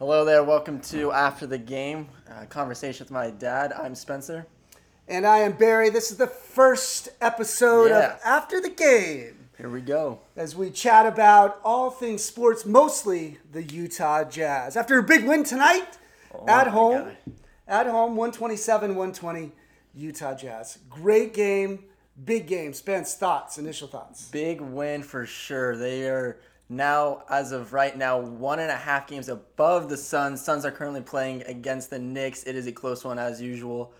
Hello 0.00 0.24
there, 0.24 0.42
welcome 0.42 0.80
to 0.80 1.12
After 1.12 1.46
the 1.46 1.56
Game, 1.58 2.08
uh, 2.28 2.46
conversation 2.46 3.04
with 3.04 3.12
my 3.12 3.30
dad. 3.30 3.72
I'm 3.72 3.94
Spencer. 3.94 4.46
And 5.06 5.24
I 5.24 5.38
am 5.38 5.52
Barry. 5.52 5.88
This 5.88 6.10
is 6.10 6.16
the 6.16 6.26
first 6.26 7.10
episode 7.20 7.90
Yeah. 7.90 8.14
of 8.14 8.20
After 8.24 8.60
the 8.60 8.70
Game 8.70 9.48
Here 9.56 9.70
we 9.70 9.80
go. 9.82 10.18
as 10.36 10.56
we 10.56 10.70
chat 10.70 11.06
about 11.06 11.60
all 11.64 11.90
things 11.90 12.24
sports, 12.24 12.66
mostly 12.66 13.38
the 13.52 13.62
Utah 13.62 14.24
Jazz. 14.24 14.76
After 14.76 14.98
a 14.98 15.02
big 15.04 15.26
win 15.28 15.44
tonight 15.44 15.96
at 16.48 16.66
my 16.66 16.72
home, 16.72 17.04
God. 17.04 17.16
at 17.68 17.86
home, 17.86 18.16
127 18.16 18.96
120, 18.96 19.52
Utah 19.98 20.34
Jazz. 20.34 20.78
Great 20.88 21.34
game, 21.34 21.84
big 22.24 22.46
game. 22.46 22.72
Spence, 22.72 23.14
thoughts, 23.14 23.58
initial 23.58 23.88
thoughts. 23.88 24.28
Big 24.28 24.60
win 24.60 25.02
for 25.02 25.26
sure. 25.26 25.76
They 25.76 26.08
are 26.08 26.38
now, 26.68 27.24
as 27.28 27.50
of 27.50 27.72
right 27.72 27.96
now, 27.96 28.18
one 28.20 28.60
and 28.60 28.70
a 28.70 28.76
half 28.76 29.08
games 29.08 29.28
above 29.28 29.88
the 29.88 29.96
Suns. 29.96 30.40
Suns 30.40 30.64
are 30.64 30.70
currently 30.70 31.00
playing 31.00 31.42
against 31.42 31.90
the 31.90 31.98
Knicks. 31.98 32.44
It 32.44 32.54
is 32.54 32.68
a 32.68 32.72
close 32.72 33.04
one 33.04 33.18
as 33.18 33.42
usual, 33.42 33.92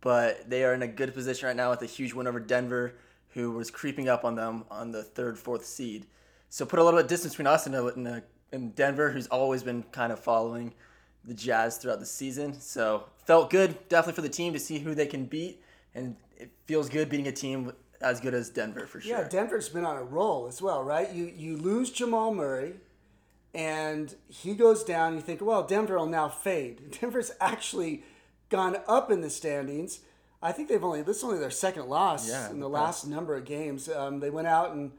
but 0.00 0.50
they 0.50 0.64
are 0.64 0.74
in 0.74 0.82
a 0.82 0.88
good 0.88 1.14
position 1.14 1.46
right 1.46 1.56
now 1.56 1.70
with 1.70 1.82
a 1.82 1.86
huge 1.86 2.14
win 2.14 2.26
over 2.26 2.40
Denver, 2.40 2.96
who 3.28 3.52
was 3.52 3.70
creeping 3.70 4.08
up 4.08 4.24
on 4.24 4.34
them 4.34 4.64
on 4.70 4.90
the 4.90 5.04
third, 5.04 5.38
fourth 5.38 5.64
seed. 5.64 6.06
So 6.50 6.66
put 6.66 6.80
a 6.80 6.84
little 6.84 6.98
bit 6.98 7.04
of 7.04 7.10
distance 7.10 7.34
between 7.34 7.46
us 7.46 7.66
and, 7.66 7.76
and, 7.76 8.08
uh, 8.08 8.20
and 8.50 8.74
Denver, 8.74 9.10
who's 9.10 9.28
always 9.28 9.62
been 9.62 9.84
kind 9.92 10.12
of 10.12 10.18
following 10.18 10.74
the 11.26 11.34
Jazz 11.34 11.78
throughout 11.78 12.00
the 12.00 12.06
season. 12.06 12.60
So 12.60 13.04
felt 13.24 13.50
good, 13.50 13.88
definitely 13.88 14.14
for 14.14 14.22
the 14.22 14.28
team 14.28 14.52
to 14.52 14.58
see 14.58 14.78
who 14.78 14.94
they 14.94 15.06
can 15.06 15.24
beat, 15.26 15.62
and 15.94 16.16
it 16.36 16.50
feels 16.66 16.88
good 16.88 17.08
beating 17.08 17.26
a 17.28 17.32
team 17.32 17.72
as 18.00 18.20
good 18.20 18.34
as 18.34 18.50
Denver 18.50 18.86
for 18.86 19.00
sure. 19.00 19.18
Yeah, 19.18 19.28
Denver's 19.28 19.68
been 19.68 19.84
on 19.84 19.96
a 19.96 20.02
roll 20.02 20.46
as 20.46 20.60
well, 20.60 20.82
right? 20.82 21.10
You 21.12 21.32
you 21.36 21.56
lose 21.56 21.90
Jamal 21.90 22.34
Murray, 22.34 22.74
and 23.54 24.14
he 24.28 24.54
goes 24.54 24.84
down. 24.84 25.14
You 25.14 25.20
think, 25.20 25.40
well, 25.40 25.62
Denver 25.62 25.98
will 25.98 26.06
now 26.06 26.28
fade. 26.28 26.96
Denver's 27.00 27.32
actually 27.40 28.02
gone 28.48 28.76
up 28.86 29.10
in 29.10 29.20
the 29.20 29.30
standings. 29.30 30.00
I 30.42 30.52
think 30.52 30.68
they've 30.68 30.84
only 30.84 31.02
this 31.02 31.18
is 31.18 31.24
only 31.24 31.38
their 31.38 31.50
second 31.50 31.88
loss 31.88 32.28
Yeah, 32.28 32.50
in 32.50 32.60
the 32.60 32.68
last 32.68 33.06
number 33.06 33.34
of 33.36 33.46
games. 33.46 33.88
Um, 33.88 34.20
they 34.20 34.30
went 34.30 34.46
out 34.46 34.72
and 34.72 34.92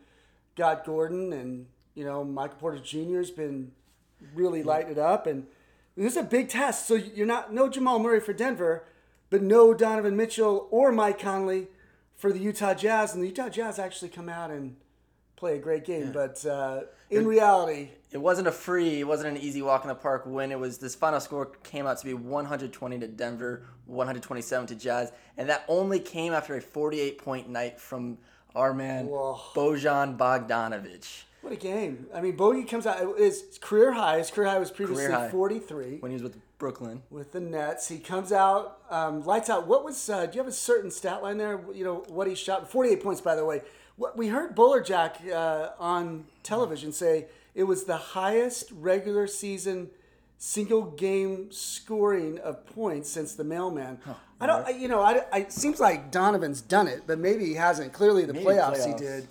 got 0.55 0.85
Gordon, 0.85 1.31
and 1.33 1.67
you 1.93 2.03
know 2.03 2.23
Michael 2.23 2.57
Porter 2.57 2.79
Jr. 2.79 3.17
has 3.17 3.29
been 3.29 3.71
really 4.33 4.63
lighting 4.63 4.93
it 4.93 4.97
up, 4.97 5.27
and 5.27 5.45
this 5.97 6.13
is 6.13 6.17
a 6.17 6.23
big 6.23 6.49
test. 6.49 6.87
So 6.87 6.95
you're 6.95 7.27
not 7.27 7.53
no 7.53 7.69
Jamal 7.69 7.99
Murray 7.99 8.19
for 8.19 8.33
Denver, 8.33 8.85
but 9.29 9.41
no 9.41 9.73
Donovan 9.73 10.15
Mitchell 10.15 10.67
or 10.71 10.91
Mike 10.91 11.19
Conley 11.19 11.67
for 12.15 12.31
the 12.31 12.39
Utah 12.39 12.73
Jazz, 12.73 13.13
and 13.13 13.23
the 13.23 13.27
Utah 13.27 13.49
Jazz 13.49 13.77
actually 13.77 14.09
come 14.09 14.29
out 14.29 14.51
and 14.51 14.77
play 15.35 15.55
a 15.55 15.59
great 15.59 15.85
game. 15.85 16.11
But 16.11 16.45
uh, 16.45 16.81
in 17.09 17.27
reality, 17.27 17.89
it 18.11 18.17
wasn't 18.17 18.47
a 18.47 18.51
free, 18.51 19.01
it 19.01 19.07
wasn't 19.07 19.37
an 19.37 19.43
easy 19.43 19.61
walk 19.61 19.83
in 19.83 19.89
the 19.89 19.95
park 19.95 20.23
win. 20.25 20.51
It 20.51 20.59
was 20.59 20.77
this 20.77 20.95
final 20.95 21.19
score 21.19 21.47
came 21.63 21.85
out 21.85 21.97
to 21.99 22.05
be 22.05 22.13
120 22.13 22.99
to 22.99 23.07
Denver, 23.07 23.63
127 23.85 24.67
to 24.67 24.75
Jazz, 24.75 25.11
and 25.37 25.49
that 25.49 25.65
only 25.67 25.99
came 25.99 26.33
after 26.33 26.55
a 26.55 26.61
48 26.61 27.17
point 27.17 27.49
night 27.49 27.79
from 27.79 28.17
our 28.55 28.73
man 28.73 29.07
Whoa. 29.07 29.39
Bojan 29.53 30.17
Bogdanovic 30.17 31.23
what 31.45 31.53
a 31.53 31.57
game! 31.57 32.07
I 32.13 32.21
mean, 32.21 32.35
Bogey 32.35 32.63
comes 32.63 32.87
out 32.87 33.19
his 33.19 33.59
career 33.61 33.93
high. 33.93 34.17
His 34.17 34.31
career 34.31 34.49
high 34.49 34.57
was 34.57 34.71
previously 34.71 35.05
high. 35.05 35.29
43 35.29 35.97
when 35.99 36.11
he 36.11 36.15
was 36.15 36.23
with 36.23 36.37
Brooklyn. 36.57 37.03
with 37.11 37.31
the 37.33 37.39
Nets. 37.39 37.87
He 37.87 37.99
comes 37.99 38.31
out, 38.31 38.79
um, 38.89 39.23
lights 39.23 39.49
out. 39.49 39.67
What 39.67 39.85
was? 39.85 40.09
Uh, 40.09 40.25
do 40.25 40.35
you 40.35 40.39
have 40.39 40.47
a 40.47 40.55
certain 40.55 40.89
stat 40.89 41.21
line 41.21 41.37
there? 41.37 41.61
You 41.71 41.83
know 41.83 42.03
what 42.07 42.27
he 42.27 42.33
shot? 42.33 42.69
48 42.69 43.03
points, 43.03 43.21
by 43.21 43.35
the 43.35 43.45
way. 43.45 43.61
What 43.95 44.17
we 44.17 44.29
heard 44.29 44.55
Bolerjack 44.55 45.31
uh, 45.31 45.69
on 45.79 46.25
television 46.43 46.91
say 46.91 47.27
it 47.53 47.63
was 47.63 47.83
the 47.83 47.97
highest 47.97 48.71
regular 48.71 49.27
season 49.27 49.91
single 50.37 50.81
game 50.83 51.51
scoring 51.51 52.39
of 52.39 52.65
points 52.65 53.09
since 53.09 53.35
the 53.35 53.43
mailman. 53.43 53.99
I 54.41 54.47
don't, 54.47 54.65
I, 54.67 54.71
you 54.71 54.87
know, 54.89 54.99
I, 55.01 55.21
I, 55.31 55.39
it 55.41 55.51
seems 55.53 55.79
like 55.79 56.11
Donovan's 56.11 56.59
done 56.59 56.87
it, 56.87 57.03
but 57.07 57.19
maybe 57.19 57.45
he 57.45 57.53
hasn't. 57.53 57.93
Clearly, 57.93 58.25
the 58.25 58.33
Maybe 58.33 58.45
playoffs, 58.45 58.85
he 58.85 58.93
did. 58.93 59.29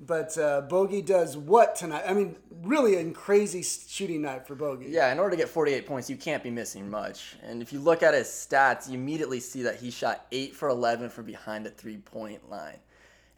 But 0.00 0.38
uh, 0.38 0.60
Bogey 0.62 1.02
does 1.02 1.36
what 1.36 1.74
tonight? 1.74 2.04
I 2.06 2.14
mean, 2.14 2.36
really 2.62 2.96
a 2.96 3.10
crazy 3.10 3.62
shooting 3.62 4.22
night 4.22 4.46
for 4.46 4.54
Bogey. 4.54 4.86
Yeah, 4.88 5.10
in 5.10 5.18
order 5.18 5.32
to 5.32 5.36
get 5.36 5.48
48 5.48 5.86
points, 5.86 6.08
you 6.08 6.16
can't 6.16 6.42
be 6.42 6.50
missing 6.50 6.88
much. 6.88 7.36
And 7.42 7.60
if 7.60 7.72
you 7.72 7.80
look 7.80 8.04
at 8.04 8.14
his 8.14 8.28
stats, 8.28 8.88
you 8.88 8.94
immediately 8.94 9.40
see 9.40 9.62
that 9.62 9.76
he 9.76 9.90
shot 9.90 10.26
8 10.30 10.54
for 10.54 10.68
11 10.68 11.10
from 11.10 11.24
behind 11.24 11.66
the 11.66 11.70
three 11.70 11.96
point 11.96 12.48
line. 12.48 12.78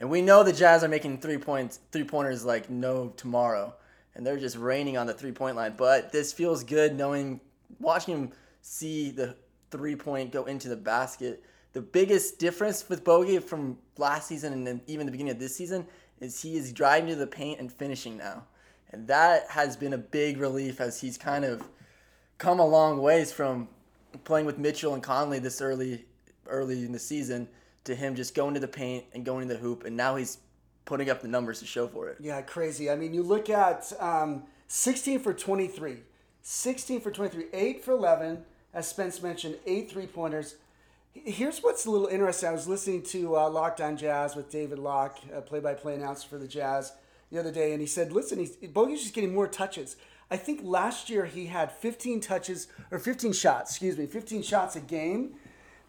And 0.01 0.11
we 0.11 0.21
know 0.21 0.43
the 0.43 0.53
Jazz 0.53 0.85
are 0.85 0.89
making 0.89 1.19
three 1.19 1.39
points, 1.39 1.81
three 1.93 2.05
pointers 2.05 2.45
like 2.45 2.69
no 2.69 3.09
tomorrow, 3.17 3.75
and 4.15 4.27
they're 4.27 4.39
just 4.39 4.57
raining 4.57 4.99
on 4.99 5.07
the 5.07 5.15
three 5.15 5.33
point 5.33 5.57
line. 5.57 5.75
But 5.79 6.13
this 6.13 6.33
feels 6.33 6.63
good 6.63 6.95
knowing, 6.95 7.41
watching 7.79 8.15
him 8.15 8.33
see 8.61 9.11
the 9.11 9.35
three 9.71 9.97
point 9.97 10.31
go 10.31 10.45
into 10.45 10.69
the 10.69 10.77
basket. 10.77 11.43
The 11.73 11.81
biggest 11.81 12.39
difference 12.39 12.89
with 12.89 13.05
Bogey 13.05 13.39
from 13.39 13.79
last 13.97 14.27
season 14.27 14.67
and 14.67 14.81
even 14.87 15.07
the 15.07 15.13
beginning 15.13 15.33
of 15.33 15.39
this 15.39 15.55
season 15.55 15.87
is 16.21 16.43
he 16.43 16.57
is 16.57 16.73
driving 16.73 17.09
to 17.09 17.17
the 17.17 17.27
paint 17.27 17.61
and 17.61 17.73
finishing 17.73 18.17
now. 18.17 18.45
And 18.93 19.07
that 19.09 19.47
has 19.51 19.77
been 19.77 19.93
a 19.93 19.99
big 19.99 20.39
relief 20.39 20.81
as 20.81 21.01
he's 21.01 21.17
kind 21.17 21.45
of 21.45 21.63
come 22.39 22.59
a 22.59 22.67
long 22.67 23.01
ways 23.01 23.33
from 23.33 23.69
playing 24.25 24.47
with 24.47 24.59
Mitchell 24.59 24.95
and 24.95 25.03
Conley 25.03 25.39
this 25.39 25.61
early 25.61 26.05
early 26.47 26.85
in 26.85 26.91
the 26.91 26.99
season 26.99 27.49
to 27.85 27.95
him 27.95 28.17
just 28.17 28.35
going 28.35 28.55
to 28.55 28.61
the 28.61 28.69
paint 28.69 29.05
and 29.13 29.25
going 29.25 29.47
to 29.47 29.55
the 29.55 29.61
hoop 29.61 29.85
and 29.85 29.97
now 29.97 30.17
he's 30.17 30.39
putting 30.85 31.09
up 31.09 31.23
the 31.23 31.29
numbers 31.29 31.61
to 31.61 31.67
show 31.67 31.87
for 31.87 32.09
it. 32.09 32.17
Yeah, 32.19 32.43
crazy. 32.43 32.91
I 32.91 32.97
mean, 32.97 33.15
you 33.15 33.23
look 33.23 33.49
at 33.49 33.93
um, 34.01 34.43
16 34.67 35.21
for 35.21 35.33
23, 35.33 35.99
16 36.43 37.01
for 37.01 37.13
23, 37.13 37.47
8 37.53 37.85
for 37.85 37.93
11, 37.93 38.45
as 38.75 38.89
Spence 38.89 39.23
mentioned, 39.23 39.57
8 39.67 39.89
three 39.89 40.07
pointers. 40.07 40.57
Here's 41.13 41.59
what's 41.61 41.87
a 41.87 41.91
little 41.91 42.07
interesting. 42.07 42.49
I 42.49 42.53
was 42.53 42.69
listening 42.69 43.03
to 43.05 43.37
uh, 43.37 43.51
Locked 43.51 43.81
On 43.81 43.97
Jazz 43.97 44.37
with 44.37 44.49
David 44.49 44.79
Locke, 44.79 45.19
play 45.47 45.59
by 45.59 45.75
play 45.75 45.97
announcer 45.97 46.29
for 46.29 46.39
the 46.39 46.47
Jazz, 46.47 46.93
the 47.33 47.39
other 47.39 47.51
day, 47.51 47.73
and 47.73 47.81
he 47.81 47.87
said, 47.87 48.13
listen, 48.13 48.39
he's, 48.39 48.55
Bogey's 48.57 49.03
just 49.03 49.15
getting 49.15 49.35
more 49.35 49.49
touches. 49.49 49.97
I 50.31 50.37
think 50.37 50.61
last 50.63 51.11
year 51.11 51.27
he 51.27 51.47
had 51.47 51.73
15 51.73 52.21
touches, 52.21 52.69
or 52.93 53.01
15 53.01 53.33
shots, 53.33 53.73
excuse 53.73 53.99
me, 53.99 54.07
15 54.07 54.43
shots 54.43 54.77
a 54.77 54.81
game. 54.81 55.35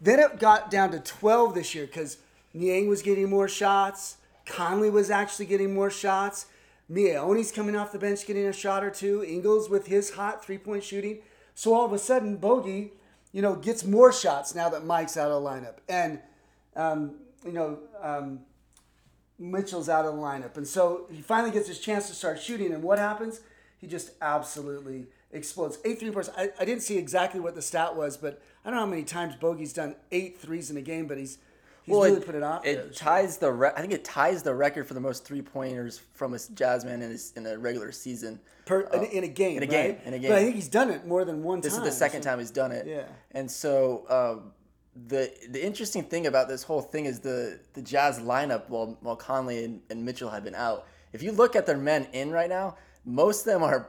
Then 0.00 0.18
it 0.18 0.40
got 0.40 0.72
down 0.72 0.90
to 0.90 0.98
12 0.98 1.54
this 1.54 1.72
year 1.72 1.86
because 1.86 2.18
Niang 2.52 2.88
was 2.88 3.02
getting 3.02 3.30
more 3.30 3.48
shots. 3.48 4.16
Conley 4.44 4.90
was 4.90 5.08
actually 5.08 5.46
getting 5.46 5.72
more 5.72 5.90
shots. 5.90 6.46
Miye 6.90 7.16
Oni's 7.16 7.52
coming 7.52 7.76
off 7.76 7.92
the 7.92 7.98
bench 7.98 8.26
getting 8.26 8.46
a 8.46 8.52
shot 8.52 8.82
or 8.82 8.90
two. 8.90 9.24
Ingles 9.24 9.70
with 9.70 9.86
his 9.86 10.10
hot 10.10 10.44
three 10.44 10.58
point 10.58 10.82
shooting. 10.82 11.18
So 11.54 11.72
all 11.72 11.86
of 11.86 11.92
a 11.92 11.98
sudden, 11.98 12.36
Bogey, 12.36 12.92
you 13.32 13.42
know, 13.42 13.54
gets 13.56 13.84
more 13.84 14.12
shots 14.12 14.54
now 14.54 14.68
that 14.68 14.84
Mike's 14.84 15.16
out 15.16 15.30
of 15.30 15.42
the 15.42 15.48
lineup. 15.48 15.76
And, 15.88 16.20
um, 16.76 17.16
you 17.44 17.52
know, 17.52 17.78
um, 18.00 18.40
Mitchell's 19.38 19.88
out 19.88 20.04
of 20.04 20.14
the 20.14 20.20
lineup. 20.20 20.56
And 20.56 20.66
so 20.66 21.06
he 21.10 21.20
finally 21.22 21.50
gets 21.50 21.66
his 21.66 21.78
chance 21.78 22.08
to 22.08 22.14
start 22.14 22.40
shooting. 22.40 22.72
And 22.72 22.82
what 22.82 22.98
happens? 22.98 23.40
He 23.78 23.86
just 23.86 24.12
absolutely 24.20 25.06
explodes. 25.32 25.78
Eight 25.84 25.98
three 25.98 26.10
pointers. 26.10 26.32
I, 26.36 26.50
I 26.60 26.64
didn't 26.64 26.82
see 26.82 26.98
exactly 26.98 27.40
what 27.40 27.54
the 27.54 27.62
stat 27.62 27.96
was, 27.96 28.16
but 28.16 28.40
I 28.64 28.70
don't 28.70 28.76
know 28.76 28.84
how 28.84 28.90
many 28.90 29.04
times 29.04 29.34
Bogey's 29.34 29.72
done 29.72 29.96
eight 30.12 30.38
threes 30.38 30.70
in 30.70 30.76
a 30.76 30.82
game, 30.82 31.06
but 31.06 31.18
he's 31.18 31.38
he's 31.84 31.92
really 31.94 32.12
it, 32.12 32.26
put 32.26 32.34
it 32.34 32.42
out 32.42 32.62
there. 32.64 32.72
It 32.80 32.96
ties 32.96 33.38
the 33.38 33.52
re- 33.52 33.72
I 33.76 33.80
think 33.80 33.92
it 33.92 34.04
ties 34.04 34.42
the 34.42 34.54
record 34.54 34.86
for 34.86 34.94
the 34.94 35.00
most 35.00 35.24
three 35.24 35.42
pointers 35.42 36.00
from 36.14 36.34
a 36.34 36.36
Jazzman 36.36 36.94
in, 36.94 37.10
his, 37.10 37.32
in 37.36 37.46
a 37.46 37.58
regular 37.58 37.92
season. 37.92 38.40
per, 38.66 38.80
in, 38.92 39.04
in 39.04 39.24
a 39.24 39.28
game. 39.28 39.56
in 39.58 39.62
a 39.62 39.66
game, 39.66 39.90
right? 39.96 40.00
in 40.06 40.14
a 40.14 40.18
game. 40.18 40.30
But 40.30 40.38
I 40.38 40.42
think 40.44 40.54
he's 40.54 40.68
done 40.68 40.90
it 40.90 41.06
more 41.06 41.24
than 41.24 41.42
one 41.42 41.60
This 41.60 41.74
time. 41.74 41.82
is 41.82 41.88
the 41.90 41.96
second 41.96 42.22
so- 42.22 42.30
time 42.30 42.38
he's 42.38 42.50
done 42.50 42.72
it. 42.72 42.86
Yeah. 42.86 43.04
And 43.32 43.50
so 43.50 44.04
um, 44.08 44.52
the 45.08 45.32
the 45.50 45.64
interesting 45.64 46.02
thing 46.04 46.26
about 46.26 46.48
this 46.48 46.62
whole 46.62 46.82
thing 46.82 47.06
is 47.06 47.20
the 47.20 47.58
the 47.72 47.82
Jazz 47.82 48.18
lineup 48.20 48.68
while 48.68 48.96
while 49.00 49.16
Conley 49.16 49.64
and, 49.64 49.80
and 49.90 50.04
Mitchell 50.04 50.30
have 50.30 50.44
been 50.44 50.54
out. 50.54 50.86
If 51.12 51.22
you 51.22 51.32
look 51.32 51.56
at 51.56 51.66
their 51.66 51.76
men 51.78 52.06
in 52.12 52.30
right 52.30 52.48
now, 52.48 52.76
most 53.04 53.40
of 53.40 53.52
them 53.52 53.62
are 53.62 53.88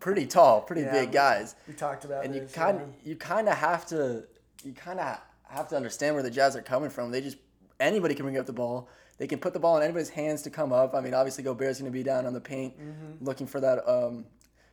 pretty 0.00 0.26
tall, 0.26 0.60
pretty 0.62 0.82
Yeah, 0.82 0.92
big 0.92 1.12
guys. 1.12 1.54
We 1.68 1.74
talked 1.74 2.04
about 2.04 2.24
and 2.24 2.34
you 2.34 2.46
kind 2.52 2.92
you 3.04 3.16
kind 3.16 3.48
of 3.48 3.56
have 3.56 3.86
to 3.86 4.24
you 4.64 4.72
kind 4.72 4.98
of 5.00 5.18
have 5.50 5.68
to 5.68 5.76
understand 5.76 6.14
where 6.14 6.22
the 6.22 6.30
Jazz 6.30 6.56
are 6.56 6.62
coming 6.62 6.90
from. 6.90 7.10
They 7.10 7.20
just 7.20 7.38
anybody 7.78 8.14
can 8.14 8.24
bring 8.24 8.38
up 8.38 8.46
the 8.46 8.52
ball. 8.52 8.88
They 9.18 9.26
can 9.26 9.38
put 9.38 9.52
the 9.52 9.60
ball 9.60 9.76
in 9.76 9.82
anybody's 9.82 10.08
hands 10.08 10.42
to 10.42 10.50
come 10.50 10.72
up. 10.72 10.94
I 10.94 11.00
mean, 11.00 11.12
obviously 11.12 11.44
Gobert's 11.44 11.78
going 11.78 11.90
to 11.92 11.96
be 11.96 12.02
down 12.02 12.26
on 12.26 12.32
the 12.32 12.40
paint 12.40 12.74
Mm-hmm. 12.78 13.24
looking 13.24 13.46
for 13.46 13.60
that 13.60 13.86
um, 13.88 14.24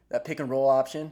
that 0.09 0.23
pick 0.23 0.39
and 0.39 0.49
roll 0.49 0.69
option, 0.69 1.11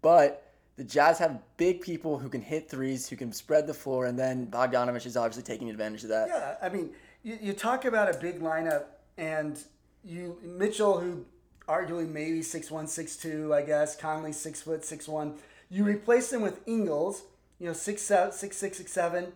but 0.00 0.48
the 0.76 0.84
Jazz 0.84 1.18
have 1.18 1.38
big 1.58 1.80
people 1.82 2.18
who 2.18 2.28
can 2.28 2.40
hit 2.40 2.68
threes, 2.68 3.08
who 3.08 3.14
can 3.14 3.32
spread 3.32 3.66
the 3.66 3.74
floor, 3.74 4.06
and 4.06 4.18
then 4.18 4.46
Bogdanovich 4.46 5.04
is 5.06 5.16
obviously 5.16 5.42
taking 5.42 5.68
advantage 5.70 6.02
of 6.02 6.08
that. 6.08 6.28
Yeah, 6.28 6.54
I 6.62 6.70
mean, 6.70 6.90
you, 7.22 7.38
you 7.40 7.52
talk 7.52 7.84
about 7.84 8.12
a 8.12 8.18
big 8.18 8.40
lineup, 8.40 8.84
and 9.18 9.58
you 10.02 10.38
Mitchell, 10.42 10.98
who 10.98 11.24
arguably 11.68 12.08
maybe 12.08 12.42
six 12.42 12.70
one, 12.70 12.86
six 12.88 13.16
two, 13.16 13.54
I 13.54 13.62
guess. 13.62 13.94
Conley 13.94 14.32
six 14.32 14.60
foot, 14.62 14.84
six 14.84 15.06
one. 15.06 15.34
You 15.70 15.84
replace 15.84 16.30
them 16.30 16.42
with 16.42 16.66
Ingles, 16.66 17.22
you 17.62 17.68
know, 17.68 17.74
six 17.74 18.02
seven, 18.02 18.32
six 18.32 18.56
six, 18.56 18.76
six 18.78 18.90
seven. 18.90 19.32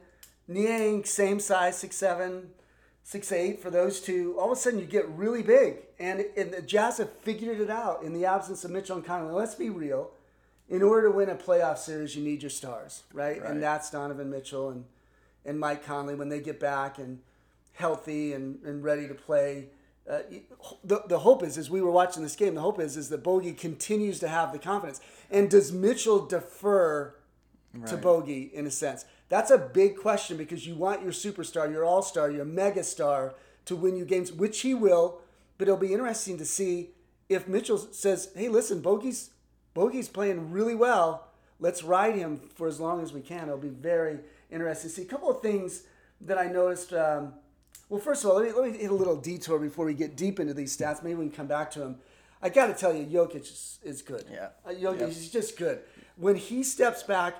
Niang, 0.48 1.04
same 1.04 1.38
size, 1.38 1.78
six 1.78 1.94
seven, 1.94 2.50
six 3.04 3.30
eight 3.30 3.62
for 3.62 3.70
those 3.70 4.00
two. 4.00 4.34
All 4.36 4.50
of 4.50 4.58
a 4.58 4.60
sudden, 4.60 4.80
you 4.80 4.84
get 4.84 5.08
really 5.10 5.44
big, 5.44 5.76
and, 6.00 6.24
and 6.36 6.52
the 6.52 6.60
Jazz 6.60 6.98
have 6.98 7.12
figured 7.18 7.60
it 7.60 7.70
out 7.70 8.02
in 8.02 8.12
the 8.12 8.26
absence 8.26 8.64
of 8.64 8.72
Mitchell 8.72 8.96
and 8.96 9.06
Conley. 9.06 9.32
Let's 9.32 9.54
be 9.54 9.70
real. 9.70 10.10
In 10.68 10.82
order 10.82 11.08
to 11.08 11.16
win 11.16 11.28
a 11.28 11.36
playoff 11.36 11.78
series, 11.78 12.16
you 12.16 12.24
need 12.24 12.42
your 12.42 12.50
stars, 12.50 13.04
right? 13.12 13.40
Right. 13.40 13.48
And 13.48 13.62
that's 13.62 13.92
Donovan 13.92 14.28
Mitchell 14.28 14.70
and 14.70 14.86
and 15.44 15.60
Mike 15.60 15.86
Conley 15.86 16.16
when 16.16 16.28
they 16.28 16.40
get 16.40 16.58
back 16.58 16.98
and 16.98 17.20
healthy 17.74 18.32
and, 18.32 18.60
and 18.64 18.82
ready 18.82 19.06
to 19.06 19.14
play. 19.14 19.68
Uh, 20.10 20.18
the, 20.82 21.02
the 21.06 21.20
hope 21.20 21.44
is, 21.44 21.56
as 21.56 21.70
we 21.70 21.80
were 21.80 21.92
watching 21.92 22.24
this 22.24 22.34
game, 22.34 22.56
the 22.56 22.60
hope 22.60 22.80
is 22.80 22.96
is 22.96 23.08
that 23.10 23.22
Bogey 23.22 23.52
continues 23.52 24.18
to 24.18 24.26
have 24.26 24.52
the 24.52 24.58
confidence. 24.58 25.00
And 25.30 25.48
does 25.48 25.70
Mitchell 25.70 26.26
defer 26.26 27.14
to 27.86 27.94
Right. 27.94 28.02
Bogey 28.02 28.42
in 28.54 28.66
a 28.66 28.70
sense? 28.70 29.04
That's 29.28 29.50
a 29.50 29.58
big 29.58 29.96
question 29.96 30.36
because 30.36 30.66
you 30.66 30.74
want 30.76 31.02
your 31.02 31.12
superstar, 31.12 31.70
your 31.70 31.84
all 31.84 32.02
star, 32.02 32.30
your 32.30 32.44
mega 32.44 32.84
star 32.84 33.34
to 33.64 33.74
win 33.76 33.96
you 33.96 34.04
games, 34.04 34.32
which 34.32 34.60
he 34.60 34.72
will. 34.74 35.20
But 35.58 35.68
it'll 35.68 35.78
be 35.80 35.92
interesting 35.92 36.38
to 36.38 36.44
see 36.44 36.90
if 37.28 37.48
Mitchell 37.48 37.78
says, 37.78 38.30
"Hey, 38.36 38.48
listen, 38.48 38.80
Bogey's 38.80 39.30
Bogey's 39.74 40.08
playing 40.08 40.52
really 40.52 40.74
well. 40.74 41.28
Let's 41.58 41.82
ride 41.82 42.14
him 42.14 42.40
for 42.54 42.66
as 42.68 42.78
long 42.78 43.02
as 43.02 43.12
we 43.12 43.20
can." 43.20 43.44
It'll 43.48 43.58
be 43.58 43.68
very 43.68 44.20
interesting 44.50 44.90
to 44.90 44.94
see. 44.96 45.02
A 45.02 45.06
couple 45.06 45.30
of 45.30 45.40
things 45.42 45.82
that 46.20 46.38
I 46.38 46.46
noticed. 46.46 46.92
Um, 46.92 47.34
well, 47.88 48.00
first 48.00 48.24
of 48.24 48.30
all, 48.30 48.36
let 48.36 48.46
me, 48.46 48.52
let 48.52 48.72
me 48.72 48.78
hit 48.78 48.90
a 48.90 48.94
little 48.94 49.16
detour 49.16 49.58
before 49.58 49.86
we 49.86 49.94
get 49.94 50.16
deep 50.16 50.38
into 50.40 50.54
these 50.54 50.76
stats. 50.76 51.02
Maybe 51.02 51.14
we 51.14 51.26
can 51.26 51.36
come 51.36 51.46
back 51.46 51.70
to 51.72 51.78
them. 51.80 51.98
I 52.42 52.48
got 52.48 52.66
to 52.66 52.74
tell 52.74 52.94
you, 52.94 53.06
Jokic 53.06 53.42
is, 53.42 53.78
is 53.82 54.02
good. 54.02 54.24
Yeah. 54.30 54.48
Uh, 54.64 54.70
Jokic 54.70 55.00
Yep. 55.00 55.08
is 55.08 55.30
just 55.30 55.56
good. 55.56 55.80
When 56.16 56.36
he 56.36 56.62
steps 56.62 57.02
back 57.02 57.36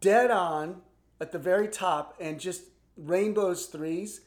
dead 0.00 0.30
on 0.30 0.82
at 1.20 1.32
the 1.32 1.38
very 1.38 1.68
top 1.68 2.16
and 2.20 2.38
just 2.38 2.62
rainbows 2.96 3.66
threes, 3.66 4.20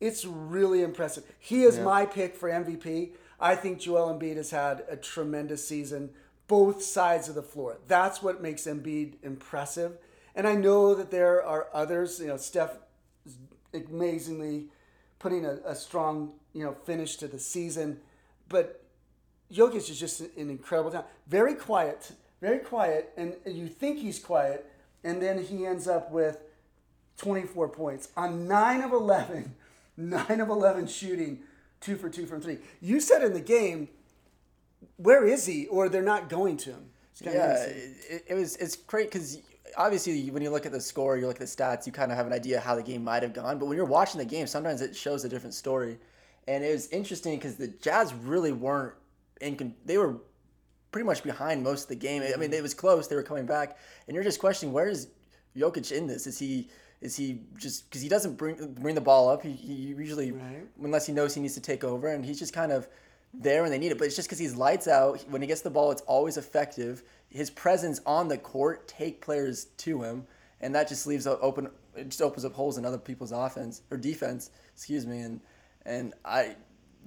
it's 0.00 0.24
really 0.24 0.82
impressive. 0.82 1.24
He 1.38 1.62
is 1.64 1.78
my 1.78 2.06
pick 2.06 2.34
for 2.34 2.48
MVP. 2.48 3.10
I 3.38 3.54
think 3.54 3.80
Joel 3.80 4.18
Embiid 4.18 4.36
has 4.36 4.50
had 4.50 4.84
a 4.88 4.96
tremendous 4.96 5.66
season, 5.66 6.10
both 6.46 6.82
sides 6.82 7.28
of 7.28 7.34
the 7.34 7.42
floor. 7.42 7.78
That's 7.86 8.22
what 8.22 8.42
makes 8.42 8.62
Embiid 8.64 9.14
impressive. 9.22 9.98
And 10.34 10.46
I 10.46 10.54
know 10.54 10.94
that 10.94 11.10
there 11.10 11.44
are 11.44 11.68
others. 11.72 12.20
You 12.20 12.28
know, 12.28 12.36
Steph 12.36 12.78
is 13.24 13.36
amazingly 13.74 14.68
putting 15.18 15.44
a, 15.44 15.58
a 15.64 15.74
strong, 15.74 16.32
you 16.52 16.64
know, 16.64 16.72
finish 16.72 17.16
to 17.16 17.28
the 17.28 17.38
season. 17.38 18.00
But 18.48 18.82
Jokic 19.52 19.90
is 19.90 19.98
just 19.98 20.20
an 20.20 20.50
incredible 20.50 20.90
talent. 20.90 21.08
Very 21.26 21.54
quiet, 21.54 22.12
very 22.40 22.58
quiet, 22.58 23.12
and 23.16 23.34
you 23.46 23.68
think 23.68 23.98
he's 23.98 24.18
quiet, 24.18 24.69
and 25.04 25.20
then 25.20 25.42
he 25.42 25.66
ends 25.66 25.88
up 25.88 26.10
with 26.10 26.38
24 27.18 27.68
points 27.68 28.08
on 28.16 28.48
9 28.48 28.82
of 28.82 28.92
11, 28.92 29.54
9 29.96 30.40
of 30.40 30.48
11 30.48 30.86
shooting, 30.86 31.40
2 31.80 31.96
for 31.96 32.08
2 32.08 32.26
from 32.26 32.40
3. 32.40 32.58
You 32.80 33.00
said 33.00 33.22
in 33.22 33.32
the 33.32 33.40
game, 33.40 33.88
where 34.96 35.26
is 35.26 35.46
he? 35.46 35.66
Or 35.66 35.88
they're 35.88 36.02
not 36.02 36.28
going 36.28 36.56
to 36.58 36.70
him. 36.70 36.90
Yeah, 37.20 37.54
it, 37.64 38.24
it 38.28 38.34
was 38.34 38.56
it's 38.56 38.76
great 38.76 39.10
because 39.10 39.38
obviously 39.76 40.30
when 40.30 40.42
you 40.42 40.50
look 40.50 40.64
at 40.64 40.72
the 40.72 40.80
score, 40.80 41.18
you 41.18 41.26
look 41.26 41.36
at 41.36 41.40
the 41.40 41.62
stats, 41.62 41.86
you 41.86 41.92
kind 41.92 42.10
of 42.10 42.16
have 42.16 42.26
an 42.26 42.32
idea 42.32 42.58
how 42.60 42.74
the 42.74 42.82
game 42.82 43.04
might 43.04 43.22
have 43.22 43.34
gone. 43.34 43.58
But 43.58 43.66
when 43.66 43.76
you're 43.76 43.84
watching 43.84 44.18
the 44.18 44.24
game, 44.24 44.46
sometimes 44.46 44.80
it 44.80 44.96
shows 44.96 45.24
a 45.24 45.28
different 45.28 45.54
story, 45.54 45.98
and 46.48 46.64
it 46.64 46.72
was 46.72 46.88
interesting 46.88 47.36
because 47.36 47.56
the 47.56 47.68
Jazz 47.68 48.14
really 48.14 48.52
weren't 48.52 48.94
in. 49.40 49.74
They 49.84 49.98
were 49.98 50.16
pretty 50.92 51.06
much 51.06 51.22
behind 51.22 51.62
most 51.62 51.84
of 51.84 51.88
the 51.88 51.96
game. 51.96 52.22
I 52.22 52.26
mean, 52.26 52.50
mm-hmm. 52.50 52.54
it 52.54 52.62
was 52.62 52.74
close. 52.74 53.08
They 53.08 53.16
were 53.16 53.22
coming 53.22 53.46
back, 53.46 53.76
and 54.06 54.14
you're 54.14 54.24
just 54.24 54.40
questioning 54.40 54.72
where 54.72 54.88
is 54.88 55.08
Jokic 55.56 55.92
in 55.92 56.06
this? 56.06 56.26
Is 56.26 56.38
he 56.38 56.68
is 57.00 57.16
he 57.16 57.40
just 57.56 57.88
because 57.88 58.02
he 58.02 58.08
doesn't 58.08 58.36
bring 58.36 58.74
bring 58.74 58.94
the 58.94 59.00
ball 59.00 59.28
up? 59.28 59.42
He, 59.42 59.52
he 59.52 59.72
usually 59.74 60.32
Right. 60.32 60.66
unless 60.82 61.06
he 61.06 61.12
knows 61.12 61.34
he 61.34 61.40
needs 61.40 61.54
to 61.54 61.60
take 61.60 61.84
over, 61.84 62.08
and 62.08 62.24
he's 62.24 62.38
just 62.38 62.52
kind 62.52 62.72
of 62.72 62.88
there 63.32 63.62
when 63.62 63.70
they 63.70 63.78
need 63.78 63.92
it. 63.92 63.98
But 63.98 64.06
it's 64.06 64.16
just 64.16 64.28
because 64.28 64.38
he's 64.38 64.54
lights 64.54 64.88
out. 64.88 65.20
When 65.28 65.40
he 65.40 65.48
gets 65.48 65.62
the 65.62 65.70
ball, 65.70 65.90
it's 65.92 66.02
always 66.02 66.36
effective. 66.36 67.02
His 67.28 67.50
presence 67.50 68.00
on 68.04 68.28
the 68.28 68.38
court 68.38 68.88
take 68.88 69.20
players 69.20 69.66
to 69.78 70.02
him, 70.02 70.26
and 70.60 70.74
that 70.74 70.88
just 70.88 71.06
leaves 71.06 71.26
open. 71.26 71.70
It 71.96 72.08
just 72.08 72.22
opens 72.22 72.44
up 72.44 72.52
holes 72.52 72.76
in 72.76 72.84
other 72.84 72.98
people's 72.98 73.32
offense 73.32 73.82
or 73.90 73.96
defense. 73.96 74.50
Excuse 74.74 75.06
me, 75.06 75.20
and 75.20 75.40
and 75.86 76.14
I, 76.24 76.56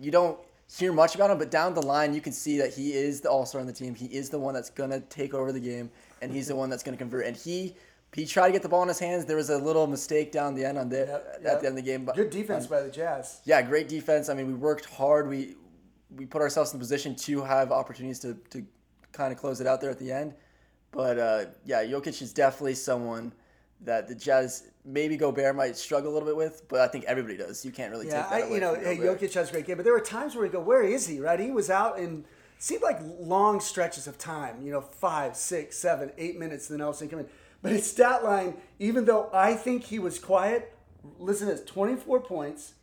you 0.02 0.10
don't 0.10 0.40
hear 0.68 0.92
much 0.94 1.16
about 1.16 1.30
him, 1.30 1.38
but 1.38 1.52
down 1.52 1.74
the 1.74 1.82
line 1.82 2.14
you 2.14 2.22
can 2.22 2.34
see 2.34 2.58
that 2.58 2.74
he 2.74 2.94
is 2.94 3.22
the 3.22 3.30
all 3.30 3.46
star 3.46 3.62
on 3.62 3.68
the 3.68 3.74
team. 3.74 3.96
He 3.96 4.06
is 4.08 4.30
the 4.30 4.40
one 4.40 4.54
that's 4.54 4.70
gonna 4.70 5.00
take 5.02 5.34
over 5.34 5.52
the 5.52 5.60
game, 5.60 5.90
and 6.22 6.32
he's 6.32 6.48
the 6.48 6.56
one 6.56 6.70
that's 6.70 6.84
gonna 6.84 6.98
convert. 6.98 7.26
And 7.26 7.36
he. 7.36 7.76
He 8.16 8.28
tried 8.28 8.46
to 8.46 8.52
get 8.54 8.62
the 8.62 8.70
ball 8.70 8.84
in 8.84 8.88
his 8.90 9.00
hands. 9.00 9.26
There 9.26 9.38
was 9.38 9.50
a 9.50 9.58
little 9.58 9.88
mistake 9.88 10.32
down 10.32 10.54
the 10.54 10.64
end 10.64 10.78
on 10.78 10.88
the 10.88 10.98
Yep, 10.98 11.46
at 11.48 11.62
the 11.62 11.66
end 11.66 11.66
of 11.66 11.76
the 11.78 11.82
game. 11.82 12.06
But 12.06 12.16
Good 12.16 12.30
defense 12.30 12.68
by 12.68 12.82
the 12.82 12.92
Jazz. 12.92 13.42
yeah, 13.44 13.60
great 13.64 13.88
defense. 13.88 14.30
I 14.30 14.36
mean, 14.36 14.46
we 14.46 14.54
worked 14.54 14.86
hard. 14.86 15.28
We 15.28 15.56
we 16.16 16.28
put 16.28 16.40
ourselves 16.40 16.72
in 16.74 16.78
the 16.78 16.84
position 16.84 17.16
to 17.16 17.42
have 17.42 17.72
opportunities 17.72 18.20
to, 18.20 18.36
to 18.52 18.64
kind 19.14 19.34
of 19.34 19.40
close 19.40 19.62
it 19.62 19.66
out 19.66 19.82
there 19.82 19.90
at 19.90 19.98
the 19.98 20.12
end. 20.12 20.36
But 20.92 21.18
uh, 21.18 21.46
yeah, 21.66 21.84
Jokic 21.84 22.22
is 22.22 22.32
definitely 22.34 22.76
someone 22.76 23.34
that 23.82 24.08
the 24.08 24.16
Jazz 24.16 24.70
maybe 24.86 25.18
Gobert 25.18 25.56
might 25.56 25.76
struggle 25.76 26.12
a 26.12 26.14
little 26.14 26.28
bit 26.28 26.36
with, 26.36 26.68
but 26.68 26.82
I 26.82 26.88
think 26.88 27.06
everybody 27.06 27.38
does. 27.38 27.66
You 27.66 27.72
can't 27.72 27.92
really 27.92 28.08
Yeah, 28.08 28.22
take 28.22 28.30
that 28.30 28.36
I, 28.36 28.40
away 28.46 28.54
you 28.56 28.62
know, 28.62 28.76
hey. 28.76 28.98
Jokic 28.98 29.34
has 29.34 29.50
a 29.50 29.52
great 29.52 29.66
game, 29.66 29.78
but 29.78 29.84
there 29.84 29.94
were 29.94 30.00
times 30.00 30.36
where 30.36 30.44
we 30.44 30.50
go, 30.50 30.60
where 30.60 30.84
is 30.84 31.08
he? 31.08 31.20
Right? 31.20 31.40
He 31.40 31.52
was 31.52 31.70
out 31.70 32.00
in 32.00 32.26
seemed 32.60 32.82
like 32.82 33.00
long 33.20 33.60
stretches 33.60 34.08
of 34.08 34.18
time. 34.18 34.62
You 34.66 34.72
know, 34.72 34.82
five, 34.82 35.36
six, 35.36 35.78
seven, 35.78 36.12
eight 36.18 36.40
minutes, 36.40 36.70
and 36.70 36.80
then 36.80 36.84
all 36.84 36.92
of 36.92 36.96
a 36.96 37.00
sudden 37.00 37.10
come 37.10 37.20
in. 37.20 37.28
But 37.62 37.72
his 37.74 37.90
stat 37.90 38.24
line, 38.24 38.56
even 38.80 39.06
though 39.06 39.30
I 39.34 39.54
think 39.56 39.86
he 39.86 40.00
was 40.00 40.20
quiet, 40.20 40.74
listen 41.20 41.48
to 41.48 41.56
this: 41.56 41.64
twenty-four 41.66 42.22
points, 42.22 42.74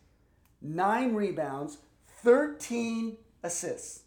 nine 0.61 1.15
rebounds, 1.15 1.79
thirteen 2.23 3.17
assists. 3.43 4.03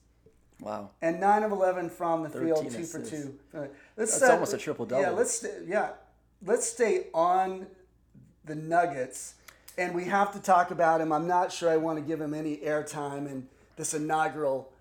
Wow. 0.62 0.92
and 1.02 1.20
nine 1.20 1.44
of 1.44 1.52
eleven 1.52 1.90
from 1.90 2.24
the 2.24 2.30
field, 2.30 2.60
13 2.60 2.72
two 2.72 2.86
for 2.86 3.02
two. 3.04 3.38
Uh, 3.54 3.66
Let's, 3.98 4.18
That's 4.18 4.32
almost 4.32 4.54
a 4.54 4.58
triple-double. 4.58 5.02
Yeah, 5.02 5.10
let's 5.10 5.46
yeah, 5.68 5.90
let's 6.46 6.68
stay 6.68 7.08
on 7.14 7.68
the 8.46 8.56
Nuggets, 8.56 9.36
and 9.78 9.96
we 9.96 10.06
have 10.06 10.32
to 10.34 10.40
talk 10.40 10.72
about 10.72 11.02
him. 11.02 11.12
I'm 11.12 11.28
not 11.28 11.52
sure 11.52 11.70
I 11.70 11.78
want 11.78 11.98
to 12.00 12.04
give 12.06 12.20
him 12.20 12.34
any 12.34 12.58
airtime 12.58 13.26
in 13.30 13.48
this 13.78 13.94
inaugural, 13.94 14.72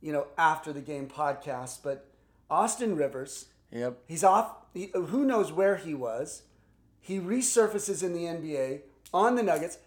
you 0.00 0.12
know, 0.12 0.26
after 0.36 0.72
the 0.72 0.80
game 0.80 1.08
podcast, 1.08 1.78
but 1.82 2.06
Austin 2.50 2.96
Rivers, 2.96 3.46
Yep. 3.72 3.98
he's 4.06 4.24
off. 4.24 4.54
He, 4.72 4.90
who 4.94 5.24
knows 5.24 5.52
where 5.52 5.76
he 5.76 5.94
was? 5.94 6.42
He 7.00 7.18
resurfaces 7.18 8.02
in 8.02 8.12
the 8.12 8.24
NBA 8.24 8.80
on 9.12 9.34
the 9.34 9.42
Nuggets 9.42 9.78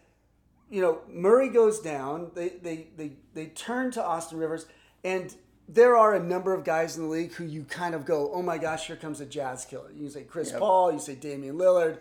you 0.72 0.82
know, 0.82 1.00
Murray 1.10 1.50
goes 1.50 1.80
down. 1.82 2.32
They 2.34 2.50
they 2.50 2.88
they 2.96 3.12
they 3.34 3.48
turn 3.48 3.92
to 3.92 4.04
Austin 4.04 4.38
Rivers, 4.40 4.66
and 5.04 5.36
there 5.74 5.96
are 5.96 6.14
a 6.14 6.20
number 6.22 6.54
of 6.54 6.66
guys 6.66 6.98
in 6.98 7.04
the 7.04 7.10
league 7.10 7.34
who 7.34 7.46
you 7.46 7.64
kind 7.64 7.96
of 7.96 8.06
go, 8.06 8.30
oh 8.34 8.42
my 8.42 8.58
gosh, 8.58 8.88
here 8.88 8.98
comes 8.98 9.22
a 9.22 9.26
Jazz 9.26 9.64
killer. 9.64 9.90
You 9.96 10.10
say 10.10 10.24
Chris 10.24 10.52
Paul, 10.52 10.92
you 10.92 11.00
say 11.00 11.16
Damian 11.16 11.56
Lillard, 11.56 12.00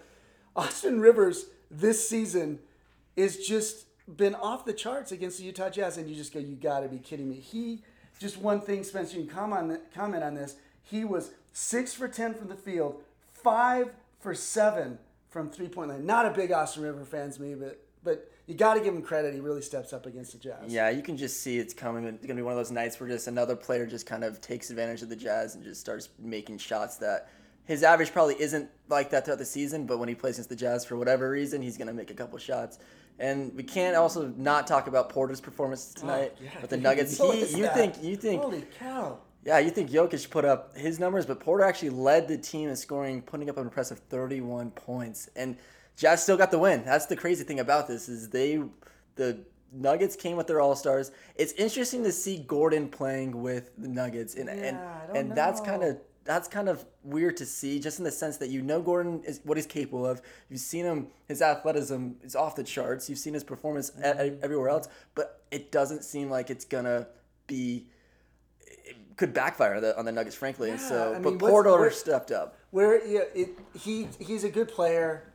Austin 0.57 1.01
Rivers 1.01 1.47
this 1.71 2.09
season 2.09 2.59
is 3.15 3.47
just 3.47 3.87
been 4.17 4.35
off 4.35 4.65
the 4.65 4.73
charts 4.73 5.13
against 5.13 5.39
the 5.39 5.45
Utah 5.45 5.71
Jazz, 5.71 5.99
and 5.99 6.11
you 6.11 6.17
just 6.17 6.35
go, 6.35 6.41
you 6.41 6.57
got 6.57 6.81
to 6.81 6.89
be 6.89 6.99
kidding 6.99 7.29
me. 7.29 7.37
He 7.37 7.83
just 8.19 8.39
one 8.39 8.61
thing, 8.61 8.83
Spencer, 8.83 9.17
you 9.17 9.27
can 9.27 9.35
comment 9.35 9.71
on, 9.71 9.79
comment 9.95 10.25
on 10.25 10.35
this. 10.35 10.57
He 10.83 11.05
was 11.05 11.31
six 11.53 11.95
for 11.95 12.09
ten 12.09 12.35
from 12.35 12.49
the 12.49 12.57
field, 12.57 13.01
five 13.29 13.93
for 14.19 14.35
seven 14.35 14.99
from 15.29 15.49
three 15.49 15.69
point 15.69 15.91
line. 15.91 16.05
Not 16.05 16.27
a 16.27 16.31
big 16.31 16.51
Austin 16.51 16.83
River 16.83 17.05
fans 17.05 17.39
me, 17.39 17.55
but 17.55 17.81
but 18.03 18.31
you 18.51 18.57
got 18.57 18.75
to 18.75 18.81
give 18.81 18.93
him 18.93 19.01
credit. 19.01 19.33
He 19.33 19.41
really 19.41 19.63
steps 19.63 19.93
up 19.93 20.07
against 20.07 20.33
the 20.33 20.39
Jazz. 20.39 20.65
Yeah, 20.67 20.91
you 20.91 21.03
can 21.03 21.17
just 21.17 21.41
see 21.41 21.59
it's 21.59 21.73
coming. 21.73 22.05
It's 22.05 22.27
gonna 22.27 22.35
be 22.35 22.43
one 22.43 22.53
of 22.53 22.59
those 22.59 22.73
nights 22.73 22.99
where 22.99 23.09
just 23.09 23.29
another 23.29 23.55
player 23.55 23.87
just 23.87 24.07
kind 24.07 24.25
of 24.25 24.41
takes 24.41 24.71
advantage 24.71 25.03
of 25.03 25.09
the 25.09 25.17
Jazz 25.17 25.55
and 25.55 25.63
just 25.63 25.81
starts 25.81 26.09
making 26.19 26.59
shots 26.59 26.97
that 26.97 27.29
his 27.65 27.85
average 27.85 28.13
probably 28.13 28.35
isn't 28.41 28.69
like 28.89 29.11
that 29.11 29.25
throughout 29.25 29.39
the 29.39 29.45
season. 29.45 29.87
But 29.87 29.99
when 29.99 30.09
he 30.09 30.17
plays 30.17 30.35
against 30.35 30.51
the 30.51 30.57
Jazz 30.57 30.85
for 30.85 30.97
whatever 30.97 31.31
reason, 31.31 31.63
he's 31.63 31.79
gonna 31.79 31.93
make 31.93 32.11
a 32.11 32.15
couple 32.15 32.37
shots. 32.39 32.79
And 33.21 33.55
we 33.55 33.63
can't 33.63 33.95
also 33.97 34.33
not 34.37 34.67
talk 34.67 34.89
about 34.89 35.11
Porter's 35.11 35.41
performance 35.41 35.95
oh, 35.97 36.01
tonight 36.01 36.33
Oh, 36.37 36.43
yeah. 36.43 36.61
with 36.61 36.71
the 36.71 36.77
Nuggets. 36.77 37.17
He, 37.19 37.57
you 37.57 37.63
that. 37.63 37.75
think 37.75 38.03
you 38.03 38.17
think 38.17 38.43
Holy 38.43 38.65
cow! 38.79 39.19
yeah, 39.45 39.59
you 39.59 39.71
think 39.71 39.91
Jokic 39.91 40.29
put 40.29 40.45
up 40.45 40.77
his 40.77 40.99
numbers, 40.99 41.25
but 41.25 41.39
Porter 41.39 41.65
actually 41.65 41.91
led 41.91 42.27
the 42.27 42.37
team 42.37 42.69
in 42.69 42.77
scoring, 42.77 43.23
putting 43.23 43.49
up 43.49 43.59
an 43.59 43.65
impressive 43.65 44.01
31 44.11 44.71
points. 44.73 45.29
And 45.37 45.57
Jazz 46.01 46.23
still 46.23 46.39
got 46.39 46.51
the 46.51 46.59
win. 46.59 46.83
That's 46.83 47.05
the 47.05 47.15
crazy 47.15 47.45
thing 47.45 47.61
about 47.61 47.87
this 47.87 48.09
is 48.09 48.31
they 48.31 48.63
the 49.17 49.45
Nuggets 49.71 50.17
came 50.17 50.37
with 50.39 50.47
their 50.47 50.59
All-Stars. 50.59 51.13
It's 51.37 51.53
interesting 51.53 52.03
to 52.05 52.11
see 52.11 52.39
Gordon 52.39 52.89
playing 52.89 53.43
with 53.43 53.71
the 53.77 53.87
Nuggets 53.87 54.35
and 54.35 54.49
and, 54.49 54.79
Yeah, 54.79 55.01
don't 55.09 55.17
and 55.19 55.37
that's 55.37 55.61
kind 55.61 55.83
of 55.85 55.99
that's 56.25 56.49
kind 56.49 56.71
of 56.71 56.87
weird 57.05 57.37
to 57.37 57.45
see 57.45 57.79
just 57.79 57.99
in 57.99 58.05
the 58.07 58.11
sense 58.11 58.39
that 58.39 58.49
you 58.49 58.63
know 58.63 58.81
Gordon 58.81 59.23
is 59.27 59.41
what 59.45 59.59
he's 59.59 59.67
capable 59.67 60.07
of. 60.07 60.23
You've 60.49 60.61
seen 60.61 60.87
him 60.87 61.09
his 61.29 61.43
athleticism 61.43 62.13
is 62.23 62.35
off 62.35 62.57
the 62.57 62.65
charts. 62.65 63.11
You've 63.11 63.19
seen 63.19 63.35
his 63.35 63.45
performance 63.45 63.93
e- 63.99 64.01
mm-hmm. 64.03 64.23
e- 64.37 64.39
everywhere 64.43 64.71
else, 64.71 64.89
but 65.15 65.43
it 65.51 65.71
doesn't 65.71 66.03
seem 66.03 66.31
like 66.31 66.49
it's 66.49 66.65
going 66.65 66.87
to 66.87 67.07
be 67.47 67.89
it 68.63 68.97
could 69.19 69.35
backfire 69.35 69.75
on 69.75 69.83
the, 69.83 69.99
on 69.99 70.07
the 70.07 70.13
Nuggets, 70.13 70.35
frankly. 70.35 70.71
and 70.71 70.81
Yeah, 70.81 70.89
so, 70.89 71.11
I 71.11 71.19
but 71.19 71.31
mean, 71.33 71.39
what's- 71.41 71.53
Porter 71.53 71.91
stepped 71.91 72.31
up. 72.31 72.57
Where 72.71 73.05
yeah, 73.07 73.21
it, 73.35 73.51
he 73.79 74.09
he's 74.19 74.45
a 74.45 74.49
good 74.49 74.69
player. 74.69 75.30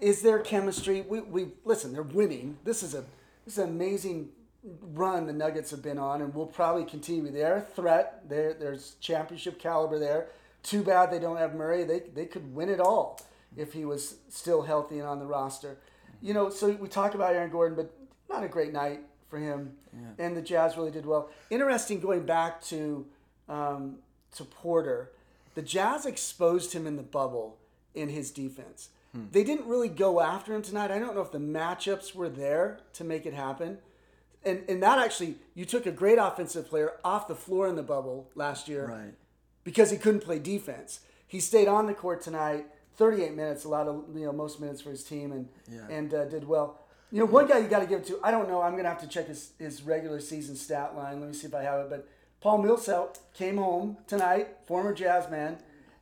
Is 0.00 0.22
there 0.22 0.38
chemistry? 0.38 1.02
We, 1.02 1.20
we 1.20 1.48
listen. 1.64 1.92
They're 1.92 2.02
winning. 2.02 2.58
This 2.64 2.82
is 2.82 2.94
a 2.94 3.04
this 3.44 3.54
is 3.54 3.58
an 3.58 3.70
amazing 3.70 4.30
run 4.62 5.26
the 5.26 5.32
Nuggets 5.32 5.70
have 5.70 5.82
been 5.82 5.98
on, 5.98 6.22
and 6.22 6.34
will 6.34 6.46
probably 6.46 6.84
continue. 6.84 7.30
They're 7.30 7.56
a 7.56 7.62
threat. 7.62 8.28
There, 8.28 8.54
there's 8.54 8.96
championship 9.00 9.58
caliber 9.58 9.98
there. 9.98 10.28
Too 10.62 10.82
bad 10.82 11.10
they 11.10 11.18
don't 11.18 11.38
have 11.38 11.54
Murray. 11.54 11.84
They 11.84 12.00
they 12.00 12.26
could 12.26 12.54
win 12.54 12.68
it 12.68 12.80
all 12.80 13.20
if 13.56 13.72
he 13.72 13.84
was 13.84 14.16
still 14.28 14.62
healthy 14.62 14.98
and 14.98 15.08
on 15.08 15.18
the 15.18 15.26
roster. 15.26 15.78
You 16.22 16.34
know, 16.34 16.50
so 16.50 16.70
we 16.72 16.88
talk 16.88 17.14
about 17.14 17.34
Aaron 17.34 17.50
Gordon, 17.50 17.76
but 17.76 17.94
not 18.28 18.44
a 18.44 18.48
great 18.48 18.72
night 18.72 19.00
for 19.28 19.38
him. 19.38 19.72
Yeah. 19.92 20.24
And 20.26 20.36
the 20.36 20.42
Jazz 20.42 20.76
really 20.76 20.90
did 20.90 21.06
well. 21.06 21.30
Interesting 21.48 22.00
going 22.00 22.26
back 22.26 22.62
to 22.64 23.06
um, 23.48 23.96
to 24.36 24.44
Porter. 24.44 25.12
The 25.54 25.62
Jazz 25.62 26.06
exposed 26.06 26.72
him 26.72 26.86
in 26.86 26.96
the 26.96 27.02
bubble 27.02 27.58
in 27.94 28.08
his 28.08 28.30
defense. 28.30 28.90
Hmm. 29.14 29.24
They 29.32 29.44
didn't 29.44 29.66
really 29.66 29.88
go 29.88 30.20
after 30.20 30.54
him 30.54 30.62
tonight. 30.62 30.90
I 30.90 30.98
don't 30.98 31.14
know 31.14 31.22
if 31.22 31.32
the 31.32 31.38
matchups 31.38 32.14
were 32.14 32.28
there 32.28 32.80
to 32.94 33.04
make 33.04 33.26
it 33.26 33.34
happen. 33.34 33.78
And 34.44 34.62
and 34.68 34.82
that 34.82 34.98
actually 34.98 35.36
you 35.54 35.64
took 35.64 35.86
a 35.86 35.90
great 35.90 36.18
offensive 36.18 36.68
player 36.68 36.94
off 37.04 37.28
the 37.28 37.34
floor 37.34 37.68
in 37.68 37.76
the 37.76 37.82
bubble 37.82 38.30
last 38.34 38.68
year. 38.68 38.86
Right. 38.86 39.14
Because 39.64 39.90
he 39.90 39.98
couldn't 39.98 40.20
play 40.20 40.38
defense. 40.38 41.00
He 41.26 41.40
stayed 41.40 41.68
on 41.68 41.86
the 41.86 41.94
court 41.94 42.22
tonight, 42.22 42.66
38 42.96 43.34
minutes, 43.34 43.64
a 43.64 43.68
lot 43.68 43.86
of 43.86 44.04
you 44.14 44.24
know 44.24 44.32
most 44.32 44.60
minutes 44.60 44.80
for 44.80 44.90
his 44.90 45.04
team 45.04 45.32
and 45.32 45.48
yeah. 45.70 45.86
and 45.88 46.14
uh, 46.14 46.24
did 46.24 46.46
well. 46.46 46.78
You 47.12 47.18
know, 47.18 47.24
one 47.24 47.48
guy 47.48 47.58
you 47.58 47.66
got 47.66 47.80
to 47.80 47.86
give 47.86 48.00
it 48.00 48.06
to. 48.06 48.20
I 48.22 48.30
don't 48.30 48.48
know. 48.48 48.62
I'm 48.62 48.76
gonna 48.76 48.88
have 48.88 49.00
to 49.00 49.08
check 49.08 49.26
his, 49.26 49.50
his 49.58 49.82
regular 49.82 50.20
season 50.20 50.54
stat 50.54 50.96
line. 50.96 51.20
Let 51.20 51.28
me 51.28 51.34
see 51.34 51.48
if 51.48 51.54
I 51.54 51.62
have 51.62 51.80
it. 51.80 51.90
But 51.90 52.08
Paul 52.40 52.58
Millsap 52.58 53.18
came 53.34 53.56
home 53.56 53.98
tonight, 54.06 54.48
former 54.66 54.94
Jazz 54.94 55.28
man, 55.28 55.58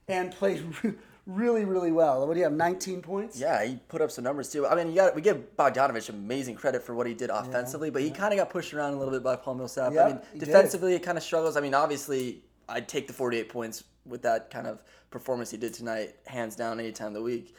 and 0.07 0.31
played 0.31 0.65
really, 1.29 1.65
really 1.65 1.93
well. 1.93 2.27
What 2.27 2.35
do 2.35 2.41
you 2.41 2.45
have? 2.45 2.53
19 2.53 3.03
points. 3.03 3.39
Yeah, 3.39 3.65
he 3.65 3.77
put 3.89 4.01
up 4.01 4.11
some 4.11 4.25
numbers 4.25 4.51
too. 4.51 4.67
I 4.67 4.75
mean, 4.75 4.89
you 4.89 4.97
got 4.97 5.15
we 5.15 5.23
give 5.23 5.57
Bogdanovich 5.57 6.09
amazing 6.09 6.57
credit 6.57 6.83
for 6.83 6.95
what 6.95 7.07
he 7.07 7.15
did 7.15 7.31
offensively, 7.31 7.89
yeah, 7.89 7.93
but 7.93 8.03
he 8.03 8.09
yeah. 8.09 8.15
kind 8.15 8.33
of 8.33 8.39
got 8.39 8.51
pushed 8.51 8.75
around 8.75 8.95
a 8.95 8.99
little 8.99 9.13
bit 9.13 9.23
by 9.23 9.37
Paul 9.37 9.55
Millsap. 9.55 9.93
Yep, 9.93 10.05
I 10.05 10.09
mean, 10.09 10.21
defensively, 10.39 10.93
did. 10.93 11.03
it 11.03 11.05
kind 11.05 11.19
of 11.19 11.23
struggles. 11.23 11.57
I 11.57 11.61
mean, 11.61 11.75
obviously, 11.75 12.43
I'd 12.69 12.89
take 12.89 13.07
the 13.07 13.13
48 13.13 13.49
points 13.49 13.85
with 14.07 14.23
that 14.23 14.51
kind 14.51 14.67
of 14.67 14.83
performance 15.11 15.51
he 15.51 15.59
did 15.59 15.75
tonight, 15.75 16.17
hands 16.27 16.57
down, 16.57 16.81
any 16.81 16.93
time 16.93 17.09
of 17.09 17.15
the 17.15 17.23
week. 17.23 17.55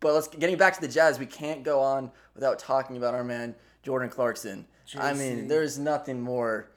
But 0.00 0.14
let's 0.14 0.28
getting 0.28 0.56
back 0.56 0.74
to 0.74 0.80
the 0.80 0.88
Jazz. 0.88 1.18
We 1.18 1.26
can't 1.26 1.64
go 1.64 1.80
on 1.80 2.12
without 2.34 2.60
talking 2.60 2.96
about 2.96 3.14
our 3.14 3.24
man 3.24 3.56
Jordan 3.82 4.08
Clarkson. 4.08 4.66
JC. 4.88 5.00
I 5.00 5.12
mean, 5.12 5.48
there's 5.48 5.76
nothing 5.76 6.20
more, 6.20 6.70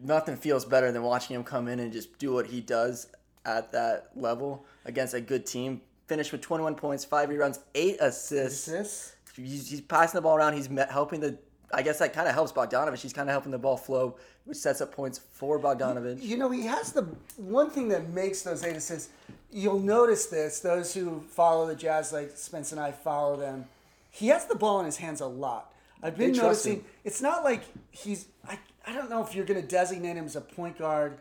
nothing 0.00 0.36
feels 0.36 0.64
better 0.64 0.92
than 0.92 1.02
watching 1.02 1.34
him 1.34 1.42
come 1.42 1.66
in 1.66 1.80
and 1.80 1.92
just 1.92 2.18
do 2.18 2.32
what 2.32 2.46
he 2.46 2.60
does 2.60 3.08
at 3.44 3.72
that 3.72 4.10
level 4.14 4.64
against 4.84 5.14
a 5.14 5.20
good 5.20 5.46
team. 5.46 5.80
Finished 6.06 6.32
with 6.32 6.40
21 6.40 6.74
points, 6.74 7.04
five 7.04 7.28
rebounds, 7.28 7.60
eight 7.74 7.96
assists. 8.00 8.68
Assists. 8.68 9.12
He's, 9.34 9.70
he's 9.70 9.80
passing 9.80 10.18
the 10.18 10.22
ball 10.22 10.36
around. 10.36 10.54
He's 10.54 10.68
helping 10.90 11.20
the. 11.20 11.38
I 11.74 11.80
guess 11.80 11.98
that 12.00 12.12
kind 12.12 12.28
of 12.28 12.34
helps 12.34 12.52
Bogdanovich. 12.52 13.00
He's 13.00 13.14
kind 13.14 13.30
of 13.30 13.32
helping 13.32 13.50
the 13.50 13.58
ball 13.58 13.78
flow, 13.78 14.16
which 14.44 14.58
sets 14.58 14.82
up 14.82 14.94
points 14.94 15.18
for 15.18 15.58
Bogdanovich. 15.58 16.22
You 16.22 16.36
know, 16.36 16.50
he 16.50 16.66
has 16.66 16.92
the 16.92 17.08
one 17.38 17.70
thing 17.70 17.88
that 17.88 18.10
makes 18.10 18.42
those 18.42 18.62
eight 18.62 18.76
assists 18.76 19.08
you'll 19.52 19.78
notice 19.78 20.26
this. 20.26 20.60
Those 20.60 20.94
who 20.94 21.20
follow 21.20 21.66
the 21.66 21.76
Jazz, 21.76 22.12
like 22.12 22.32
Spence 22.34 22.72
and 22.72 22.80
I, 22.80 22.90
follow 22.90 23.36
them. 23.36 23.66
He 24.10 24.28
has 24.28 24.46
the 24.46 24.54
ball 24.54 24.80
in 24.80 24.86
his 24.86 24.96
hands 24.96 25.20
a 25.20 25.26
lot. 25.26 25.72
I've 26.02 26.16
been 26.16 26.32
noticing. 26.32 26.84
It's 27.04 27.22
not 27.22 27.44
like 27.44 27.62
he's. 27.90 28.26
I, 28.48 28.58
I 28.86 28.92
don't 28.92 29.08
know 29.08 29.22
if 29.22 29.34
you're 29.34 29.44
going 29.44 29.60
to 29.60 29.66
designate 29.66 30.16
him 30.16 30.24
as 30.24 30.34
a 30.34 30.40
point 30.40 30.78
guard, 30.78 31.18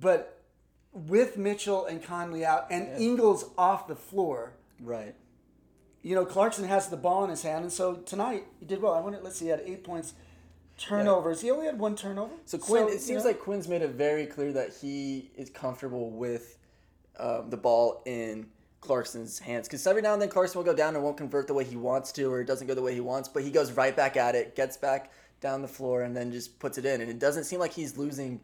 but 0.00 0.42
with 0.94 1.36
Mitchell 1.36 1.84
and 1.84 2.02
Conley 2.02 2.44
out 2.44 2.66
and 2.70 2.86
yeah. 2.86 2.98
Ingles 2.98 3.50
off 3.58 3.88
the 3.88 3.96
floor. 3.96 4.52
Right. 4.80 5.14
You 6.02 6.14
know, 6.14 6.24
Clarkson 6.24 6.64
has 6.64 6.88
the 6.88 6.96
ball 6.96 7.24
in 7.24 7.30
his 7.30 7.42
hand, 7.42 7.64
and 7.64 7.72
so 7.72 7.96
tonight 7.96 8.44
he 8.60 8.66
did 8.66 8.80
well. 8.80 8.94
I 8.94 9.00
want 9.00 9.16
to 9.16 9.22
let's 9.22 9.38
see, 9.38 9.46
he 9.46 9.50
had 9.50 9.62
eight 9.64 9.84
points, 9.84 10.14
turnovers. 10.78 11.42
Yeah. 11.42 11.46
He 11.46 11.50
only 11.52 11.66
had 11.66 11.78
one 11.78 11.96
turnover. 11.96 12.34
So 12.44 12.58
Quinn, 12.58 12.88
so, 12.88 12.94
it 12.94 13.00
seems 13.00 13.24
know, 13.24 13.30
like 13.30 13.40
Quinn's 13.40 13.68
made 13.68 13.82
it 13.82 13.90
very 13.90 14.26
clear 14.26 14.52
that 14.52 14.74
he 14.80 15.30
is 15.36 15.50
comfortable 15.50 16.10
with 16.10 16.58
um, 17.18 17.48
the 17.48 17.56
ball 17.56 18.02
in 18.04 18.46
Clarkson's 18.80 19.38
hands. 19.38 19.66
Because 19.66 19.86
every 19.86 20.02
now 20.02 20.12
and 20.12 20.20
then 20.20 20.28
Clarkson 20.28 20.58
will 20.58 20.64
go 20.64 20.74
down 20.74 20.94
and 20.94 21.02
won't 21.02 21.16
convert 21.16 21.46
the 21.46 21.54
way 21.54 21.64
he 21.64 21.76
wants 21.76 22.12
to, 22.12 22.30
or 22.30 22.40
it 22.40 22.46
doesn't 22.46 22.66
go 22.66 22.74
the 22.74 22.82
way 22.82 22.94
he 22.94 23.00
wants, 23.00 23.28
but 23.28 23.42
he 23.42 23.50
goes 23.50 23.72
right 23.72 23.96
back 23.96 24.16
at 24.16 24.34
it, 24.34 24.54
gets 24.54 24.76
back 24.76 25.10
down 25.40 25.62
the 25.62 25.68
floor, 25.68 26.02
and 26.02 26.14
then 26.14 26.30
just 26.30 26.58
puts 26.58 26.76
it 26.76 26.84
in. 26.84 27.00
And 27.00 27.10
it 27.10 27.18
doesn't 27.18 27.44
seem 27.44 27.60
like 27.60 27.72
he's 27.72 27.96
losing 27.96 28.40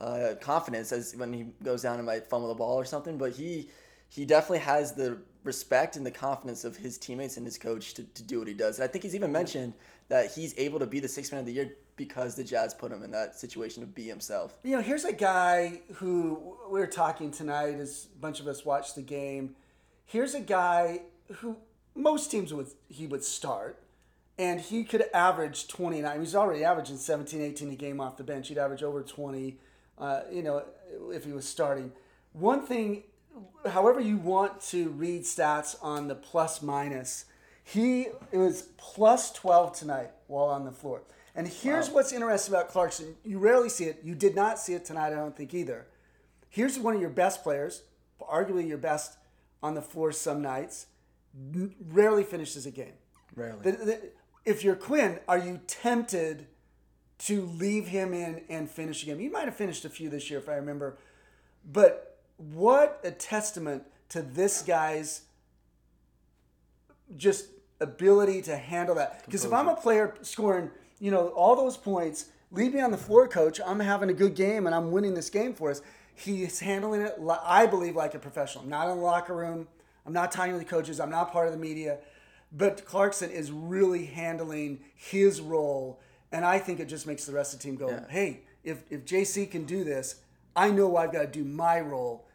uh, 0.00 0.34
confidence 0.40 0.92
as 0.92 1.14
when 1.16 1.32
he 1.32 1.46
goes 1.62 1.82
down 1.82 1.96
and 1.96 2.06
might 2.06 2.26
fumble 2.26 2.48
the 2.48 2.54
ball 2.54 2.76
or 2.76 2.84
something, 2.84 3.18
but 3.18 3.32
he 3.32 3.68
he 4.08 4.24
definitely 4.24 4.58
has 4.58 4.92
the 4.92 5.18
respect 5.44 5.96
and 5.96 6.04
the 6.04 6.10
confidence 6.10 6.64
of 6.64 6.76
his 6.76 6.98
teammates 6.98 7.36
and 7.36 7.46
his 7.46 7.56
coach 7.56 7.94
to, 7.94 8.02
to 8.02 8.22
do 8.22 8.40
what 8.40 8.48
he 8.48 8.54
does. 8.54 8.78
And 8.78 8.84
I 8.84 8.88
think 8.90 9.04
he's 9.04 9.14
even 9.14 9.30
mentioned 9.30 9.72
that 10.08 10.32
he's 10.32 10.52
able 10.58 10.80
to 10.80 10.86
be 10.86 10.98
the 11.00 11.08
sixth 11.08 11.32
man 11.32 11.40
of 11.40 11.46
the 11.46 11.52
year 11.52 11.76
because 11.96 12.34
the 12.34 12.42
Jazz 12.42 12.74
put 12.74 12.90
him 12.90 13.02
in 13.02 13.10
that 13.12 13.36
situation 13.36 13.82
to 13.82 13.86
be 13.86 14.04
himself. 14.08 14.54
You 14.64 14.76
know, 14.76 14.82
here's 14.82 15.04
a 15.04 15.12
guy 15.12 15.80
who 15.94 16.56
we 16.68 16.80
were 16.80 16.86
talking 16.86 17.30
tonight 17.30 17.74
as 17.74 18.08
a 18.14 18.18
bunch 18.18 18.40
of 18.40 18.48
us 18.48 18.64
watched 18.64 18.96
the 18.96 19.02
game. 19.02 19.54
Here's 20.06 20.34
a 20.34 20.40
guy 20.40 21.02
who 21.36 21.56
most 21.94 22.30
teams 22.30 22.52
would 22.52 22.68
he 22.88 23.06
would 23.06 23.22
start 23.22 23.82
and 24.38 24.60
he 24.60 24.84
could 24.84 25.04
average 25.12 25.68
29. 25.68 26.18
He's 26.20 26.34
already 26.34 26.64
averaging 26.64 26.96
17, 26.96 27.42
18 27.42 27.70
a 27.70 27.74
game 27.76 28.00
off 28.00 28.16
the 28.16 28.24
bench. 28.24 28.48
He'd 28.48 28.58
average 28.58 28.82
over 28.82 29.02
20, 29.02 29.58
uh, 30.00 30.22
you 30.32 30.42
know, 30.42 30.64
if 31.12 31.24
he 31.24 31.32
was 31.32 31.46
starting. 31.46 31.92
One 32.32 32.62
thing, 32.66 33.04
however 33.68 34.00
you 34.00 34.16
want 34.16 34.60
to 34.62 34.88
read 34.90 35.22
stats 35.22 35.76
on 35.82 36.08
the 36.08 36.14
plus 36.14 36.62
minus, 36.62 37.26
he 37.62 38.08
it 38.32 38.38
was 38.38 38.62
plus 38.76 39.30
12 39.32 39.78
tonight 39.78 40.10
while 40.26 40.46
on 40.46 40.64
the 40.64 40.72
floor. 40.72 41.02
And 41.34 41.46
here's 41.46 41.88
wow. 41.88 41.96
what's 41.96 42.12
interesting 42.12 42.54
about 42.54 42.68
Clarkson. 42.68 43.14
You 43.24 43.38
rarely 43.38 43.68
see 43.68 43.84
it. 43.84 44.00
You 44.02 44.14
did 44.14 44.34
not 44.34 44.58
see 44.58 44.74
it 44.74 44.84
tonight, 44.84 45.08
I 45.08 45.16
don't 45.16 45.36
think 45.36 45.54
either. 45.54 45.86
Here's 46.48 46.78
one 46.78 46.94
of 46.94 47.00
your 47.00 47.10
best 47.10 47.44
players, 47.44 47.82
arguably 48.20 48.66
your 48.66 48.78
best 48.78 49.16
on 49.62 49.74
the 49.74 49.82
floor 49.82 50.10
some 50.10 50.42
nights, 50.42 50.86
rarely 51.88 52.24
finishes 52.24 52.66
a 52.66 52.70
game. 52.70 52.94
Rarely. 53.36 53.62
The, 53.62 53.72
the, 53.72 54.00
if 54.44 54.64
you're 54.64 54.74
Quinn, 54.74 55.20
are 55.28 55.38
you 55.38 55.60
tempted 55.66 56.46
to 57.20 57.42
leave 57.42 57.88
him 57.88 58.12
in 58.12 58.42
and 58.48 58.70
finish 58.70 59.02
a 59.02 59.06
game? 59.06 59.18
He 59.18 59.28
might 59.28 59.44
have 59.44 59.56
finished 59.56 59.84
a 59.84 59.90
few 59.90 60.08
this 60.08 60.30
year, 60.30 60.38
if 60.38 60.48
I 60.48 60.54
remember. 60.54 60.98
But 61.70 62.18
what 62.36 63.00
a 63.04 63.10
testament 63.10 63.84
to 64.10 64.22
this 64.22 64.62
guy's 64.62 65.22
just 67.16 67.46
ability 67.80 68.42
to 68.42 68.56
handle 68.56 68.94
that. 68.96 69.24
Because 69.24 69.44
if 69.44 69.52
I'm 69.52 69.68
a 69.68 69.76
player 69.76 70.14
scoring 70.22 70.70
you 71.00 71.10
know, 71.10 71.28
all 71.28 71.56
those 71.56 71.76
points. 71.76 72.26
Leave 72.52 72.74
me 72.74 72.80
on 72.80 72.90
the 72.90 72.98
floor, 72.98 73.26
coach. 73.26 73.60
I'm 73.66 73.80
having 73.80 74.10
a 74.10 74.14
good 74.14 74.34
game 74.34 74.66
and 74.66 74.74
I'm 74.74 74.92
winning 74.92 75.14
this 75.14 75.30
game 75.30 75.54
for 75.54 75.70
us. 75.70 75.82
He's 76.14 76.60
handling 76.60 77.00
it, 77.02 77.18
I 77.42 77.66
believe, 77.66 77.96
like 77.96 78.14
a 78.14 78.18
professional. 78.18 78.64
I'm 78.64 78.70
Not 78.70 78.90
in 78.90 78.98
the 78.98 79.02
locker 79.02 79.34
room. 79.34 79.66
I'm 80.06 80.12
not 80.12 80.30
talking 80.30 80.52
to 80.52 80.58
the 80.58 80.64
coaches. 80.64 81.00
I'm 81.00 81.10
not 81.10 81.32
part 81.32 81.46
of 81.46 81.52
the 81.52 81.58
media. 81.58 81.98
But 82.52 82.84
Clarkson 82.84 83.30
is 83.30 83.50
really 83.50 84.06
handling 84.06 84.80
his 84.94 85.40
role. 85.40 86.00
And 86.32 86.44
I 86.44 86.58
think 86.58 86.80
it 86.80 86.86
just 86.86 87.06
makes 87.06 87.24
the 87.24 87.32
rest 87.32 87.54
of 87.54 87.60
the 87.60 87.64
team 87.64 87.76
go, 87.76 87.90
yeah. 87.90 88.04
hey, 88.08 88.40
if, 88.62 88.84
if 88.90 89.04
JC 89.04 89.50
can 89.50 89.64
do 89.64 89.84
this, 89.84 90.20
I 90.54 90.70
know 90.70 90.96
I've 90.96 91.12
got 91.12 91.22
to 91.22 91.26
do 91.26 91.44
my 91.44 91.80
role. 91.80 92.26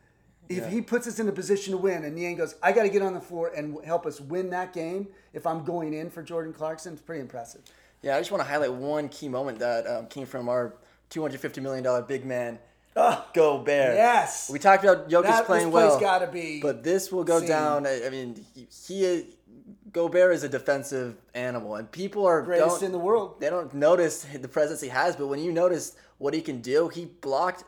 If 0.48 0.58
yeah. 0.58 0.70
he 0.70 0.82
puts 0.82 1.08
us 1.08 1.20
in 1.20 1.28
a 1.28 1.32
position 1.32 1.72
to 1.72 1.78
win 1.78 2.04
and 2.04 2.16
Niang 2.16 2.36
goes, 2.36 2.56
I 2.62 2.72
got 2.72 2.84
to 2.84 2.90
get 2.90 3.02
on 3.02 3.14
the 3.14 3.22
floor 3.22 3.52
and 3.56 3.78
help 3.84 4.06
us 4.06 4.22
win 4.22 4.52
that 4.52 4.74
game 4.74 5.08
if 5.34 5.48
I'm 5.48 5.64
going 5.64 5.94
in 5.94 6.10
for 6.10 6.22
Jordan 6.22 6.54
Clarkson, 6.54 6.94
it's 6.94 7.02
pretty 7.02 7.22
impressive. 7.22 7.62
Yeah, 8.02 8.16
I 8.16 8.20
just 8.20 8.32
want 8.32 8.44
to 8.44 8.50
highlight 8.50 8.74
one 8.74 9.10
key 9.10 9.28
moment 9.28 9.60
that 9.60 9.88
um, 9.88 10.08
came 10.08 10.28
from 10.28 10.48
our 10.48 10.75
$250 11.10 11.62
million 11.62 12.06
big 12.08 12.25
man, 12.25 12.60
oh, 12.96 13.25
Gobert. 13.34 13.96
Yes. 13.96 14.50
We 14.52 14.60
talked 14.60 14.84
about 14.84 15.10
Jokic 15.10 15.24
that, 15.24 15.46
playing 15.46 15.72
well. 15.72 16.00
gotta 16.00 16.28
be. 16.28 16.62
But 16.62 16.84
this 16.84 17.12
will 17.12 17.24
go 17.24 17.40
seen. 17.40 17.50
down. 17.50 17.88
I, 17.88 18.06
I 18.06 18.10
mean, 18.10 18.46
he, 18.54 18.68
he 18.88 19.25
Gobert 19.96 20.34
is 20.34 20.44
a 20.44 20.50
defensive 20.50 21.16
animal, 21.34 21.75
and 21.75 21.90
people 21.90 22.25
are 22.25 22.42
greatest 22.42 22.84
in 22.84 22.92
the 22.92 23.00
world. 23.00 23.40
They 23.40 23.50
don't 23.50 23.74
notice 23.74 24.25
the 24.25 24.50
presence 24.50 24.82
he 24.82 24.90
has, 24.90 25.16
but 25.16 25.28
when 25.28 25.40
you 25.40 25.54
notice 25.54 25.96
what 26.18 26.34
he 26.34 26.42
can 26.42 26.60
do, 26.60 26.90
he 26.90 27.06
blocked 27.06 27.64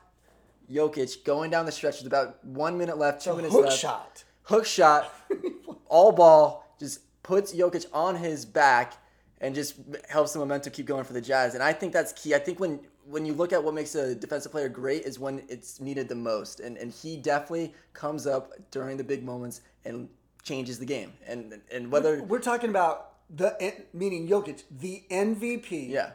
Jokic 0.69 1.23
going 1.23 1.51
down 1.51 1.65
the 1.65 1.71
stretch 1.71 1.99
with 1.99 2.07
about 2.07 2.43
one 2.43 2.77
minute 2.77 2.97
left, 2.97 3.23
two 3.23 3.33
minutes 3.33 3.53
hook 3.53 3.67
left. 3.67 3.75
Hook 3.75 3.79
shot. 3.79 4.23
Hook 4.43 4.65
shot. 4.65 5.13
all 5.87 6.11
ball 6.11 6.69
just 6.77 6.99
puts 7.23 7.53
Jokic 7.55 7.85
on 7.93 8.17
his 8.17 8.43
back 8.43 8.95
and 9.39 9.55
just 9.55 9.75
helps 10.09 10.33
the 10.33 10.39
momentum 10.39 10.73
keep 10.73 10.85
going 10.85 11.05
for 11.05 11.13
the 11.13 11.21
Jazz. 11.21 11.53
And 11.53 11.63
I 11.63 11.71
think 11.71 11.93
that's 11.93 12.11
key. 12.11 12.35
I 12.35 12.39
think 12.39 12.59
when 12.59 12.81
when 13.09 13.25
you 13.25 13.31
look 13.31 13.53
at 13.53 13.63
what 13.63 13.73
makes 13.73 13.95
a 13.95 14.13
defensive 14.13 14.51
player 14.51 14.67
great 14.67 15.03
is 15.03 15.17
when 15.17 15.43
it's 15.47 15.79
needed 15.79 16.09
the 16.09 16.15
most. 16.15 16.59
And 16.59 16.75
and 16.75 16.91
he 16.91 17.15
definitely 17.15 17.73
comes 17.93 18.27
up 18.27 18.51
during 18.69 18.97
the 18.97 19.03
big 19.05 19.23
moments 19.23 19.61
and 19.85 20.09
changes 20.47 20.79
the 20.79 20.85
game. 20.85 21.13
And 21.27 21.61
and 21.71 21.91
whether 21.91 22.23
we're 22.23 22.39
talking 22.39 22.69
about 22.69 23.11
the 23.29 23.55
meaning 23.93 24.27
Jokic, 24.27 24.63
the 24.71 25.03
MVP. 25.11 25.89
Yeah. 25.89 26.11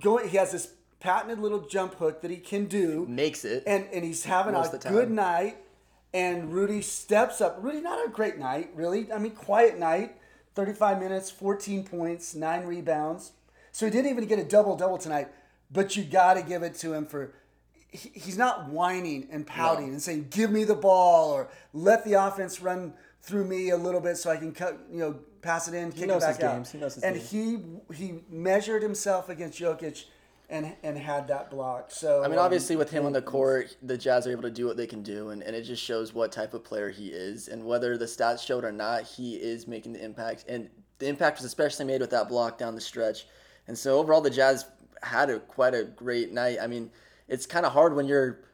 Going, 0.00 0.28
he 0.28 0.36
has 0.36 0.52
this 0.52 0.72
patented 1.00 1.40
little 1.40 1.66
jump 1.66 1.94
hook 1.96 2.22
that 2.22 2.30
he 2.30 2.36
can 2.36 2.66
do. 2.66 3.04
Makes 3.08 3.44
it. 3.44 3.64
And 3.66 3.86
and 3.92 4.04
he's 4.04 4.24
having 4.24 4.54
a 4.54 4.78
good 4.88 5.10
night. 5.10 5.58
And 6.14 6.52
Rudy 6.52 6.80
steps 6.82 7.40
up. 7.40 7.58
Rudy, 7.60 7.80
not 7.80 8.06
a 8.06 8.08
great 8.08 8.38
night, 8.38 8.70
really. 8.74 9.12
I 9.12 9.18
mean, 9.18 9.32
quiet 9.32 9.78
night 9.78 10.16
35 10.54 10.98
minutes, 11.00 11.30
14 11.30 11.84
points, 11.84 12.34
nine 12.34 12.64
rebounds. 12.64 13.32
So 13.72 13.84
he 13.84 13.92
didn't 13.92 14.10
even 14.10 14.24
get 14.26 14.38
a 14.38 14.44
double 14.44 14.76
double 14.76 14.98
tonight. 14.98 15.28
But 15.70 15.96
you 15.96 16.04
got 16.04 16.34
to 16.34 16.42
give 16.42 16.62
it 16.62 16.76
to 16.76 16.92
him 16.94 17.06
for 17.06 17.32
he- 17.90 18.12
he's 18.14 18.38
not 18.38 18.68
whining 18.70 19.28
and 19.32 19.46
pouting 19.46 19.86
No. 19.88 19.92
and 19.94 20.02
saying, 20.02 20.28
"Give 20.30 20.50
me 20.50 20.62
the 20.64 20.74
ball" 20.74 21.32
or 21.32 21.48
"Let 21.72 22.04
the 22.04 22.14
offense 22.14 22.60
run 22.60 22.94
through 23.26 23.44
me 23.44 23.70
a 23.70 23.76
little 23.76 24.00
bit 24.00 24.16
so 24.16 24.30
I 24.30 24.36
can 24.36 24.52
cut, 24.52 24.78
you 24.90 25.00
know, 25.00 25.16
pass 25.42 25.68
it 25.68 25.74
in, 25.74 25.92
kick 25.92 26.08
knows 26.08 26.22
it 26.22 26.26
back 26.26 26.36
his 26.36 26.44
out." 26.44 26.54
games. 26.54 26.72
He 26.72 26.78
knows 26.78 26.94
his 26.94 27.04
and 27.04 27.16
games. 27.16 27.30
he 27.30 27.58
he 27.94 28.20
measured 28.30 28.82
himself 28.82 29.28
against 29.28 29.58
Jokic 29.58 30.04
and 30.48 30.74
and 30.82 30.96
had 30.96 31.26
that 31.28 31.50
block. 31.50 31.90
So 31.90 32.22
I 32.22 32.28
mean, 32.28 32.38
um, 32.38 32.44
obviously, 32.44 32.76
with 32.76 32.90
him 32.90 33.04
on 33.04 33.12
the 33.12 33.22
court, 33.22 33.76
the 33.82 33.98
Jazz 33.98 34.26
are 34.26 34.30
able 34.30 34.42
to 34.42 34.50
do 34.50 34.66
what 34.66 34.76
they 34.76 34.86
can 34.86 35.02
do, 35.02 35.30
and, 35.30 35.42
and 35.42 35.56
it 35.56 35.62
just 35.62 35.82
shows 35.82 36.14
what 36.14 36.32
type 36.32 36.54
of 36.54 36.64
player 36.64 36.88
he 36.88 37.08
is. 37.08 37.48
And 37.48 37.66
whether 37.66 37.98
the 37.98 38.04
stats 38.04 38.46
showed 38.46 38.64
or 38.64 38.72
not, 38.72 39.02
he 39.02 39.34
is 39.34 39.66
making 39.66 39.94
the 39.94 40.04
impact. 40.04 40.44
And 40.48 40.70
the 40.98 41.08
impact 41.08 41.38
was 41.38 41.44
especially 41.44 41.84
made 41.84 42.00
with 42.00 42.10
that 42.10 42.28
block 42.28 42.58
down 42.58 42.74
the 42.74 42.80
stretch. 42.80 43.26
And 43.66 43.76
so, 43.76 43.98
overall, 43.98 44.20
the 44.20 44.30
Jazz 44.30 44.66
had 45.02 45.30
a 45.30 45.40
quite 45.40 45.74
a 45.74 45.84
great 45.84 46.32
night. 46.32 46.58
I 46.60 46.66
mean, 46.68 46.90
it's 47.28 47.46
kind 47.46 47.66
of 47.66 47.72
hard 47.72 47.94
when 47.94 48.06
you're, 48.06 48.44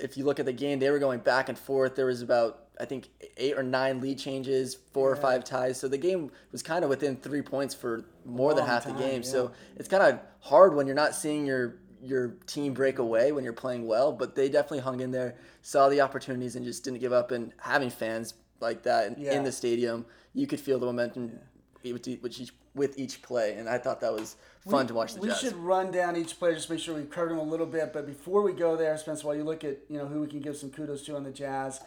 if 0.00 0.16
you 0.16 0.24
look 0.24 0.40
at 0.40 0.46
the 0.46 0.52
game, 0.52 0.78
they 0.78 0.90
were 0.90 0.98
going 0.98 1.20
back 1.20 1.48
and 1.48 1.58
forth. 1.58 1.94
There 1.94 2.06
was 2.06 2.22
about, 2.22 2.61
I 2.80 2.84
think, 2.84 3.08
eight 3.36 3.56
or 3.56 3.62
nine 3.62 4.00
lead 4.00 4.18
changes, 4.18 4.76
four 4.92 5.10
or 5.10 5.16
five 5.16 5.44
ties. 5.44 5.78
So 5.78 5.88
the 5.88 5.98
game 5.98 6.30
was 6.52 6.62
kind 6.62 6.84
of 6.84 6.90
within 6.90 7.16
three 7.16 7.42
points 7.42 7.74
for 7.74 8.04
more 8.24 8.54
than 8.54 8.66
half 8.66 8.84
time, 8.84 8.94
the 8.96 9.00
game. 9.00 9.22
yeah. 9.22 9.28
So 9.28 9.52
it's 9.76 9.88
kind 9.88 10.02
of 10.02 10.20
hard 10.40 10.74
when 10.74 10.86
you're 10.86 10.96
not 10.96 11.14
seeing 11.14 11.46
your 11.46 11.76
your 12.04 12.30
team 12.48 12.74
break 12.74 12.98
away 12.98 13.30
when 13.30 13.44
you're 13.44 13.52
playing 13.52 13.86
well, 13.86 14.10
but 14.12 14.34
they 14.34 14.48
definitely 14.48 14.80
hung 14.80 14.98
in 14.98 15.12
there, 15.12 15.36
saw 15.60 15.88
the 15.88 16.00
opportunities, 16.00 16.56
and 16.56 16.64
just 16.64 16.82
didn't 16.82 16.98
give 16.98 17.12
up. 17.12 17.30
And 17.30 17.52
having 17.60 17.90
fans 17.90 18.34
like 18.58 18.82
that 18.82 19.06
in, 19.06 19.14
Yeah. 19.22 19.34
in 19.34 19.44
the 19.44 19.52
stadium, 19.52 20.04
you 20.34 20.48
could 20.48 20.58
feel 20.58 20.80
the 20.80 20.86
momentum 20.86 21.38
with, 21.84 22.08
each, 22.08 22.20
with 22.20 22.40
each 22.40 22.52
with 22.74 22.98
each 22.98 23.20
play, 23.22 23.52
and 23.54 23.68
I 23.68 23.76
thought 23.76 24.00
that 24.00 24.12
was 24.14 24.36
fun 24.68 24.86
to 24.86 24.94
watch 24.94 25.12
the 25.14 25.20
we 25.20 25.28
Jazz. 25.28 25.40
should 25.40 25.54
run 25.56 25.90
down 25.90 26.16
each 26.16 26.38
player, 26.38 26.54
just 26.54 26.70
make 26.70 26.78
sure 26.80 26.94
we 26.94 27.02
covered 27.04 27.28
them 27.28 27.38
a 27.38 27.42
little 27.42 27.66
bit. 27.66 27.92
But 27.92 28.06
before 28.06 28.40
we 28.40 28.54
go 28.54 28.76
there, 28.76 28.96
Spence, 28.96 29.22
while 29.22 29.34
you 29.36 29.44
look 29.44 29.62
at 29.62 29.76
you 29.90 29.98
know 29.98 30.06
who 30.06 30.22
we 30.22 30.26
can 30.26 30.40
give 30.40 30.56
some 30.56 30.70
kudos 30.70 31.02
to 31.02 31.14
on 31.16 31.22
the 31.22 31.30
Jazz, 31.30 31.80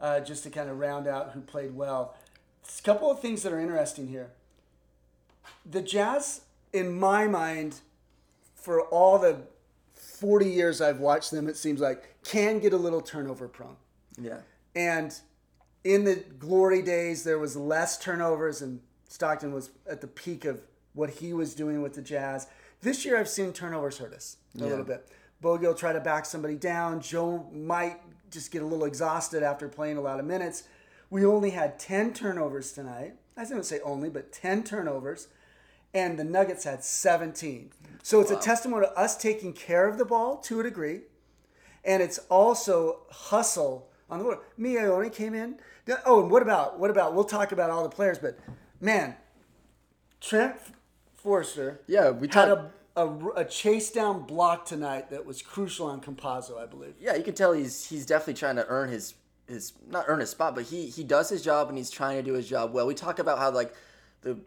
uh, 0.00 0.20
just 0.20 0.42
to 0.44 0.50
kind 0.50 0.68
of 0.70 0.78
round 0.78 1.06
out 1.06 1.32
who 1.32 1.40
played 1.40 1.74
well. 1.74 2.14
A 2.78 2.82
couple 2.82 3.10
of 3.10 3.20
things 3.20 3.42
that 3.42 3.52
are 3.52 3.60
interesting 3.60 4.08
here. 4.08 4.30
The 5.70 5.82
Jazz, 5.82 6.42
in 6.72 6.98
my 6.98 7.26
mind, 7.26 7.80
for 8.54 8.82
all 8.82 9.18
the 9.18 9.42
forty 9.94 10.48
years 10.50 10.80
I've 10.80 11.00
watched 11.00 11.30
them, 11.30 11.48
it 11.48 11.56
seems 11.56 11.80
like 11.80 12.22
can 12.24 12.58
get 12.58 12.72
a 12.72 12.76
little 12.78 13.00
turnover 13.00 13.48
prone. 13.48 13.76
Yeah, 14.18 14.38
And 14.74 15.12
in 15.82 16.04
the 16.04 16.16
glory 16.38 16.80
days, 16.82 17.24
there 17.24 17.38
was 17.38 17.56
less 17.56 17.98
turnovers, 17.98 18.62
and 18.62 18.80
Stockton 19.08 19.52
was 19.52 19.70
at 19.90 20.00
the 20.00 20.06
peak 20.06 20.44
of 20.44 20.60
what 20.94 21.10
he 21.10 21.32
was 21.32 21.54
doing 21.54 21.82
with 21.82 21.94
the 21.94 22.00
Jazz. 22.02 22.46
This 22.80 23.04
year, 23.04 23.18
I've 23.18 23.28
seen 23.28 23.52
turnovers 23.52 23.98
hurt 23.98 24.14
us 24.14 24.36
a 24.54 24.60
Yeah. 24.60 24.66
little 24.66 24.84
bit. 24.84 25.08
Bogle 25.40 25.74
try 25.74 25.92
to 25.92 26.00
back 26.00 26.24
somebody 26.24 26.54
down. 26.54 27.00
Joe 27.00 27.50
might 27.52 28.03
just 28.34 28.50
get 28.50 28.62
a 28.62 28.66
little 28.66 28.84
exhausted 28.84 29.42
after 29.42 29.68
playing 29.68 29.96
a 29.96 30.02
lot 30.02 30.20
of 30.20 30.26
minutes. 30.26 30.64
We 31.08 31.24
only 31.24 31.50
had 31.50 31.78
10 31.78 32.12
turnovers 32.12 32.72
tonight. 32.72 33.14
I 33.36 33.44
didn't 33.44 33.64
say 33.64 33.80
only, 33.80 34.10
but 34.10 34.32
10 34.32 34.64
turnovers. 34.64 35.28
And 35.94 36.18
the 36.18 36.24
Nuggets 36.24 36.64
had 36.64 36.82
17. 36.84 37.70
So 38.02 38.20
it's 38.20 38.30
a 38.32 38.36
testimony 38.36 38.86
to 38.86 38.92
us 38.98 39.16
taking 39.16 39.52
care 39.52 39.88
of 39.88 39.96
the 39.96 40.04
ball 40.04 40.36
to 40.38 40.60
a 40.60 40.62
degree 40.62 41.02
and 41.84 42.02
it's 42.02 42.18
also 42.30 43.00
hustle 43.10 43.88
on 44.10 44.18
the 44.18 44.24
board. 44.24 44.38
Miye 44.58 44.82
Oni 44.88 45.10
came 45.10 45.34
in. 45.34 45.56
Oh, 46.06 46.22
and 46.22 46.30
what 46.30 46.42
about 46.42 46.78
what 46.78 46.90
about? 46.90 47.14
We'll 47.14 47.24
talk 47.24 47.52
about 47.52 47.70
all 47.70 47.82
the 47.82 47.94
players, 47.94 48.18
but 48.18 48.38
man, 48.80 49.16
Trent 50.20 50.56
Forrester. 51.14 51.80
Yeah, 51.86 52.10
we 52.10 52.26
had 52.28 52.46
talk- 52.46 52.58
a, 52.58 52.70
a 52.96 53.08
a 53.36 53.44
chase 53.44 53.90
down 53.90 54.22
block 54.26 54.64
tonight 54.64 55.10
that 55.10 55.26
was 55.26 55.42
crucial 55.42 55.86
on 55.86 56.00
Campazzo, 56.00 56.58
I 56.58 56.66
believe. 56.66 56.94
yeah, 57.00 57.16
you 57.16 57.24
can 57.24 57.34
tell 57.34 57.52
he's 57.52 57.86
he's 57.86 58.06
definitely 58.06 58.34
trying 58.34 58.56
to 58.56 58.66
earn 58.68 58.88
his 58.88 59.14
his 59.48 59.72
not 59.88 60.04
earn 60.08 60.20
his 60.20 60.30
spot, 60.30 60.54
but 60.54 60.64
he 60.64 60.86
he 60.86 61.04
does 61.04 61.28
his 61.28 61.42
job 61.42 61.68
and 61.68 61.76
he's 61.76 61.90
trying 61.90 62.16
to 62.16 62.22
do 62.22 62.34
his 62.34 62.48
job 62.48 62.72
well. 62.72 62.86
We 62.86 62.94
talk 62.94 63.18
about 63.18 63.38
how 63.38 63.50
like 63.50 63.74
the 64.22 64.38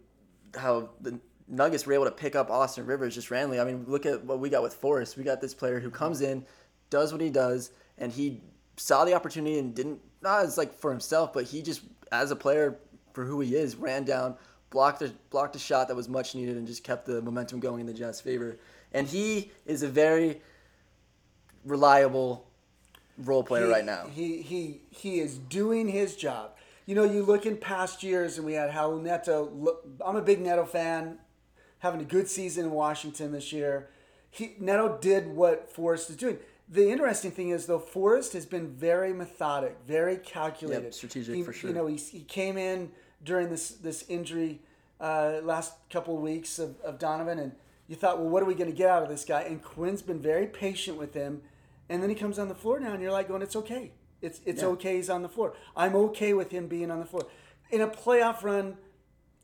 how 0.56 0.90
the 1.02 1.20
Nuggets 1.48 1.86
were 1.86 1.94
able 1.94 2.06
to 2.06 2.12
pick 2.12 2.36
up 2.36 2.50
Austin 2.50 2.86
Rivers 2.86 3.16
just 3.16 3.32
randomly. 3.32 3.60
I 3.60 3.64
mean, 3.64 3.86
look 3.88 4.06
at 4.06 4.26
what 4.26 4.40
we 4.40 4.50
got 4.50 4.64
with 4.64 4.74
Forrest. 4.74 5.16
We 5.16 5.24
got 5.24 5.40
this 5.40 5.54
player 5.54 5.80
who 5.80 5.90
comes 5.90 6.22
in, 6.22 6.46
does 6.90 7.14
what 7.14 7.22
he 7.22 7.30
does, 7.30 7.72
and 7.98 8.12
he 8.12 8.42
saw 8.76 9.06
the 9.06 9.14
opportunity 9.14 9.58
and 9.58 9.74
didn't 9.74 10.02
not 10.22 10.44
as 10.44 10.58
like 10.58 10.74
for 10.74 10.92
himself, 10.92 11.34
but 11.34 11.46
he 11.46 11.62
just 11.62 11.82
as 12.12 12.32
a 12.32 12.36
player 12.36 12.80
for 13.14 13.26
who 13.26 13.40
he 13.40 13.56
is 13.56 13.76
ran 13.76 14.04
down, 14.04 14.36
blocked 14.70 15.02
a 15.02 15.14
blocked 15.30 15.56
a 15.56 15.60
shot 15.60 15.88
that 15.88 15.96
was 15.96 16.10
much 16.10 16.36
needed, 16.36 16.58
and 16.58 16.68
just 16.68 16.84
kept 16.84 17.06
the 17.06 17.22
momentum 17.22 17.60
going 17.60 17.82
in 17.82 17.88
the 17.88 17.94
Jazz 17.94 18.22
favor. 18.22 18.58
And 18.94 19.08
he 19.08 19.52
is 19.66 19.84
a 19.84 19.88
very 19.88 20.42
reliable 21.66 22.46
role 23.18 23.44
player 23.44 23.66
He- 23.66 23.72
right 23.72 23.86
now. 23.86 24.08
He 24.08 24.42
he 24.42 24.82
he 24.90 25.20
is 25.20 25.38
doing 25.38 25.88
his 25.88 26.16
job. 26.16 26.52
You 26.86 26.96
know, 26.96 27.04
you 27.04 27.24
look 27.24 27.46
in 27.46 27.58
past 27.58 28.02
years, 28.02 28.38
and 28.38 28.46
we 28.46 28.54
had 28.54 28.72
Raul 28.72 29.02
Neto. 29.02 29.50
Look, 29.54 29.86
I'm 30.06 30.16
a 30.16 30.22
big 30.22 30.40
Neto 30.40 30.66
fan, 30.66 31.18
having 31.80 32.00
a 32.00 32.06
good 32.06 32.30
season 32.30 32.66
in 32.66 32.72
Washington 32.72 33.32
this 33.34 33.52
year. 33.52 33.90
He 34.30 34.56
Neto 34.60 34.98
did 34.98 35.28
what 35.28 35.70
Forrest 35.70 36.10
is 36.10 36.16
doing. 36.16 36.38
The 36.70 36.90
interesting 36.92 37.32
thing 37.32 37.50
is, 37.50 37.66
though, 37.66 37.80
Forrest 37.80 38.34
has 38.34 38.46
been 38.46 38.68
very 38.68 39.14
methodic, 39.14 39.78
very 39.88 40.18
calculated, 40.18 40.84
Yep, 40.84 40.94
strategic 40.94 41.36
He- 41.36 41.44
for 41.44 41.54
sure. 41.54 41.70
You 41.70 41.76
know, 41.76 41.88
he, 41.88 41.96
he 41.96 42.22
came 42.22 42.58
in 42.58 42.92
during 43.24 43.50
this 43.50 43.70
this 43.70 44.04
injury 44.08 44.60
uh, 45.00 45.40
last 45.44 45.74
couple 45.90 46.16
of 46.16 46.22
weeks 46.22 46.60
of, 46.60 46.80
of 46.82 46.98
Donovan, 47.00 47.40
and 47.40 47.52
you 47.88 47.96
thought, 47.96 48.20
well, 48.20 48.30
what 48.30 48.42
are 48.44 48.46
we 48.48 48.56
going 48.56 48.70
to 48.70 48.76
get 48.76 48.90
out 48.90 49.04
of 49.04 49.10
this 49.10 49.24
guy? 49.26 49.42
And 49.44 49.62
Quinn's 49.64 50.02
been 50.02 50.20
very 50.20 50.48
patient 50.48 50.98
with 50.98 51.14
him, 51.14 51.42
and 51.90 52.02
then 52.02 52.10
he 52.10 52.16
comes 52.16 52.40
on 52.40 52.48
the 52.48 52.56
floor 52.56 52.80
now, 52.80 52.94
and 52.94 53.02
you're 53.02 53.12
like 53.12 53.28
going, 53.28 53.42
it's 53.42 53.56
okay, 53.56 53.92
it's 54.22 54.42
it's 54.46 54.62
Yeah. 54.62 54.70
okay. 54.70 54.96
He's 54.96 55.10
on 55.10 55.22
the 55.22 55.30
floor. 55.30 55.54
I'm 55.76 55.96
okay 55.96 56.34
with 56.34 56.52
him 56.52 56.68
being 56.68 56.92
on 56.92 57.00
the 57.00 57.06
floor. 57.06 57.26
In 57.70 57.82
a 57.82 57.88
playoff 57.88 58.44
run, 58.44 58.78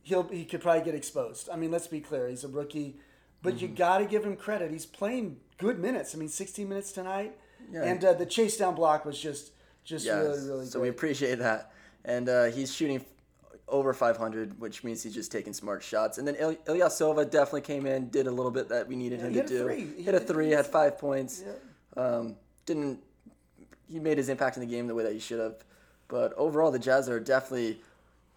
he'll 0.02 0.24
he 0.24 0.46
could 0.46 0.62
probably 0.62 0.84
get 0.84 0.96
exposed. 0.96 1.50
I 1.52 1.56
mean, 1.56 1.72
let's 1.72 1.88
be 1.88 2.00
clear, 2.00 2.28
he's 2.28 2.44
a 2.44 2.48
rookie, 2.48 2.98
but 3.42 3.56
Mm-hmm. 3.56 3.62
you 3.62 3.68
got 3.70 3.98
to 4.00 4.06
give 4.06 4.24
him 4.24 4.36
credit. 4.36 4.72
He's 4.72 4.86
playing 4.86 5.38
good 5.58 5.78
minutes. 5.80 6.16
I 6.16 6.18
mean, 6.18 6.30
16 6.30 6.68
minutes 6.68 6.92
tonight, 6.92 7.38
Yeah. 7.72 7.84
and 7.84 8.04
uh, 8.04 8.14
the 8.14 8.26
chase 8.26 8.58
down 8.58 8.76
block 8.76 9.06
was 9.06 9.20
just 9.20 9.52
just 9.84 10.06
Yeah, 10.06 10.20
really 10.20 10.48
really 10.48 10.66
so 10.66 10.80
great. 10.80 10.84
we 10.84 10.90
appreciate 10.90 11.40
that. 11.40 11.72
And 12.06 12.28
uh, 12.30 12.46
he's 12.46 12.74
shooting 12.74 13.06
over 13.68 13.94
500, 13.94 14.60
which 14.60 14.84
means 14.84 15.02
he's 15.04 15.14
just 15.14 15.32
taking 15.32 15.54
smart 15.54 15.82
shots. 15.84 16.18
And 16.18 16.28
then 16.28 16.36
Il- 16.40 16.58
Ilya 16.68 16.90
Silva 16.90 17.26
definitely 17.26 17.62
came 17.62 17.86
in, 17.86 18.10
did 18.10 18.28
a 18.28 18.32
little 18.32 18.52
bit 18.52 18.70
that 18.70 18.88
we 18.88 18.96
needed 18.96 19.20
Yeah, 19.20 19.28
him 19.28 19.34
to 19.34 19.48
do. 19.48 19.64
three. 19.64 20.04
Hit 20.04 20.14
a 20.16 20.20
three, 20.20 20.50
had 20.52 20.66
five 20.68 20.98
points. 20.98 21.44
Yeah. 21.46 22.02
Um, 22.04 22.36
didn't 22.66 23.00
he 23.90 24.00
made 24.00 24.18
his 24.18 24.30
impact 24.30 24.58
in 24.58 24.62
the 24.62 24.68
game 24.68 24.88
the 24.88 24.96
way 24.96 25.04
that 25.04 25.14
he 25.14 25.20
should 25.20 25.40
have. 25.40 25.56
But 26.08 26.34
overall, 26.34 26.72
the 26.72 26.80
Jazz 26.80 27.10
are 27.10 27.20
definitely. 27.20 27.82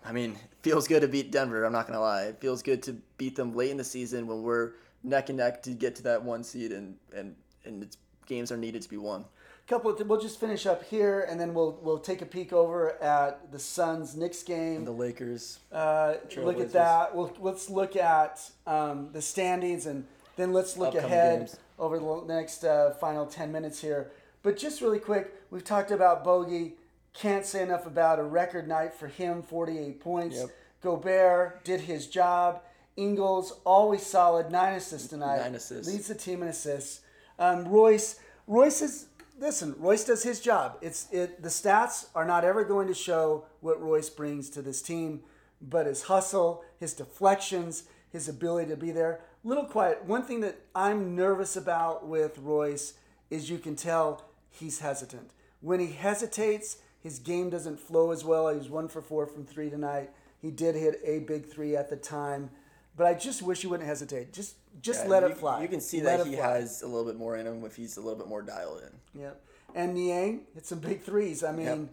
I 0.04 0.12
mean, 0.12 0.36
feels 0.62 0.86
good 0.86 1.00
to 1.00 1.08
beat 1.08 1.32
Denver. 1.32 1.64
I'm 1.64 1.72
not 1.72 1.86
gonna 1.86 2.00
lie. 2.00 2.24
It 2.24 2.40
feels 2.40 2.62
good 2.62 2.82
to 2.84 2.92
beat 3.18 3.34
them 3.34 3.54
late 3.56 3.70
in 3.70 3.76
the 3.76 3.84
season 3.84 4.26
when 4.26 4.42
we're 4.42 4.72
neck 5.02 5.28
and 5.30 5.38
neck 5.38 5.62
to 5.64 5.70
get 5.70 5.96
to 5.96 6.02
that 6.04 6.22
one 6.22 6.44
seed, 6.44 6.70
and 6.72 6.96
and 7.14 7.34
and 7.64 7.82
it's, 7.82 7.96
games 8.26 8.52
are 8.52 8.56
needed 8.56 8.82
to 8.82 8.88
be 8.88 8.96
won. 8.96 9.24
Couple 9.66 9.90
of, 9.90 10.08
we'll 10.08 10.20
just 10.20 10.38
finish 10.38 10.66
up 10.66 10.84
here 10.84 11.26
and 11.28 11.40
then 11.40 11.52
we'll 11.52 11.78
we'll 11.82 11.98
take 11.98 12.22
a 12.22 12.26
peek 12.26 12.52
over 12.52 13.02
at 13.02 13.50
the 13.50 13.58
Suns 13.58 14.16
Knicks 14.16 14.42
game. 14.42 14.84
The 14.84 14.92
Lakers. 14.92 15.60
Uh, 15.72 16.14
look 16.36 16.60
at 16.60 16.72
that. 16.72 17.14
We'll, 17.14 17.32
let's 17.40 17.68
look 17.68 17.96
at 17.96 18.50
um, 18.66 19.10
the 19.12 19.22
standings 19.22 19.86
and 19.86 20.06
then 20.36 20.52
let's 20.52 20.76
look 20.76 20.94
Upcoming 20.94 21.12
ahead 21.12 21.38
games. 21.40 21.56
over 21.78 21.98
the 21.98 22.32
next 22.32 22.64
uh, 22.64 22.90
final 23.00 23.26
10 23.26 23.50
minutes 23.50 23.80
here. 23.80 24.10
But 24.42 24.56
just 24.56 24.80
really 24.80 25.00
quick, 25.00 25.34
we've 25.50 25.64
talked 25.64 25.90
about 25.90 26.22
Bogey. 26.22 26.74
Can't 27.12 27.46
say 27.46 27.62
enough 27.62 27.86
about 27.86 28.18
a 28.18 28.22
record 28.22 28.68
night 28.68 28.94
for 28.94 29.08
him 29.08 29.42
48 29.42 30.00
points. 30.00 30.36
Yep. 30.36 30.50
Gobert 30.82 31.64
did 31.64 31.80
his 31.80 32.06
job. 32.06 32.62
Ingles, 32.96 33.58
always 33.64 34.04
solid, 34.04 34.50
nine 34.50 34.74
assists 34.74 35.08
tonight. 35.08 35.38
Nine 35.38 35.54
assists. 35.54 35.90
Leads 35.90 36.08
the 36.08 36.14
team 36.14 36.42
in 36.42 36.48
assists. 36.48 37.00
Um, 37.38 37.66
Royce, 37.66 38.20
Royce 38.46 38.82
is 38.82 39.06
listen. 39.38 39.74
Royce 39.78 40.04
does 40.04 40.22
his 40.22 40.40
job. 40.40 40.78
It's 40.80 41.08
it. 41.10 41.42
The 41.42 41.48
stats 41.48 42.06
are 42.14 42.24
not 42.24 42.44
ever 42.44 42.64
going 42.64 42.88
to 42.88 42.94
show 42.94 43.44
what 43.60 43.80
Royce 43.80 44.10
brings 44.10 44.50
to 44.50 44.62
this 44.62 44.82
team, 44.82 45.20
but 45.60 45.86
his 45.86 46.04
hustle, 46.04 46.64
his 46.78 46.94
deflections, 46.94 47.84
his 48.10 48.28
ability 48.28 48.70
to 48.70 48.76
be 48.76 48.90
there. 48.90 49.20
Little 49.44 49.64
quiet. 49.64 50.04
One 50.04 50.22
thing 50.22 50.40
that 50.40 50.60
I'm 50.74 51.14
nervous 51.14 51.56
about 51.56 52.06
with 52.06 52.38
Royce 52.38 52.94
is 53.30 53.50
you 53.50 53.58
can 53.58 53.76
tell 53.76 54.24
he's 54.50 54.80
hesitant. 54.80 55.30
When 55.60 55.80
he 55.80 55.92
hesitates, 55.92 56.78
his 57.02 57.18
game 57.18 57.50
doesn't 57.50 57.80
flow 57.80 58.10
as 58.10 58.24
well. 58.24 58.48
He 58.48 58.58
was 58.58 58.68
one 58.68 58.88
for 58.88 59.02
four 59.02 59.26
from 59.26 59.44
three 59.44 59.70
tonight. 59.70 60.10
He 60.40 60.50
did 60.50 60.74
hit 60.74 61.00
a 61.04 61.20
big 61.20 61.46
three 61.46 61.76
at 61.76 61.90
the 61.90 61.96
time. 61.96 62.50
But 62.96 63.06
I 63.06 63.14
just 63.14 63.42
wish 63.42 63.60
he 63.60 63.66
wouldn't 63.66 63.86
hesitate. 63.88 64.32
Just 64.32 64.56
just 64.80 65.04
Yeah, 65.04 65.10
let 65.10 65.22
you, 65.22 65.28
it 65.30 65.36
fly. 65.38 65.62
You 65.62 65.68
can 65.68 65.80
see 65.80 66.00
Let 66.02 66.18
that 66.18 66.26
he 66.26 66.36
fly. 66.36 66.48
has 66.58 66.82
a 66.82 66.86
little 66.86 67.04
bit 67.04 67.16
more 67.16 67.36
in 67.36 67.46
him 67.46 67.64
if 67.64 67.76
he's 67.76 67.96
a 67.96 68.00
little 68.00 68.18
bit 68.18 68.28
more 68.28 68.42
dialed 68.42 68.82
in. 68.82 69.20
Yep. 69.22 69.42
And 69.74 69.94
Niang 69.94 70.40
hit 70.54 70.64
some 70.66 70.78
big 70.78 71.02
threes. 71.02 71.44
I 71.44 71.52
mean, 71.52 71.90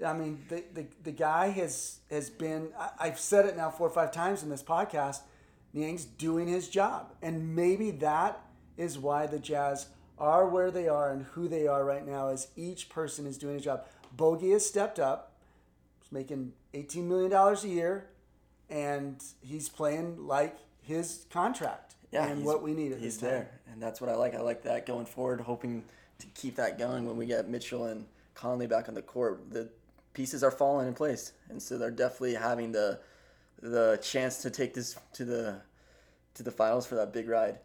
Yep. 0.00 0.08
I 0.10 0.12
mean, 0.12 0.44
the, 0.48 0.62
the, 0.74 0.86
the 1.04 1.10
guy 1.12 1.48
has 1.48 2.00
has 2.10 2.28
been. 2.30 2.68
I, 2.78 2.90
I've 3.00 3.18
said 3.18 3.46
it 3.46 3.56
now 3.56 3.70
four 3.70 3.86
or 3.86 3.90
five 3.90 4.12
times 4.12 4.42
in 4.42 4.50
this 4.50 4.62
podcast. 4.62 5.20
Niang's 5.74 6.04
doing 6.04 6.46
his 6.48 6.68
job, 6.68 7.12
and 7.22 7.54
maybe 7.56 7.90
that 7.92 8.40
is 8.76 8.98
why 8.98 9.26
the 9.26 9.38
Jazz 9.38 9.86
are 10.18 10.46
where 10.48 10.70
they 10.70 10.86
are 10.88 11.10
and 11.12 11.24
who 11.32 11.48
they 11.48 11.66
are 11.66 11.84
right 11.84 12.06
now. 12.06 12.28
Is 12.28 12.48
each 12.56 12.88
person 12.88 13.26
is 13.26 13.36
doing 13.38 13.56
a 13.56 13.60
job. 13.60 13.84
Bogey 14.16 14.50
has 14.50 14.64
stepped 14.66 14.98
up. 14.98 15.32
He's 16.02 16.12
making 16.12 16.52
eighteen 16.74 17.08
million 17.08 17.30
dollars 17.30 17.64
a 17.64 17.68
year, 17.68 18.06
and 18.70 19.22
he's 19.40 19.68
playing 19.68 20.26
like 20.26 20.56
his 20.82 21.26
contract 21.30 21.94
Yeah, 22.12 22.26
and 22.26 22.44
what 22.44 22.62
we 22.62 22.72
need 22.74 22.92
at 22.92 22.98
He's 22.98 23.18
this 23.18 23.20
time. 23.22 23.30
there, 23.30 23.50
and 23.72 23.82
that's 23.82 24.00
what 24.00 24.10
I 24.10 24.14
like. 24.14 24.34
I 24.34 24.40
like 24.40 24.62
that 24.62 24.86
going 24.86 25.06
forward, 25.06 25.40
hoping 25.40 25.84
to 26.18 26.26
keep 26.28 26.56
that 26.56 26.78
going 26.78 27.06
when 27.06 27.16
we 27.16 27.26
get 27.26 27.48
Mitchell 27.48 27.86
and 27.86 28.06
Conley 28.34 28.66
back 28.66 28.88
on 28.88 28.94
the 28.94 29.02
court. 29.02 29.50
The 29.50 29.68
pieces 30.14 30.42
are 30.42 30.50
falling 30.50 30.88
in 30.88 30.94
place, 30.94 31.32
and 31.48 31.60
so 31.60 31.76
they're 31.78 31.90
definitely 31.90 32.34
having 32.34 32.72
the 32.72 33.00
the 33.62 33.98
chance 34.02 34.42
to 34.42 34.50
take 34.50 34.74
this 34.74 34.96
to 35.14 35.24
the 35.24 35.60
to 36.34 36.42
the 36.42 36.50
finals 36.50 36.86
for 36.86 36.94
that 36.96 37.12
big 37.12 37.28
ride. 37.28 37.58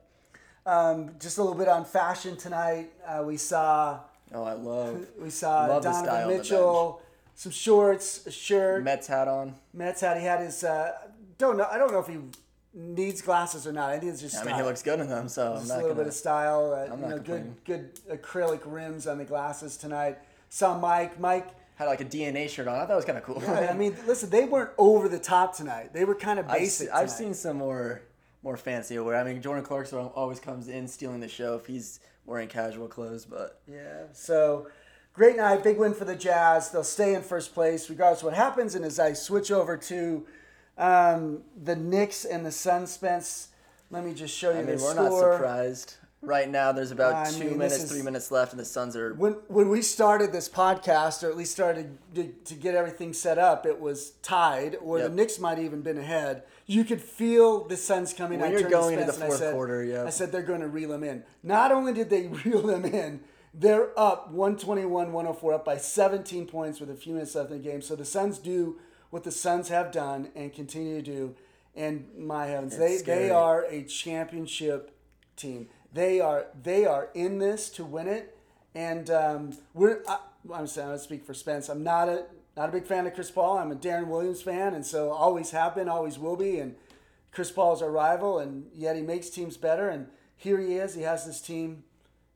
Um, 0.66 1.12
just 1.20 1.38
a 1.38 1.42
little 1.44 1.58
bit 1.58 1.68
on 1.68 1.86
fashion 1.86 2.38
tonight. 2.38 2.92
Uh, 3.06 3.24
we 3.26 3.36
saw 3.38 4.00
Oh, 4.34 4.44
I 4.44 4.54
love 4.54 5.06
we 5.20 5.30
saw 5.30 5.66
Love 5.68 5.84
Donovan 5.84 6.06
style 6.06 6.24
of 6.30 6.32
the 6.32 6.38
Mitchell, 6.38 7.02
some 7.42 7.52
shorts, 7.52 8.28
a 8.28 8.32
shirt. 8.32 8.84
Mets 8.84 9.08
hat 9.08 9.28
on. 9.28 9.56
Mets 9.74 10.02
hat. 10.02 10.16
He 10.20 10.24
had 10.24 10.42
his. 10.42 10.64
Uh, 10.64 10.92
don't 11.40 11.58
know. 11.58 11.68
I 11.72 11.80
don't 11.80 11.92
know 11.92 11.98
if 11.98 12.06
he 12.06 12.20
needs 12.72 13.24
glasses 13.24 13.66
or 13.66 13.72
not. 13.72 13.90
I 13.90 13.98
think 13.98 14.12
it's 14.12 14.22
just. 14.22 14.38
I 14.38 14.44
mean, 14.44 14.54
he 14.54 14.62
looks 14.62 14.84
good 14.84 15.00
in 15.00 15.10
them, 15.10 15.28
so 15.28 15.54
I'm 15.54 15.58
Just 15.58 15.72
a 15.72 15.74
little 15.74 15.90
gonna. 15.90 16.02
bit 16.02 16.08
of 16.10 16.14
style. 16.14 16.72
Uh, 16.72 16.94
I'm 16.94 17.02
you 17.02 17.08
not 17.08 17.10
know, 17.10 17.24
good 17.24 17.56
good 17.66 18.00
acrylic 18.12 18.62
rims 18.66 19.08
on 19.08 19.18
the 19.18 19.26
glasses 19.26 19.76
tonight. 19.76 20.20
Saw 20.50 20.78
Mike. 20.78 21.20
Mike. 21.20 21.48
had 21.78 21.86
like 21.86 22.02
a 22.02 22.06
DNA 22.06 22.48
shirt 22.48 22.68
on. 22.68 22.76
I 22.76 22.82
thought 22.86 22.92
it 22.92 22.96
was 22.98 23.06
kind 23.06 23.18
of 23.18 23.24
cool. 23.24 23.42
Yeah, 23.42 23.72
I 23.72 23.74
mean, 23.74 23.96
listen, 24.06 24.30
they 24.30 24.46
weren't 24.46 24.70
over 24.78 25.10
the 25.10 25.18
top 25.18 25.58
tonight. 25.58 25.94
They 25.94 26.06
were 26.06 26.14
kind 26.14 26.38
of 26.38 26.48
I've, 26.48 26.60
basic. 26.60 26.92
I've 26.92 27.10
seen 27.10 27.34
some 27.34 27.58
more 27.58 28.04
more 28.44 28.56
fancy 28.56 29.00
wear. 29.00 29.16
I 29.16 29.24
mean, 29.24 29.42
Jordan 29.42 29.66
Clarkson 29.66 29.98
always 29.98 30.40
comes 30.40 30.68
in 30.68 30.88
stealing 30.88 31.22
the 31.22 31.28
show 31.28 31.56
if 31.56 31.66
he's 31.66 32.02
wearing 32.28 32.48
casual 32.50 32.88
clothes, 32.88 33.26
but 33.26 33.60
Yeah. 33.68 34.04
So 34.14 34.68
great 35.14 35.38
night, 35.38 35.64
big 35.64 35.78
win 35.78 35.94
for 35.94 36.06
the 36.06 36.16
Jazz. 36.16 36.72
They'll 36.72 36.84
stay 36.84 37.14
in 37.14 37.22
first 37.22 37.54
place 37.54 37.90
regardless 37.90 38.20
of 38.22 38.26
what 38.26 38.34
happens. 38.34 38.76
And 38.76 38.86
as 38.86 39.00
I 39.00 39.14
switch 39.14 39.52
over 39.52 39.78
to 39.78 40.26
um, 40.78 41.42
the 41.62 41.76
Knicks 41.76 42.26
and 42.26 42.46
the 42.46 42.52
Suns, 42.52 42.92
Spence, 42.92 43.50
let 43.90 44.06
me 44.06 44.14
just 44.14 44.36
show 44.36 44.52
you 44.52 44.58
I 44.60 44.64
mean, 44.64 44.78
the 44.78 44.84
we're 44.84 44.92
score. 44.94 45.10
not 45.10 45.34
surprised. 45.38 45.96
Right 46.24 46.48
now, 46.48 46.72
there's 46.72 46.92
about 46.92 47.16
I 47.16 47.32
two 47.32 47.46
mean, 47.46 47.58
minutes, 47.58 47.84
is- 47.84 47.92
three 47.92 48.04
minutes 48.04 48.30
left, 48.30 48.52
and 48.54 48.60
the 48.60 48.66
Suns 48.66 48.96
are. 48.96 49.16
When 49.16 49.34
when 49.48 49.70
we 49.70 49.82
started 49.82 50.32
this 50.32 50.48
podcast, 50.48 51.24
or 51.24 51.30
at 51.32 51.36
least 51.36 51.52
started 51.52 51.98
to, 52.14 52.28
to 52.46 52.54
get 52.54 52.76
everything 52.76 53.12
set 53.14 53.40
up, 53.40 53.66
it 53.66 53.80
was 53.82 54.12
tied, 54.22 54.78
or 54.84 55.00
Yep. 55.00 55.10
the 55.10 55.16
Knicks 55.16 55.40
might 55.40 55.58
have 55.58 55.66
even 55.66 55.82
been 55.82 55.98
ahead. 55.98 56.44
You 56.68 56.84
could 56.84 57.02
feel 57.02 57.64
the 57.68 57.76
Suns 57.76 58.14
coming. 58.14 58.40
When 58.40 58.50
I 58.50 58.52
you're 58.52 58.60
turned 58.62 58.72
to 58.72 58.78
going 58.78 59.00
into 59.00 59.12
the 59.12 59.14
fourth 59.14 59.40
said- 59.40 59.54
quarter, 59.56 59.84
yeah. 59.84 60.04
I 60.06 60.12
said 60.12 60.32
they're 60.32 60.44
going 60.44 60.62
to 60.62 60.68
reel 60.68 60.90
them 60.90 61.04
in. 61.04 61.24
Not 61.42 61.72
only 61.72 61.92
did 61.92 62.12
they 62.12 62.28
reel 62.46 62.62
them 62.62 62.86
in, 62.86 63.22
they're 63.54 63.98
up 64.00 64.34
121-104, 64.34 65.54
up 65.54 65.66
by 65.66 65.78
17 65.78 66.46
points 66.46 66.80
with 66.80 66.90
a 66.90 66.96
few 66.96 67.14
minutes 67.14 67.36
left 67.36 67.52
in 67.52 67.62
the 67.62 67.64
game. 67.64 67.82
So 67.82 67.96
the 67.96 68.06
Suns 68.06 68.38
do 68.38 68.80
what 69.10 69.24
the 69.24 69.32
Suns 69.32 69.70
have 69.70 69.92
done 69.92 70.30
and 70.36 70.54
continue 70.54 70.96
to 70.96 71.02
do. 71.02 71.36
And 71.76 72.08
my 72.18 72.48
heavens, 72.48 72.78
they, 72.78 72.98
they 72.98 73.30
are 73.30 73.64
a 73.64 73.84
championship 73.84 74.96
team. 75.36 75.68
They 75.94 76.20
are 76.20 76.48
they 76.64 76.86
are 76.86 77.10
in 77.14 77.40
this 77.40 77.70
to 77.72 77.84
win 77.84 78.08
it, 78.08 78.38
and 78.74 79.10
um, 79.10 79.58
we're. 79.74 80.02
I, 80.08 80.20
I'm 80.54 80.68
saying 80.68 80.90
I 80.90 80.98
speak 80.98 81.26
for 81.26 81.34
Spence. 81.34 81.70
I'm 81.70 81.84
not 81.84 82.10
a 82.10 82.26
not 82.56 82.70
a 82.70 82.72
big 82.72 82.86
fan 82.86 83.08
of 83.08 83.14
Chris 83.14 83.32
Paul. 83.32 83.58
I'm 83.58 83.72
a 83.72 83.76
Deron 83.76 84.08
Williams 84.08 84.42
fan, 84.42 84.74
and 84.74 84.86
so 84.86 85.12
always 85.12 85.52
have 85.52 85.76
been, 85.76 85.90
always 85.90 86.18
will 86.18 86.36
be. 86.36 86.60
And 86.60 86.76
Chris 87.32 87.52
Paul's 87.52 87.82
our 87.82 87.92
rival, 87.92 88.40
and 88.40 88.66
yet 88.74 88.96
he 88.96 89.02
makes 89.02 89.30
teams 89.30 89.58
better. 89.58 89.90
And 89.90 90.08
here 90.36 90.60
he 90.60 90.76
is. 90.76 90.96
He 90.96 91.02
has 91.04 91.26
this 91.26 91.42
team, 91.42 91.84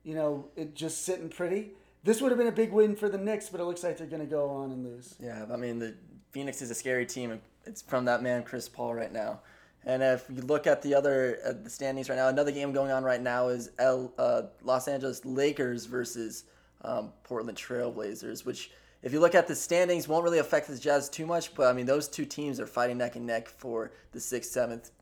you 0.06 0.14
know, 0.14 0.46
it 0.54 0.74
just 0.76 1.04
sitting 1.04 1.28
pretty. 1.28 1.72
This 2.04 2.22
would 2.22 2.30
have 2.30 2.38
been 2.38 2.46
a 2.46 2.52
big 2.52 2.70
win 2.70 2.94
for 2.94 3.08
the 3.08 3.18
Knicks, 3.18 3.48
but 3.48 3.60
it 3.60 3.64
looks 3.64 3.82
like 3.82 3.98
they're 3.98 4.06
going 4.06 4.22
to 4.22 4.26
go 4.26 4.48
on 4.48 4.70
and 4.70 4.84
lose. 4.84 5.16
Yeah, 5.20 5.44
I 5.52 5.56
mean, 5.56 5.80
the 5.80 5.94
Phoenix 6.30 6.62
is 6.62 6.70
a 6.70 6.76
scary 6.76 7.04
team. 7.04 7.40
It's 7.64 7.82
from 7.82 8.04
that 8.04 8.22
man, 8.22 8.44
Chris 8.44 8.68
Paul, 8.68 8.94
right 8.94 9.12
now. 9.12 9.40
And 9.84 10.04
if 10.04 10.24
you 10.32 10.42
look 10.42 10.68
at 10.68 10.80
the 10.80 10.94
other 10.94 11.60
the 11.64 11.68
standings 11.68 12.08
right 12.08 12.14
now, 12.14 12.28
another 12.28 12.52
game 12.52 12.72
going 12.72 12.92
on 12.92 13.02
right 13.02 13.20
now 13.20 13.48
is 13.48 13.70
L, 13.80 14.12
uh, 14.16 14.42
Los 14.62 14.86
Angeles 14.86 15.24
Lakers 15.24 15.86
versus 15.86 16.44
um, 16.82 17.12
Portland 17.24 17.58
Trailblazers, 17.58 18.46
which, 18.46 18.70
if 19.02 19.12
you 19.12 19.18
look 19.18 19.34
at 19.34 19.48
the 19.48 19.56
standings, 19.56 20.06
won't 20.06 20.22
really 20.22 20.38
affect 20.38 20.68
the 20.68 20.78
Jazz 20.78 21.08
too 21.08 21.26
much. 21.26 21.52
But 21.54 21.66
I 21.66 21.72
mean, 21.72 21.86
those 21.86 22.06
two 22.06 22.24
teams 22.24 22.60
are 22.60 22.66
fighting 22.66 22.98
neck 22.98 23.16
and 23.16 23.26
neck 23.26 23.48
for 23.48 23.90
the 24.12 24.20
sixth, 24.20 24.52
seventh, 24.52 24.92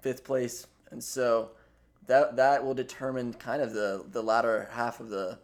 fifth 0.00 0.24
place, 0.24 0.66
and 0.90 1.04
so 1.04 1.50
that 2.06 2.36
that 2.36 2.64
will 2.64 2.74
determine 2.74 3.32
kind 3.34 3.62
of 3.62 3.72
the 3.72 4.04
the 4.10 4.22
latter 4.22 4.68
half 4.72 5.00
of 5.00 5.08
the. 5.08 5.38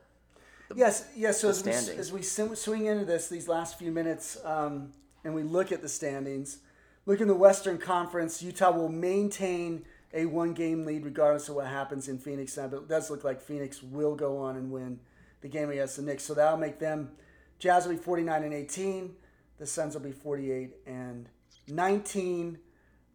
Yes, 0.75 1.07
yes. 1.15 1.41
So 1.41 1.53
the 1.53 1.71
as 1.71 2.13
we, 2.13 2.21
as 2.21 2.49
we 2.49 2.55
swing 2.55 2.87
into 2.87 3.05
this, 3.05 3.29
these 3.29 3.49
last 3.49 3.79
few 3.79 3.93
minutes, 3.93 4.39
um, 4.45 4.93
and 5.25 5.35
we 5.35 5.43
look 5.43 5.71
at 5.71 5.83
the 5.83 5.89
standings, 5.89 6.59
look 7.05 7.21
in 7.21 7.29
the 7.29 7.35
Western 7.35 7.79
Conference, 7.79 8.43
Utah 8.43 8.71
will 8.71 8.89
maintain 8.89 9.85
a 10.15 10.27
one-game 10.27 10.85
lead 10.85 11.05
regardless 11.05 11.49
of 11.49 11.57
what 11.57 11.67
happens 11.67 12.09
in 12.09 12.19
Phoenix. 12.19 12.57
Now, 12.57 12.69
but 12.69 12.77
it 12.79 12.89
does 12.89 13.11
look 13.11 13.25
like 13.25 13.41
Phoenix 13.41 13.83
will 13.83 14.15
go 14.15 14.39
on 14.39 14.57
and 14.57 14.71
win 14.71 15.01
the 15.41 15.49
game 15.49 15.71
against 15.71 15.97
the 15.97 16.03
Knicks. 16.03 16.25
So 16.25 16.35
that'll 16.35 16.59
make 16.59 16.79
them. 16.79 17.11
Jazz 17.59 17.87
will 17.87 17.95
be 17.95 18.01
49 18.01 18.43
and 18.45 18.55
18. 18.55 19.15
The 19.59 19.67
Suns 19.67 19.95
will 19.95 20.03
be 20.03 20.13
48 20.13 20.75
and 20.87 21.29
19. 21.69 22.59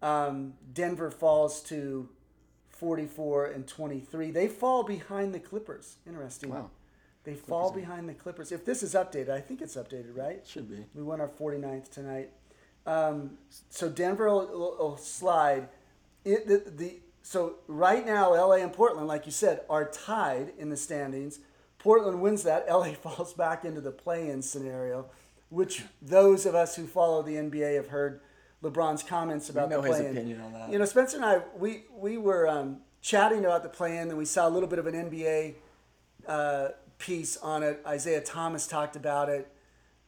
Um, 0.01 0.53
Denver 0.73 1.11
falls 1.11 1.61
to 1.63 2.09
44 2.79 3.47
and 3.47 3.67
23. 3.67 4.31
They 4.31 4.47
fall 4.47 4.83
behind 4.83 5.33
the 5.33 5.39
Clippers. 5.39 5.97
Interesting. 6.05 6.49
Wow. 6.51 6.69
They 7.23 7.35
fall 7.35 7.71
behind 7.71 8.07
the 8.07 8.13
Clippers. 8.13 8.51
If 8.51 8.63
this 8.63 8.83
is 8.83 8.93
updated, 8.93 9.29
I 9.29 9.41
think 9.41 9.61
it's 9.61 9.75
updated, 9.75 10.15
right? 10.15 10.45
Should 10.47 10.69
be. 10.69 10.85
We 10.95 11.03
won 11.03 11.19
our 11.19 11.27
49th 11.27 11.91
tonight. 11.91 12.29
Um, 12.85 13.31
so 13.69 13.89
Denver 13.89 14.29
will, 14.29 14.47
will, 14.47 14.77
will 14.79 14.97
slide. 14.97 15.67
It, 16.23 16.47
the, 16.47 16.71
the, 16.71 16.99
so 17.21 17.55
right 17.67 18.05
now, 18.05 18.33
LA 18.33 18.55
and 18.55 18.71
Portland, 18.71 19.07
like 19.07 19.25
you 19.25 19.31
said, 19.33 19.61
are 19.69 19.89
tied 19.89 20.53
in 20.57 20.69
the 20.69 20.77
standings. 20.77 21.39
Portland 21.79 22.21
wins 22.21 22.43
that. 22.43 22.65
LA 22.69 22.93
falls 22.93 23.33
back 23.33 23.65
into 23.65 23.81
the 23.81 23.91
play-in 23.91 24.41
scenario, 24.41 25.07
which 25.49 25.83
those 26.01 26.45
of 26.45 26.55
us 26.55 26.77
who 26.77 26.87
follow 26.87 27.21
the 27.21 27.35
NBA 27.35 27.75
have 27.75 27.89
heard 27.89 28.21
LeBron's 28.63 29.03
comments 29.03 29.49
about 29.49 29.69
know 29.69 29.81
the 29.81 29.87
his 29.87 29.97
play-in. 29.97 30.11
opinion 30.17 30.41
on 30.41 30.53
that. 30.53 30.71
You 30.71 30.79
know, 30.79 30.85
Spencer 30.85 31.17
and 31.17 31.25
I, 31.25 31.41
we 31.57 31.83
we 31.95 32.17
were 32.17 32.47
um, 32.47 32.77
chatting 33.01 33.45
about 33.45 33.63
the 33.63 33.69
play-in, 33.69 34.09
and 34.09 34.17
we 34.17 34.25
saw 34.25 34.47
a 34.47 34.49
little 34.49 34.69
bit 34.69 34.79
of 34.79 34.87
an 34.87 34.95
NBA 34.95 35.55
uh, 36.27 36.69
piece 36.97 37.37
on 37.37 37.63
it. 37.63 37.83
Isiah 37.91 38.21
Thomas 38.21 38.67
talked 38.67 38.95
about 38.95 39.29
it. 39.29 39.51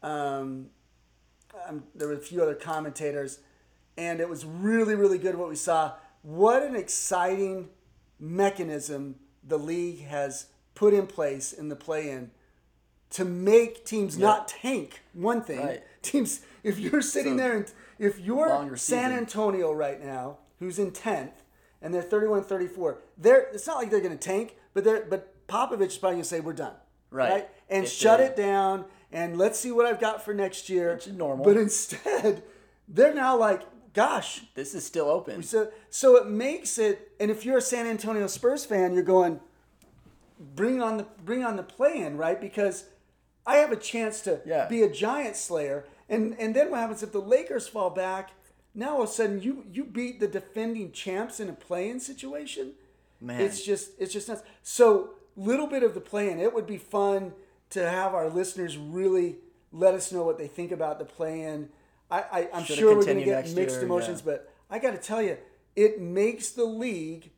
Um, 0.01 0.67
um, 1.67 1.83
there 1.95 2.07
were 2.07 2.13
a 2.15 2.19
few 2.19 2.41
other 2.41 2.55
commentators, 2.55 3.39
and 3.97 4.19
it 4.19 4.29
was 4.29 4.45
really, 4.45 4.95
really 4.95 5.17
good 5.17 5.35
what 5.35 5.49
we 5.49 5.55
saw. 5.55 5.93
What 6.21 6.63
an 6.63 6.75
exciting 6.75 7.69
mechanism 8.19 9.15
the 9.47 9.57
league 9.57 10.05
has 10.05 10.47
put 10.75 10.93
in 10.93 11.07
place 11.07 11.53
in 11.53 11.69
the 11.69 11.75
play-in 11.75 12.31
to 13.11 13.25
make 13.25 13.85
teams 13.85 14.17
not 14.17 14.47
tank. 14.47 15.01
One 15.13 15.41
thing, 15.41 15.59
Right. 15.65 15.83
teams. 16.01 16.41
If 16.63 16.77
you're 16.77 17.01
sitting 17.01 17.33
So, 17.33 17.43
there 17.43 17.57
and 17.57 17.71
if 17.99 18.19
you're 18.19 18.75
San. 18.77 19.11
Antonio 19.11 19.71
right 19.71 20.03
now, 20.03 20.37
who's 20.59 20.79
in 20.79 20.91
tenth, 20.91 21.43
and 21.81 21.93
they're 21.93 22.01
31-34, 22.01 22.97
they're 23.17 23.47
it's 23.53 23.67
not 23.67 23.77
like 23.77 23.89
they're 23.91 24.01
going 24.01 24.17
to 24.17 24.27
tank, 24.27 24.55
but 24.73 24.83
they're 24.83 25.05
but 25.05 25.35
Popovich 25.47 25.87
is 25.87 25.97
probably 25.97 26.15
going 26.15 26.23
to 26.23 26.27
say 26.29 26.39
we're 26.39 26.53
done, 26.53 26.73
Right. 27.11 27.47
And 27.69 27.85
If 27.85 27.91
shut 27.91 28.19
it 28.19 28.35
down, 28.35 28.85
and 29.11 29.37
let's 29.37 29.59
see 29.59 29.71
what 29.71 29.85
I've 29.85 29.99
got 29.99 30.23
for 30.23 30.33
next 30.33 30.69
year. 30.69 30.93
Which 30.93 31.07
is 31.07 31.13
normal. 31.13 31.43
But 31.45 31.57
instead, 31.57 32.43
they're 32.87 33.13
now 33.13 33.35
like, 33.37 33.63
gosh, 33.93 34.41
This 34.55 34.73
is 34.75 34.85
still 34.85 35.07
open. 35.09 35.41
so 35.43 35.71
so 35.89 36.15
it 36.17 36.27
makes 36.27 36.77
it. 36.77 37.11
And 37.19 37.29
if 37.31 37.45
you're 37.45 37.57
a 37.57 37.61
San 37.61 37.85
Antonio 37.87 38.27
Spurs 38.27 38.63
fan, 38.65 38.93
you're 38.93 39.03
going, 39.03 39.39
bring 40.55 40.81
on 40.81 40.97
the 40.97 41.05
bring 41.25 41.43
on 41.43 41.55
the 41.55 41.63
play 41.63 41.97
in 42.01 42.17
right 42.17 42.39
because 42.39 42.85
I 43.45 43.55
have 43.57 43.71
a 43.71 43.75
chance 43.75 44.21
to 44.21 44.41
Yeah. 44.45 44.67
be 44.67 44.83
a 44.83 44.89
giant 44.89 45.35
slayer. 45.35 45.85
And 46.09 46.35
and 46.39 46.55
then 46.55 46.71
what 46.71 46.79
happens 46.79 47.03
if 47.03 47.11
the 47.11 47.21
Lakers 47.21 47.67
fall 47.67 47.89
back? 47.89 48.31
Now 48.73 48.95
all 48.97 49.03
of 49.03 49.09
a 49.09 49.11
sudden 49.11 49.41
you 49.41 49.65
you 49.71 49.83
beat 49.85 50.19
the 50.19 50.27
defending 50.27 50.91
champs 50.91 51.39
in 51.39 51.49
a 51.49 51.53
play 51.53 51.89
in 51.89 51.99
situation. 51.99 52.73
Man. 53.21 53.41
It's 53.41 53.63
just 53.63 53.91
it's 53.99 54.13
just 54.13 54.27
nuts. 54.27 54.41
So 54.63 55.11
little 55.35 55.67
bit 55.67 55.83
of 55.83 55.93
the 55.93 56.01
play 56.01 56.29
in. 56.31 56.39
It 56.39 56.53
would 56.53 56.67
be 56.67 56.77
fun 56.77 57.33
to 57.71 57.87
have 57.89 58.13
our 58.13 58.29
listeners 58.29 58.77
really 58.77 59.37
let 59.71 59.93
us 59.93 60.11
know 60.11 60.23
what 60.23 60.37
they 60.37 60.47
think 60.47 60.71
about 60.71 60.99
the 60.99 61.05
play 61.05 61.41
in. 61.43 61.69
I, 62.09 62.19
I 62.31 62.49
I'm 62.53 62.63
Should 62.63 62.77
sure 62.79 62.95
we're 62.95 63.05
going 63.05 63.19
to 63.19 63.23
get 63.25 63.51
mixed 63.53 63.75
year? 63.77 63.85
emotions, 63.85 64.23
Yeah. 64.25 64.33
but 64.33 64.53
I 64.69 64.79
got 64.79 64.91
to 64.91 64.97
tell 64.97 65.21
you, 65.21 65.37
it 65.75 66.01
makes 66.01 66.49
the 66.49 66.63
league 66.65 67.31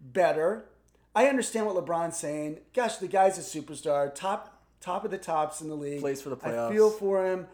better. 0.00 0.66
I 1.14 1.26
understand 1.26 1.66
what 1.66 1.76
LeBron's 1.76 2.16
saying. 2.16 2.58
Gosh, 2.74 2.96
the 2.96 3.08
guy's 3.08 3.38
a 3.38 3.42
superstar, 3.42 4.12
top 4.14 4.62
top 4.80 5.04
of 5.04 5.10
the 5.10 5.18
tops 5.18 5.60
in 5.60 5.68
the 5.68 5.74
league. 5.74 6.00
Plays 6.00 6.22
for 6.22 6.30
the 6.30 6.36
playoffs. 6.36 6.70
I 6.70 6.72
feel 6.72 6.90
for 6.90 7.24
him, 7.26 7.46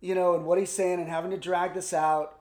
you 0.00 0.14
know, 0.14 0.34
and 0.34 0.44
what 0.44 0.58
he's 0.58 0.70
saying 0.70 1.00
and 1.00 1.08
having 1.08 1.30
to 1.30 1.36
drag 1.36 1.74
this 1.74 1.92
out. 1.92 2.40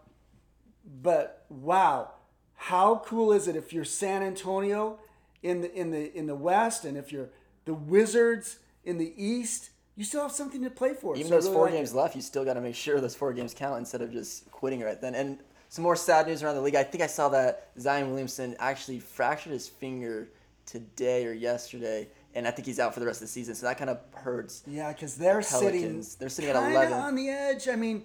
But 1.01 1.45
wow, 1.49 2.11
how 2.55 3.01
cool 3.05 3.31
is 3.31 3.47
it 3.47 3.55
if 3.55 3.73
you're 3.73 3.85
San 3.85 4.21
Antonio 4.23 4.99
in 5.41 5.61
the 5.61 5.73
in 5.73 5.91
the 5.91 6.15
in 6.17 6.27
the 6.27 6.35
West, 6.35 6.85
and 6.85 6.97
if 6.97 7.11
you're 7.11 7.29
the 7.65 7.73
Wizards 7.73 8.59
in 8.83 8.97
the 8.97 9.13
East, 9.17 9.71
you 9.95 10.03
still 10.03 10.21
have 10.21 10.31
something 10.31 10.63
to 10.63 10.69
play 10.69 10.93
for. 10.93 11.15
Even 11.15 11.29
So 11.29 11.35
those 11.35 11.45
really 11.45 11.55
four 11.55 11.65
like 11.65 11.73
it. 11.73 11.77
games 11.77 11.93
left, 11.93 12.15
you 12.15 12.21
still 12.21 12.45
got 12.45 12.53
to 12.53 12.61
make 12.61 12.75
sure 12.75 12.99
those 12.99 13.15
four 13.15 13.33
games 13.33 13.53
count 13.53 13.79
instead 13.79 14.01
of 14.01 14.11
just 14.11 14.49
quitting 14.51 14.81
right 14.81 14.99
then. 14.99 15.15
And 15.15 15.39
some 15.69 15.83
more 15.83 15.95
sad 15.95 16.27
news 16.27 16.43
around 16.43 16.55
the 16.55 16.61
league. 16.61 16.75
I 16.75 16.83
think 16.83 17.03
I 17.03 17.07
saw 17.07 17.29
that 17.29 17.69
Zion 17.79 18.09
Williamson 18.09 18.55
actually 18.59 18.99
fractured 18.99 19.53
his 19.53 19.67
finger 19.67 20.29
today 20.65 21.25
or 21.25 21.33
yesterday, 21.33 22.07
and 22.35 22.47
I 22.47 22.51
think 22.51 22.65
he's 22.65 22.79
out 22.79 22.93
for 22.93 22.99
the 22.99 23.05
rest 23.05 23.21
of 23.21 23.27
the 23.27 23.31
season. 23.31 23.55
So 23.55 23.65
that 23.65 23.77
kind 23.77 23.89
of 23.89 23.99
hurts. 24.13 24.61
Yeah, 24.67 24.91
because 24.91 25.15
they're 25.15 25.41
sitting. 25.41 26.05
They're 26.19 26.29
sitting 26.29 26.51
at 26.51 26.55
11. 26.55 26.93
on 26.93 27.15
the 27.15 27.29
edge. 27.29 27.67
I 27.67 27.75
mean, 27.75 28.03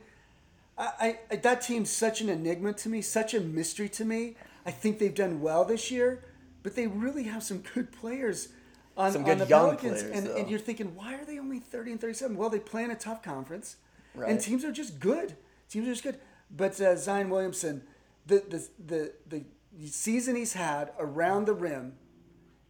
I, 0.79 1.19
I 1.31 1.37
that 1.37 1.61
team's 1.63 1.91
such 1.91 2.21
an 2.21 2.29
enigma 2.29 2.73
to 2.75 2.89
me, 2.89 3.03
such 3.03 3.35
a 3.35 3.41
mystery 3.41 3.89
to 3.91 4.05
me. 4.05 4.37
I 4.65 4.71
think 4.71 4.99
they've 4.99 5.15
done 5.15 5.41
well 5.41 5.65
this 5.65 5.91
year, 5.91 6.23
but 6.63 6.77
they 6.77 6.87
really 6.87 7.25
have 7.25 7.43
some 7.43 7.59
good 7.75 7.91
players 7.93 8.49
on, 8.97 9.13
Some 9.13 9.23
on 9.23 9.29
good 9.29 9.39
the 9.39 9.47
young 9.47 9.77
Pelicans. 9.77 10.03
players, 10.03 10.17
and, 10.19 10.27
though. 10.27 10.37
and 10.37 10.51
you're 10.51 10.59
thinking, 10.59 10.95
why 10.95 11.15
are 11.15 11.25
they 11.25 11.39
only 11.39 11.59
30 11.59 11.93
and 11.93 12.01
37? 12.01 12.37
Well, 12.37 12.51
they 12.51 12.59
play 12.59 12.85
in 12.85 12.91
a 12.91 12.97
tough 12.97 13.23
conference, 13.23 13.77
Right. 14.15 14.29
and 14.31 14.41
teams 14.41 14.65
are 14.65 14.73
just 14.73 14.99
good. 15.01 15.37
Teams 15.71 15.87
are 15.87 15.93
just 15.93 16.03
good. 16.03 16.19
But 16.55 16.81
uh, 16.81 16.97
Zion 16.97 17.31
Williamson, 17.31 17.83
the, 18.27 18.43
the 18.49 18.69
the 18.87 19.13
the 19.29 19.87
season 19.89 20.37
he's 20.37 20.53
had 20.55 20.91
around 20.99 21.47
the 21.47 21.55
rim, 21.55 21.95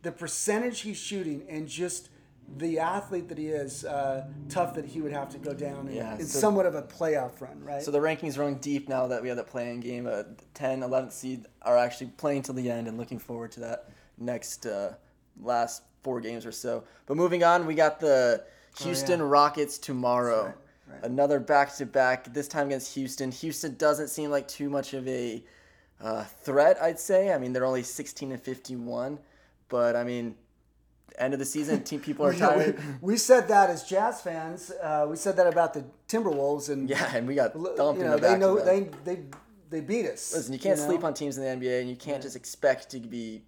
the 0.03 0.13
percentage 0.13 0.81
he's 0.81 0.97
shooting, 0.97 1.45
and 1.49 1.69
just 1.69 2.09
the 2.57 2.79
athlete 2.81 3.29
that 3.29 3.39
he 3.39 3.49
is, 3.49 3.85
uh, 3.85 4.27
tough 4.49 4.75
that 4.75 4.85
he 4.85 5.01
would 5.01 5.13
have 5.13 5.29
to 5.31 5.39
go 5.39 5.53
down 5.55 5.87
in, 5.89 5.95
Yeah, 5.95 6.15
in 6.17 6.27
so- 6.27 6.41
somewhat 6.41 6.67
of 6.67 6.75
a 6.75 6.83
playoff 6.83 7.41
run, 7.41 7.63
right? 7.63 7.81
So 7.83 7.91
the 7.93 8.01
rankings 8.01 8.39
running 8.39 8.57
deep 8.57 8.89
now 8.89 9.07
that 9.07 9.23
we 9.23 9.29
have 9.29 9.37
that 9.37 9.47
playing 9.47 9.81
game. 9.81 10.07
Uh, 10.09 10.25
10, 10.55 10.83
11th 10.83 11.13
seed 11.13 11.47
are 11.63 11.77
actually 11.77 12.09
playing 12.17 12.43
till 12.43 12.55
the 12.55 12.69
end 12.71 12.89
and 12.89 12.99
looking 12.99 13.19
forward 13.21 13.53
to 13.53 13.61
that 13.61 13.91
next 14.19 14.67
uh, 14.67 14.95
last 15.41 15.83
four 16.03 16.21
games 16.21 16.45
or 16.45 16.51
so. 16.53 16.83
But 17.07 17.17
moving 17.17 17.45
on, 17.45 17.67
we 17.67 17.75
got 17.75 18.01
the 18.01 18.43
Houston 18.81 19.21
Oh, 19.21 19.25
yeah. 19.27 19.31
Rockets 19.31 19.79
tomorrow. 19.79 20.47
Right, 20.47 20.55
right. 20.89 21.05
Another 21.05 21.39
back 21.39 21.75
to 21.77 21.87
back. 21.87 22.33
This 22.33 22.49
time 22.49 22.67
against 22.67 22.95
Houston. 22.95 23.31
Houston 23.31 23.77
doesn't 23.77 24.09
seem 24.09 24.31
like 24.31 24.49
too 24.49 24.69
much 24.71 24.93
of 24.95 25.07
a 25.07 25.45
uh, 26.01 26.25
threat. 26.25 26.83
I'd 26.83 26.99
say. 26.99 27.33
I 27.33 27.39
mean, 27.39 27.53
they're 27.53 27.65
only 27.67 27.83
16 27.85 28.33
and 28.33 28.43
51, 28.43 29.19
but 29.71 29.97
I 29.97 30.05
mean. 30.05 30.37
End 31.19 31.35
of 31.35 31.41
the 31.41 31.45
season, 31.45 31.83
team 31.83 32.01
people 32.01 32.25
are 32.25 32.33
You 32.39 32.39
tired. 32.39 32.79
we, 33.03 33.13
we 33.13 33.17
said 33.19 33.49
that 33.49 33.69
as 33.69 33.83
Jazz 33.83 34.23
fans. 34.23 34.71
Uh, 34.71 35.07
we 35.11 35.17
said 35.17 35.37
that 35.37 35.47
about 35.47 35.75
the 35.75 35.85
Timberwolves, 36.09 36.71
and 36.71 36.89
Yeah, 36.89 37.15
and 37.15 37.27
we 37.27 37.35
got 37.35 37.55
you 37.55 37.75
dumped 37.77 38.01
in 38.01 38.07
know 38.07 38.17
the 38.17 38.29
they 38.29 38.39
know 38.39 38.65
they 38.65 38.89
they 39.05 39.25
they 39.69 39.81
beat 39.81 40.07
us. 40.07 40.33
Listen, 40.33 40.53
you 40.55 40.59
can't 40.59 40.79
know? 40.79 40.87
sleep 40.87 41.05
on 41.05 41.13
teams 41.13 41.37
in 41.37 41.43
the 41.43 41.67
NBA, 41.67 41.81
and 41.81 41.91
you 41.91 41.97
can't 41.97 42.23
just 42.23 42.37
expect 42.37 42.91
to 42.93 43.01
be 43.01 43.43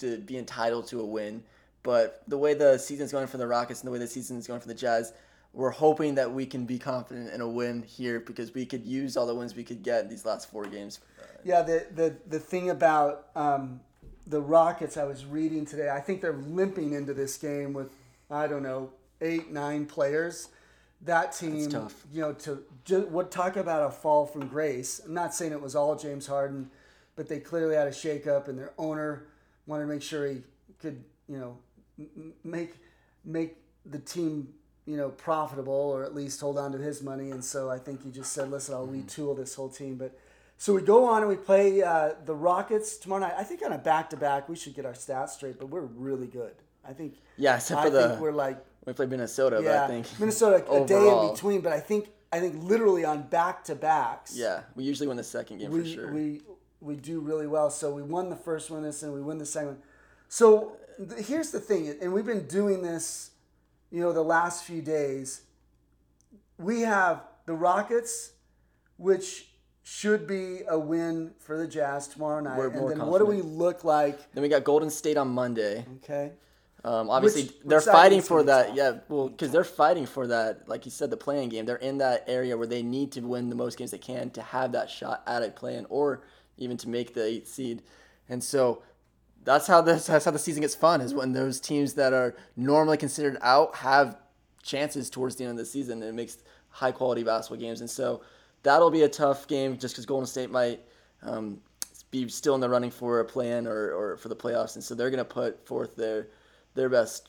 to 0.00 0.18
be 0.18 0.36
entitled 0.38 0.86
to 0.88 1.00
a 1.00 1.04
win. 1.04 1.44
But 1.82 2.22
the 2.26 2.38
way 2.38 2.54
the 2.54 2.78
season's 2.78 3.12
going 3.12 3.26
for 3.28 3.36
the 3.36 3.46
Rockets 3.46 3.80
and 3.80 3.86
the 3.88 3.92
way 3.92 3.98
the 3.98 4.06
season's 4.06 4.46
going 4.46 4.60
for 4.60 4.68
the 4.68 4.74
Jazz, 4.74 5.12
we're 5.52 5.70
hoping 5.70 6.14
that 6.16 6.32
we 6.32 6.44
can 6.46 6.64
be 6.66 6.78
confident 6.78 7.32
in 7.32 7.40
a 7.40 7.48
win 7.48 7.82
here 7.82 8.20
because 8.20 8.52
we 8.52 8.66
could 8.66 8.84
use 8.84 9.16
all 9.16 9.26
the 9.26 9.34
wins 9.34 9.54
we 9.54 9.64
could 9.64 9.82
get 9.82 10.04
in 10.04 10.08
these 10.08 10.24
last 10.24 10.50
four 10.50 10.64
games. 10.64 10.98
Yeah, 11.44 11.62
the 11.62 11.86
the 11.94 12.16
the 12.26 12.40
thing 12.40 12.70
about 12.70 13.28
um, 13.36 13.80
the 14.30 14.40
Rockets, 14.40 14.96
I 14.96 15.04
was 15.04 15.26
reading 15.26 15.66
today. 15.66 15.90
I 15.90 16.00
think 16.00 16.20
they're 16.20 16.32
limping 16.32 16.92
into 16.92 17.12
this 17.12 17.36
game 17.36 17.72
with 17.72 17.90
I 18.30 18.46
don't 18.46 18.62
know 18.62 18.90
eight 19.20 19.50
nine 19.50 19.86
players. 19.86 20.48
That 21.02 21.32
team, 21.32 21.56
you 22.12 22.20
know, 22.20 22.32
to 22.34 22.62
ju- 22.84 23.08
what 23.10 23.30
talk 23.30 23.56
about 23.56 23.88
a 23.88 23.90
fall 23.90 24.26
from 24.26 24.46
grace. 24.46 25.00
I'm 25.04 25.14
not 25.14 25.34
saying 25.34 25.52
it 25.52 25.60
was 25.60 25.74
all 25.74 25.96
James 25.96 26.26
Harden, 26.26 26.70
but 27.16 27.28
they 27.28 27.40
clearly 27.40 27.74
had 27.74 27.88
a 27.88 27.90
shakeup, 27.90 28.48
and 28.48 28.58
their 28.58 28.72
owner 28.78 29.26
wanted 29.66 29.84
to 29.84 29.88
make 29.88 30.02
sure 30.02 30.28
he 30.28 30.42
could, 30.78 31.02
you 31.26 31.38
know, 31.38 31.58
make 32.44 32.76
make 33.24 33.56
the 33.86 33.98
team, 33.98 34.52
you 34.86 34.96
know, 34.96 35.08
profitable 35.08 35.72
or 35.72 36.04
at 36.04 36.14
least 36.14 36.40
hold 36.40 36.58
on 36.58 36.70
to 36.72 36.78
his 36.78 37.02
money. 37.02 37.30
And 37.30 37.44
so 37.44 37.70
I 37.70 37.78
think 37.78 38.04
he 38.04 38.10
just 38.10 38.32
said, 38.32 38.50
"Listen, 38.50 38.74
I'll 38.74 38.86
mm-hmm. 38.86 39.00
retool 39.00 39.36
this 39.36 39.54
whole 39.54 39.70
team." 39.70 39.96
But 39.96 40.16
so 40.60 40.74
we 40.74 40.82
go 40.82 41.06
on 41.06 41.22
and 41.22 41.28
we 41.30 41.36
play 41.36 41.82
uh, 41.82 42.10
the 42.26 42.34
Rockets 42.34 42.98
tomorrow 42.98 43.22
night. 43.22 43.32
I 43.34 43.44
think 43.44 43.62
on 43.64 43.72
a 43.72 43.78
back 43.78 44.10
to 44.10 44.16
back, 44.18 44.46
we 44.46 44.56
should 44.56 44.74
get 44.74 44.84
our 44.84 44.92
stats 44.92 45.30
straight, 45.30 45.58
but 45.58 45.70
we're 45.70 45.80
really 45.80 46.26
good. 46.26 46.52
I 46.86 46.92
think. 46.92 47.14
Yeah, 47.38 47.56
except 47.56 47.80
I 47.80 47.84
for 47.84 47.90
the 47.90 48.08
think 48.10 48.20
we're 48.20 48.32
like 48.32 48.62
we 48.84 48.92
played 48.92 49.08
Minnesota, 49.08 49.62
yeah, 49.62 49.70
but 49.70 49.76
I 49.84 49.88
think 49.88 50.20
Minnesota 50.20 50.70
a 50.70 50.86
day 50.86 51.08
in 51.08 51.30
between. 51.30 51.62
But 51.62 51.72
I 51.72 51.80
think 51.80 52.10
I 52.30 52.40
think 52.40 52.62
literally 52.62 53.06
on 53.06 53.22
back 53.22 53.64
to 53.64 53.74
backs. 53.74 54.36
Yeah, 54.36 54.60
we 54.74 54.84
usually 54.84 55.08
win 55.08 55.16
the 55.16 55.24
second 55.24 55.58
game 55.58 55.70
we, 55.70 55.80
for 55.80 55.86
sure. 55.86 56.12
we 56.12 56.42
we 56.82 56.94
do 56.94 57.20
really 57.20 57.46
well. 57.46 57.70
So 57.70 57.94
we 57.94 58.02
won 58.02 58.28
the 58.28 58.36
first 58.36 58.70
one 58.70 58.82
this 58.82 59.02
and 59.02 59.14
we 59.14 59.22
win 59.22 59.38
the 59.38 59.46
second 59.46 59.68
one. 59.68 59.78
So 60.28 60.76
th- 60.98 61.26
here's 61.26 61.52
the 61.52 61.60
thing, 61.60 61.96
and 62.02 62.12
we've 62.12 62.26
been 62.26 62.46
doing 62.46 62.82
this, 62.82 63.30
you 63.90 64.02
know, 64.02 64.12
the 64.12 64.20
last 64.20 64.64
few 64.64 64.82
days. 64.82 65.40
We 66.58 66.82
have 66.82 67.22
the 67.46 67.54
Rockets, 67.54 68.32
which 68.98 69.49
should 69.82 70.26
be 70.26 70.60
a 70.68 70.78
win 70.78 71.32
for 71.38 71.56
the 71.56 71.66
Jazz 71.66 72.08
tomorrow 72.08 72.40
night. 72.40 72.58
We're 72.58 72.68
and 72.68 73.00
then 73.00 73.06
what 73.06 73.18
do 73.18 73.26
we 73.26 73.42
look 73.42 73.84
like? 73.84 74.32
then 74.32 74.42
we 74.42 74.48
got 74.48 74.64
Golden 74.64 74.90
State 74.90 75.16
on 75.16 75.28
Monday. 75.28 75.84
Okay. 76.04 76.32
Um, 76.82 77.10
obviously, 77.10 77.42
Which- 77.44 77.54
they're 77.64 77.78
which 77.78 77.86
fighting 77.86 78.22
for 78.22 78.42
that. 78.44 78.74
Yeah, 78.74 78.98
well, 79.08 79.28
because 79.28 79.50
they're 79.50 79.64
fighting 79.64 80.06
for 80.06 80.26
that. 80.28 80.66
Like 80.68 80.86
you 80.86 80.90
said, 80.90 81.10
the 81.10 81.16
playing 81.16 81.50
game. 81.50 81.66
They're 81.66 81.76
in 81.76 81.98
that 81.98 82.24
area 82.26 82.56
where 82.56 82.66
they 82.66 82.82
need 82.82 83.12
to 83.12 83.20
win 83.20 83.50
the 83.50 83.54
most 83.54 83.76
games 83.76 83.90
they 83.90 83.98
can 83.98 84.30
to 84.30 84.42
have 84.42 84.72
that 84.72 84.88
shot 84.88 85.22
at 85.26 85.42
a 85.42 85.50
play-in, 85.50 85.86
or 85.90 86.22
even 86.56 86.76
to 86.78 86.88
make 86.88 87.12
the 87.12 87.24
eighth 87.24 87.48
seed. 87.48 87.82
And 88.30 88.42
so 88.42 88.82
that's 89.44 89.66
how 89.66 89.82
this. 89.82 90.06
That's 90.06 90.24
how 90.24 90.30
the 90.30 90.38
season 90.38 90.62
gets 90.62 90.74
fun. 90.74 91.02
Is 91.02 91.12
when 91.12 91.32
those 91.32 91.60
teams 91.60 91.94
that 91.94 92.14
are 92.14 92.34
normally 92.56 92.96
considered 92.96 93.36
out 93.42 93.76
have 93.76 94.16
chances 94.62 95.10
towards 95.10 95.36
the 95.36 95.44
end 95.44 95.52
of 95.52 95.56
the 95.58 95.66
season. 95.66 96.00
And 96.02 96.10
it 96.10 96.14
makes 96.14 96.38
high 96.70 96.92
quality 96.92 97.24
basketball 97.24 97.60
games. 97.60 97.80
And 97.80 97.90
so 97.90 98.22
that'll 98.62 98.90
be 98.90 99.02
a 99.02 99.08
tough 99.08 99.46
game, 99.46 99.78
just 99.78 99.94
because 99.94 100.06
Golden 100.06 100.26
State 100.26 100.50
might. 100.50 100.80
Um, 101.22 101.60
be 102.10 102.28
still 102.28 102.54
in 102.54 102.60
the 102.60 102.68
running 102.68 102.90
for 102.90 103.20
a 103.20 103.24
plan 103.24 103.66
or, 103.66 103.92
or 103.92 104.16
for 104.16 104.28
the 104.28 104.36
playoffs, 104.36 104.74
and 104.74 104.82
so 104.82 104.94
they're 104.94 105.10
going 105.10 105.18
to 105.18 105.24
put 105.24 105.64
forth 105.66 105.96
their 105.96 106.28
their 106.74 106.88
best 106.88 107.28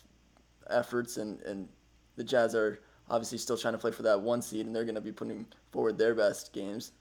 efforts, 0.69 1.17
and, 1.17 1.41
and 1.41 1.67
the 2.15 2.23
Jazz 2.23 2.55
are 2.55 2.79
obviously 3.09 3.37
still 3.37 3.57
trying 3.57 3.73
to 3.73 3.77
play 3.77 3.91
for 3.91 4.03
that 4.03 4.19
one 4.19 4.41
seed, 4.41 4.65
and 4.65 4.75
they're 4.75 4.85
going 4.85 4.95
to 4.95 5.01
be 5.01 5.11
putting 5.11 5.45
forward 5.71 5.97
their 5.97 6.15
best 6.15 6.53
games. 6.53 6.91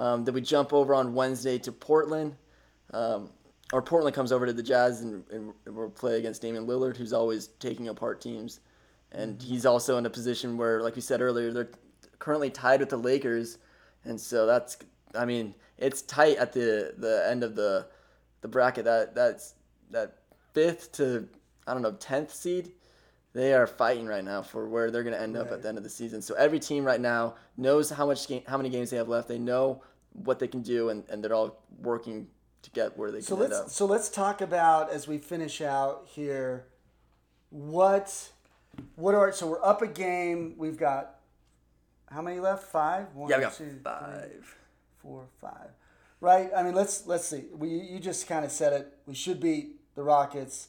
Um, 0.00 0.24
then 0.24 0.34
we 0.34 0.40
jump 0.40 0.72
over 0.72 0.94
on 0.94 1.14
Wednesday 1.14 1.58
to 1.58 1.72
Portland, 1.72 2.34
um, 2.92 3.30
or 3.72 3.80
Portland 3.80 4.14
comes 4.14 4.32
over 4.32 4.46
to 4.46 4.52
the 4.52 4.62
Jazz, 4.62 5.02
and, 5.02 5.24
and 5.30 5.52
we'll 5.66 5.90
play 5.90 6.18
against 6.18 6.42
Damian 6.42 6.66
Lillard, 6.66 6.96
who's 6.96 7.12
always 7.12 7.48
taking 7.58 7.88
apart 7.88 8.20
teams, 8.20 8.60
and 9.12 9.40
he's 9.40 9.66
also 9.66 9.96
in 9.98 10.06
a 10.06 10.10
position 10.10 10.56
where, 10.56 10.82
like 10.82 10.96
we 10.96 11.02
said 11.02 11.20
earlier, 11.20 11.52
they're 11.52 11.70
currently 12.18 12.50
tied 12.50 12.80
with 12.80 12.88
the 12.88 12.96
Lakers, 12.96 13.58
and 14.04 14.20
so 14.20 14.46
that's, 14.46 14.76
I 15.14 15.24
mean, 15.24 15.54
it's 15.78 16.02
tight 16.02 16.36
at 16.38 16.52
the 16.52 16.94
the 16.98 17.26
end 17.28 17.42
of 17.42 17.54
the 17.56 17.86
the 18.40 18.48
bracket. 18.48 18.84
That 18.84 19.14
that's 19.14 19.54
that 19.90 20.18
fifth 20.52 20.92
to 20.92 21.28
I 21.66 21.72
don't 21.72 21.82
know 21.82 21.92
tenth 21.92 22.32
seed. 22.32 22.72
They 23.32 23.52
are 23.52 23.66
fighting 23.66 24.06
right 24.06 24.24
now 24.24 24.42
for 24.42 24.68
where 24.68 24.92
they're 24.92 25.02
going 25.02 25.16
to 25.16 25.20
end 25.20 25.36
up 25.36 25.50
at 25.50 25.60
the 25.62 25.68
end 25.68 25.76
of 25.76 25.82
the 25.82 25.90
season. 25.90 26.22
So 26.22 26.34
every 26.34 26.60
team 26.60 26.84
right 26.84 27.00
now 27.00 27.34
knows 27.56 27.90
how 27.90 28.06
much 28.06 28.28
game, 28.28 28.42
how 28.46 28.56
many 28.56 28.68
games 28.68 28.90
they 28.90 28.96
have 28.96 29.08
left. 29.08 29.26
They 29.26 29.40
know 29.40 29.82
what 30.12 30.38
they 30.38 30.46
can 30.46 30.62
do, 30.62 30.90
and, 30.90 31.02
and 31.10 31.22
they're 31.22 31.34
all 31.34 31.60
working 31.80 32.28
to 32.62 32.70
get 32.70 32.96
where 32.96 33.10
they 33.10 33.18
can 33.18 33.26
So 33.26 33.34
end 33.34 33.42
let's 33.42 33.60
up. 33.60 33.70
so 33.70 33.86
let's 33.86 34.08
talk 34.08 34.40
about 34.40 34.90
as 34.90 35.08
we 35.08 35.18
finish 35.18 35.60
out 35.60 36.06
here, 36.06 36.66
what 37.50 38.30
what 38.94 39.16
are 39.16 39.32
so 39.32 39.48
we're 39.48 39.64
up 39.64 39.82
a 39.82 39.88
game. 39.88 40.54
We've 40.56 40.78
got 40.78 41.16
how 42.14 42.22
many 42.22 42.40
left? 42.40 42.64
Five. 42.64 43.12
One, 43.14 43.28
Yeah, 43.28 43.36
we 43.38 43.42
got 43.42 43.54
two, 43.54 43.64
three, 43.64 43.78
five. 43.82 44.56
four, 44.98 45.24
five. 45.40 45.70
Right. 46.20 46.50
I 46.56 46.62
mean, 46.62 46.74
let's 46.74 47.06
let's 47.06 47.26
see. 47.26 47.44
We 47.52 47.68
you 47.68 47.98
just 47.98 48.26
kind 48.28 48.44
of 48.44 48.52
said 48.52 48.72
it. 48.72 48.92
We 49.06 49.14
should 49.14 49.40
beat 49.40 49.80
the 49.94 50.02
Rockets. 50.02 50.68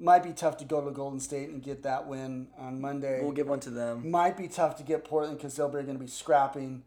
Might 0.00 0.22
be 0.22 0.32
tough 0.32 0.56
to 0.58 0.64
go 0.64 0.84
to 0.84 0.90
Golden 0.92 1.18
State 1.18 1.48
and 1.48 1.60
get 1.62 1.82
that 1.82 2.06
win 2.06 2.46
on 2.56 2.80
Monday. 2.80 3.20
We'll 3.20 3.32
give 3.32 3.48
one 3.48 3.58
to 3.60 3.70
them. 3.70 4.08
Might 4.08 4.36
be 4.36 4.46
tough 4.46 4.76
to 4.76 4.84
get 4.84 5.04
Portland 5.04 5.36
because 5.38 5.56
they'll 5.56 5.68
be 5.68 5.82
going 5.82 5.98
to 5.98 6.04
be 6.04 6.06
scrapping, 6.06 6.84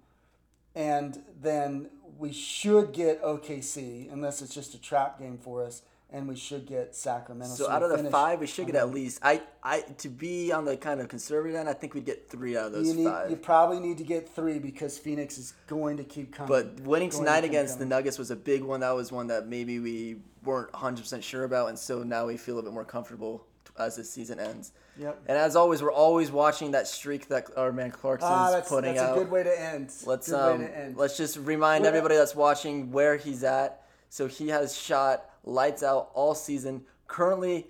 and 0.73 1.21
then 1.41 1.89
we 2.17 2.31
should 2.31 2.93
get 2.93 3.21
OKC 3.21 4.11
unless 4.11 4.41
it's 4.41 4.53
just 4.55 4.73
a 4.73 4.81
trap 4.81 5.19
game 5.19 5.37
for 5.37 5.63
us, 5.65 5.81
and 6.11 6.27
we 6.27 6.35
should 6.35 6.65
get 6.65 6.95
Sacramento. 6.95 7.55
So 7.55 7.63
we'll 7.65 7.71
out 7.73 7.83
of 7.83 8.03
the 8.03 8.09
five, 8.09 8.39
we 8.39 8.47
should 8.47 8.65
get 8.67 8.75
at 8.75 8.91
least. 8.91 9.19
I, 9.23 9.41
I 9.63 9.81
to 9.99 10.09
be 10.09 10.51
on 10.51 10.65
the 10.65 10.75
kind 10.77 10.99
of 10.99 11.07
conservative 11.07 11.55
end, 11.55 11.69
I 11.69 11.73
think 11.73 11.93
we'd 11.93 12.05
get 12.05 12.29
three 12.29 12.57
out 12.57 12.67
of 12.67 12.71
those 12.73 12.87
You 12.87 12.93
need, 12.95 13.05
five. 13.05 13.29
you 13.29 13.35
probably 13.37 13.79
need 13.79 13.97
to 13.99 14.03
get 14.03 14.27
three 14.27 14.59
because 14.59 14.97
Phoenix 14.97 15.37
is 15.37 15.53
going 15.67 15.97
to 15.97 16.03
keep 16.03 16.33
coming. 16.33 16.49
But 16.49 16.81
winning 16.81 17.09
to 17.11 17.17
tonight 17.17 17.41
keep 17.41 17.51
against 17.51 17.79
the. 17.79 17.85
Nuggets 17.85 18.17
was 18.19 18.31
a 18.31 18.35
big 18.35 18.63
one. 18.63 18.81
That 18.81 18.91
was 18.95 19.11
one 19.11 19.27
that 19.27 19.47
maybe 19.47 19.79
we 19.79 20.17
weren't 20.43 20.71
100% 20.71 21.21
sure 21.23 21.43
about, 21.43 21.69
and 21.69 21.77
so 21.77 22.03
now 22.03 22.27
we 22.27 22.37
feel 22.37 22.59
a 22.59 22.63
bit 22.63 22.73
more 22.73 22.85
comfortable 22.85 23.45
as 23.77 23.95
the 23.95 24.03
season 24.03 24.39
ends. 24.39 24.73
Yep. 24.97 25.21
And 25.27 25.37
as 25.37 25.55
always, 25.55 25.81
we're 25.81 25.91
always 25.93 26.31
watching 26.31 26.71
that 26.71 26.87
streak 26.87 27.27
that 27.29 27.49
our 27.57 27.71
man 27.71 27.91
Clarkson's 27.91 28.29
Ah, 28.31 28.51
that's, 28.51 28.69
putting 28.69 28.95
that's 28.95 29.09
out. 29.09 29.17
a 29.17 29.21
good 29.21 29.31
way 29.31 29.43
to 29.43 29.61
end. 29.61 29.91
Let's 30.05 30.29
good 30.29 30.35
um, 30.35 30.59
way 30.61 30.67
to 30.67 30.77
end. 30.77 30.97
let's 30.97 31.17
just 31.17 31.37
remind 31.37 31.83
Well, 31.83 31.89
everybody 31.89 32.15
that's 32.15 32.35
watching 32.35 32.91
where 32.91 33.15
he's 33.17 33.43
at. 33.43 33.80
So 34.11 34.27
he 34.27 34.49
has 34.49 34.77
shot 34.77 35.23
lights 35.45 35.83
out 35.83 36.11
all 36.13 36.35
season. 36.35 36.83
Currently 37.07 37.67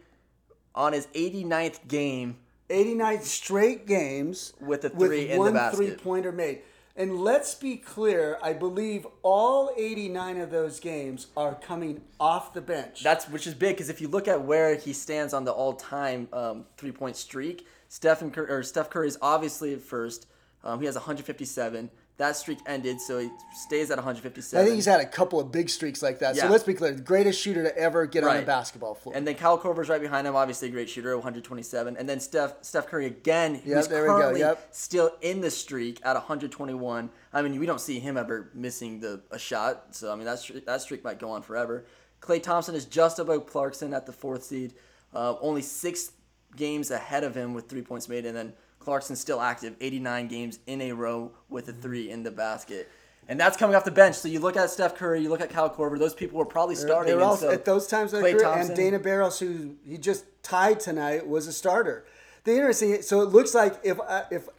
on 0.73 0.93
his 0.93 1.05
89th 1.07 1.87
game 1.87 2.37
89 2.71 3.21
straight 3.21 3.85
games 3.85 4.53
with 4.59 4.83
a 4.85 4.89
with 4.89 5.09
three 5.09 5.29
in 5.29 5.43
the 5.43 5.51
one 5.51 5.71
three 5.71 5.91
pointer 5.91 6.31
made. 6.31 6.63
And 6.95 7.19
let's 7.19 7.53
be 7.53 7.77
clear, 7.77 8.39
I 8.41 8.53
believe 8.53 9.05
all 9.21 9.71
89 9.77 10.37
of 10.37 10.49
those 10.49 10.79
games 10.79 11.27
are 11.37 11.53
coming 11.55 12.01
off 12.19 12.53
the 12.53 12.61
bench. 12.61 13.03
That's 13.03 13.29
which 13.29 13.45
is 13.45 13.53
big 13.53 13.75
because 13.75 13.89
if 13.89 14.01
you 14.01 14.07
look 14.07 14.27
at 14.27 14.41
where 14.41 14.75
he 14.75 14.93
stands 14.93 15.33
on 15.35 15.45
the 15.45 15.51
all-time 15.51 16.27
um, 16.33 16.65
three-point 16.75 17.17
streak, 17.17 17.67
Stephen 17.87 18.31
Cur- 18.31 18.47
or 18.49 18.63
Steph 18.63 18.89
Curry 18.89 19.07
is 19.07 19.17
obviously 19.21 19.73
at 19.73 19.81
first. 19.81 20.25
Um, 20.63 20.79
he 20.79 20.85
has 20.87 20.95
157. 20.95 21.89
That 22.21 22.35
streak 22.35 22.59
ended, 22.67 23.01
so 23.01 23.17
he 23.17 23.31
stays 23.51 23.89
at 23.89 23.97
157. 23.97 24.61
I 24.61 24.63
think 24.63 24.75
he's 24.75 24.85
had 24.85 25.01
a 25.01 25.07
couple 25.07 25.39
of 25.39 25.51
big 25.51 25.71
streaks 25.71 26.03
like 26.03 26.19
that. 26.19 26.37
So 26.37 26.49
let's 26.49 26.63
be 26.63 26.75
clear, 26.75 26.91
the 26.91 27.01
greatest 27.01 27.41
shooter 27.41 27.63
to 27.63 27.75
ever 27.75 28.05
get 28.05 28.23
on 28.23 28.37
the 28.37 28.43
basketball 28.43 28.93
floor. 28.93 29.15
And 29.15 29.25
then 29.25 29.33
Kyle 29.33 29.57
Korver's 29.57 29.89
right 29.89 29.99
behind 29.99 30.27
him, 30.27 30.35
obviously 30.35 30.67
a 30.67 30.71
great 30.71 30.87
shooter, 30.87 31.15
127. 31.17 31.97
And 31.97 32.07
then 32.07 32.19
Steph 32.19 32.57
Steph 32.61 32.85
Curry 32.85 33.07
again, 33.07 33.55
Yep, 33.55 33.63
who's 33.63 33.87
there 33.87 34.03
we 34.03 34.09
go, 34.09 34.19
currently 34.19 34.41
yep. 34.41 34.67
still 34.69 35.13
in 35.21 35.41
the 35.41 35.49
streak 35.49 35.99
at 36.03 36.13
121. 36.13 37.09
I 37.33 37.41
mean, 37.41 37.59
we 37.59 37.65
don't 37.65 37.81
see 37.81 37.99
him 37.99 38.17
ever 38.17 38.51
missing 38.53 38.99
the 38.99 39.23
a 39.31 39.39
shot, 39.39 39.87
so 39.95 40.13
I 40.13 40.15
mean 40.15 40.25
that 40.25 40.37
streak, 40.37 40.63
that 40.67 40.81
streak 40.81 41.03
might 41.03 41.17
go 41.17 41.31
on 41.31 41.41
forever. 41.41 41.85
Klay 42.21 42.43
Thompson 42.43 42.75
is 42.75 42.85
just 42.85 43.17
above 43.17 43.47
Clarkson 43.47 43.95
at 43.95 44.05
the 44.05 44.13
fourth 44.13 44.43
seed, 44.43 44.75
uh, 45.15 45.37
only 45.41 45.63
six 45.63 46.11
games 46.55 46.91
ahead 46.91 47.23
of 47.23 47.33
him 47.33 47.55
with 47.55 47.67
three 47.67 47.81
points 47.81 48.07
made, 48.07 48.27
and 48.27 48.37
then 48.37 48.53
Clarkson's 48.81 49.19
still 49.19 49.41
active, 49.41 49.75
89 49.79 50.27
games 50.27 50.59
in 50.67 50.81
a 50.81 50.91
row 50.91 51.31
with 51.49 51.69
a 51.69 51.73
three 51.73 52.09
in 52.09 52.23
the 52.23 52.31
basket. 52.31 52.89
And 53.27 53.39
that's 53.39 53.55
coming 53.55 53.75
off 53.75 53.85
the 53.85 53.91
bench. 53.91 54.15
So 54.15 54.27
you 54.27 54.39
look 54.39 54.57
at 54.57 54.69
Steph 54.69 54.95
Curry, 54.95 55.21
you 55.21 55.29
look 55.29 55.41
at 55.41 55.49
Kyle 55.49 55.69
Korver. 55.69 55.97
Those 55.97 56.15
people 56.15 56.37
were 56.39 56.45
probably 56.45 56.75
starting. 56.75 57.11
They 57.11 57.15
were 57.15 57.21
and 57.21 57.29
all 57.29 57.37
so 57.37 57.51
at 57.51 57.65
those 57.65 57.87
times 57.87 58.13
of 58.13 58.21
their 58.21 58.33
career, 58.33 58.43
Thompson- 58.43 58.71
and 58.71 58.75
Dana 58.75 58.99
Barros, 58.99 59.39
who 59.39 59.75
he 59.87 59.97
just 59.97 60.25
tied 60.43 60.79
tonight, 60.79 61.27
was 61.27 61.47
a 61.47 61.53
starter. 61.53 62.05
The 62.43 62.53
interesting, 62.53 63.01
so 63.03 63.21
it 63.21 63.29
looks 63.29 63.53
like 63.53 63.79
if 63.83 63.99
I, 64.01 64.25
if 64.31 64.49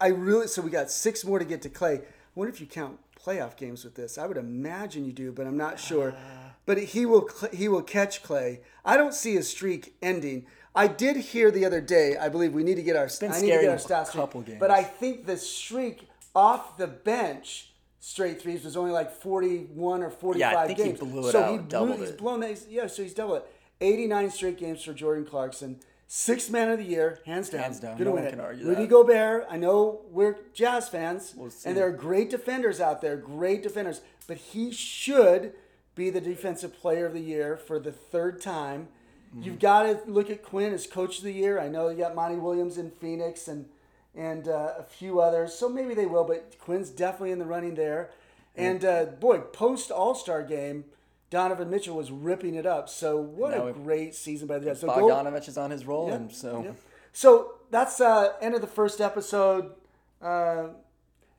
I 0.00 0.08
really, 0.08 0.48
so 0.48 0.60
we 0.60 0.70
got 0.70 0.90
six 0.90 1.24
more 1.24 1.38
to 1.38 1.44
get 1.44 1.62
to 1.62 1.70
Klay. 1.70 2.00
I 2.00 2.04
wonder 2.34 2.52
if 2.52 2.60
you 2.60 2.66
count 2.66 2.98
playoff 3.24 3.56
games 3.56 3.84
with 3.84 3.94
this. 3.94 4.18
I 4.18 4.26
would 4.26 4.36
imagine 4.36 5.04
you 5.04 5.12
do, 5.12 5.30
but 5.32 5.46
I'm 5.46 5.56
not 5.56 5.78
sure. 5.78 6.10
Uh. 6.10 6.42
But 6.66 6.78
he 6.78 7.06
will 7.06 7.28
he 7.52 7.68
will 7.68 7.82
catch 7.82 8.22
Klay. 8.22 8.60
I 8.84 8.96
don't 8.96 9.14
see 9.14 9.34
his 9.34 9.48
streak 9.48 9.94
ending. 10.02 10.46
I 10.74 10.86
did 10.86 11.16
hear 11.16 11.50
the 11.50 11.64
other 11.64 11.80
day. 11.80 12.16
I 12.16 12.28
believe 12.28 12.54
we 12.54 12.62
need 12.64 12.76
to 12.76 12.82
get 12.82 12.96
our. 12.96 13.08
been 13.20 13.32
I 13.32 13.40
need 13.40 13.52
to 13.52 13.60
get 13.60 13.68
our 13.68 13.76
stats 13.76 14.08
straight, 14.08 14.20
couple 14.20 14.40
games. 14.40 14.58
But 14.60 14.70
I 14.70 14.82
think 14.82 15.26
the 15.26 15.36
streak 15.36 16.08
off 16.34 16.76
the 16.76 16.86
bench. 16.86 17.68
Straight 18.04 18.42
threes 18.42 18.64
was 18.64 18.76
only 18.76 18.90
like 18.90 19.12
41 19.12 20.02
or 20.02 20.10
45 20.10 20.40
yeah, 20.40 20.58
I 20.58 20.66
think 20.66 20.78
he 20.78 20.84
games. 20.86 20.98
blew 20.98 21.28
it 21.28 21.30
so 21.30 21.40
out, 21.40 21.50
he 21.52 21.58
blew, 21.58 21.68
doubled 21.68 22.00
he's 22.00 22.10
it. 22.10 22.18
blown 22.18 22.40
that. 22.40 22.66
Yeah, 22.68 22.88
so 22.88 23.04
he's 23.04 23.14
doubled 23.14 23.38
it. 23.42 23.46
89 23.80 24.30
straight 24.32 24.58
games 24.58 24.82
for 24.82 24.92
Jordan 24.92 25.24
Clarkson. 25.24 25.78
Sixth 26.08 26.50
man 26.50 26.68
of 26.68 26.78
the 26.78 26.84
year, 26.84 27.20
hands 27.24 27.48
down. 27.48 27.62
Hands 27.62 27.78
down. 27.80 27.92
Gonna 27.96 28.04
No 28.04 28.16
one 28.16 28.28
can 28.28 28.40
argue 28.40 28.66
Rudy 28.66 28.82
that. 28.82 28.90
Gobert. 28.90 29.46
I 29.48 29.56
know 29.56 30.00
we're 30.10 30.36
Jazz 30.52 30.88
fans, 30.88 31.34
see. 31.50 31.68
and 31.68 31.76
there 31.76 31.86
are 31.86 31.92
great 31.92 32.28
defenders 32.28 32.80
out 32.80 33.00
there, 33.00 33.16
great 33.16 33.62
defenders. 33.62 34.00
But 34.26 34.36
he 34.38 34.72
should 34.72 35.52
be 35.94 36.10
the 36.10 36.20
defensive 36.20 36.74
player 36.74 37.06
of 37.06 37.12
the 37.12 37.20
year 37.20 37.56
for 37.56 37.78
the 37.78 37.92
third 37.92 38.40
time. 38.40 38.88
Mm-hmm. 39.34 39.44
You've 39.44 39.58
got 39.58 39.84
to 39.84 40.00
look 40.06 40.30
at 40.30 40.42
Quin 40.42 40.72
as 40.72 40.86
coach 40.86 41.18
of 41.18 41.24
the 41.24 41.32
year. 41.32 41.58
I 41.58 41.68
know 41.68 41.88
you 41.88 41.96
got 41.96 42.14
Monty 42.14 42.36
Williams 42.36 42.78
in 42.78 42.90
Phoenix 42.90 43.48
and 43.48 43.66
and 44.14 44.46
uh, 44.46 44.74
a 44.78 44.82
few 44.82 45.20
others, 45.20 45.54
so 45.54 45.70
maybe 45.70 45.94
they 45.94 46.04
will. 46.04 46.24
But 46.24 46.58
Quin's 46.58 46.90
definitely 46.90 47.30
in 47.30 47.38
the 47.38 47.46
running 47.46 47.74
there. 47.74 48.10
And 48.54 48.84
uh, 48.84 49.06
boy, 49.06 49.38
post 49.38 49.90
All 49.90 50.14
Star 50.14 50.42
game, 50.42 50.84
Donovan 51.30 51.70
Mitchell 51.70 51.96
was 51.96 52.10
ripping 52.10 52.54
it 52.54 52.66
up. 52.66 52.90
So 52.90 53.16
what 53.16 53.56
Now 53.56 53.68
a 53.68 53.72
great 53.72 54.14
season 54.14 54.46
by 54.46 54.58
the 54.58 54.66
Jazz. 54.66 54.80
So 54.80 54.88
Bogdanovich 54.88 55.48
is 55.48 55.56
on 55.56 55.70
his 55.70 55.86
roll, 55.86 56.08
yeah, 56.08 56.14
and 56.16 56.32
so 56.32 56.62
yeah. 56.64 56.72
So 57.14 57.54
that's 57.70 58.00
uh, 58.00 58.34
end 58.40 58.54
of 58.54 58.60
the 58.60 58.66
first 58.66 59.00
episode. 59.00 59.72
Uh, 60.20 60.68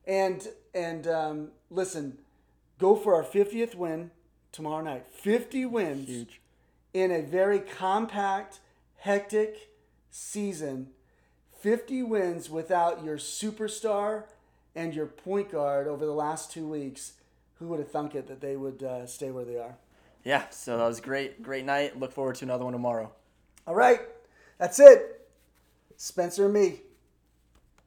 and 0.08 0.48
and 0.74 1.08
um, 1.08 1.48
listen, 1.70 2.18
go 2.80 2.96
for 2.96 3.14
our 3.14 3.24
fiftieth 3.24 3.76
win 3.76 4.10
tomorrow 4.52 4.84
night. 4.84 5.06
Fifty 5.12 5.64
wins 5.66 6.08
huge. 6.08 6.42
In 6.94 7.12
a 7.12 7.22
very 7.22 7.60
compact, 7.60 8.60
hectic 8.98 9.72
season. 10.12 10.90
Fifty 11.60 12.04
wins 12.04 12.50
without 12.50 13.04
your 13.04 13.18
superstar 13.18 14.26
and 14.76 14.94
your 14.94 15.06
point 15.06 15.52
guard 15.52 15.88
over 15.88 16.06
the 16.06 16.14
last 16.14 16.52
two 16.52 16.68
weeks. 16.68 17.14
Who 17.60 17.68
would 17.68 17.80
have 17.80 17.92
thunk 17.92 18.16
it 18.16 18.28
that 18.28 18.42
they 18.42 18.58
would 18.58 18.84
uh, 18.84 19.06
stay 19.06 19.32
where 19.32 19.46
they 19.46 19.58
are? 19.58 19.78
Yeah, 20.24 20.50
so 20.50 20.78
that 20.78 20.86
was 20.86 21.00
great, 21.00 21.42
great 21.42 21.66
night. 21.66 22.00
Look 22.00 22.12
forward 22.12 22.36
to 22.36 22.46
another 22.46 22.64
one 22.64 22.74
tomorrow. 22.74 23.12
All 23.68 23.76
right, 23.76 24.02
that's 24.58 24.80
it. 24.80 25.28
Spencer 25.96 26.46
and 26.46 26.54
me. 26.54 26.82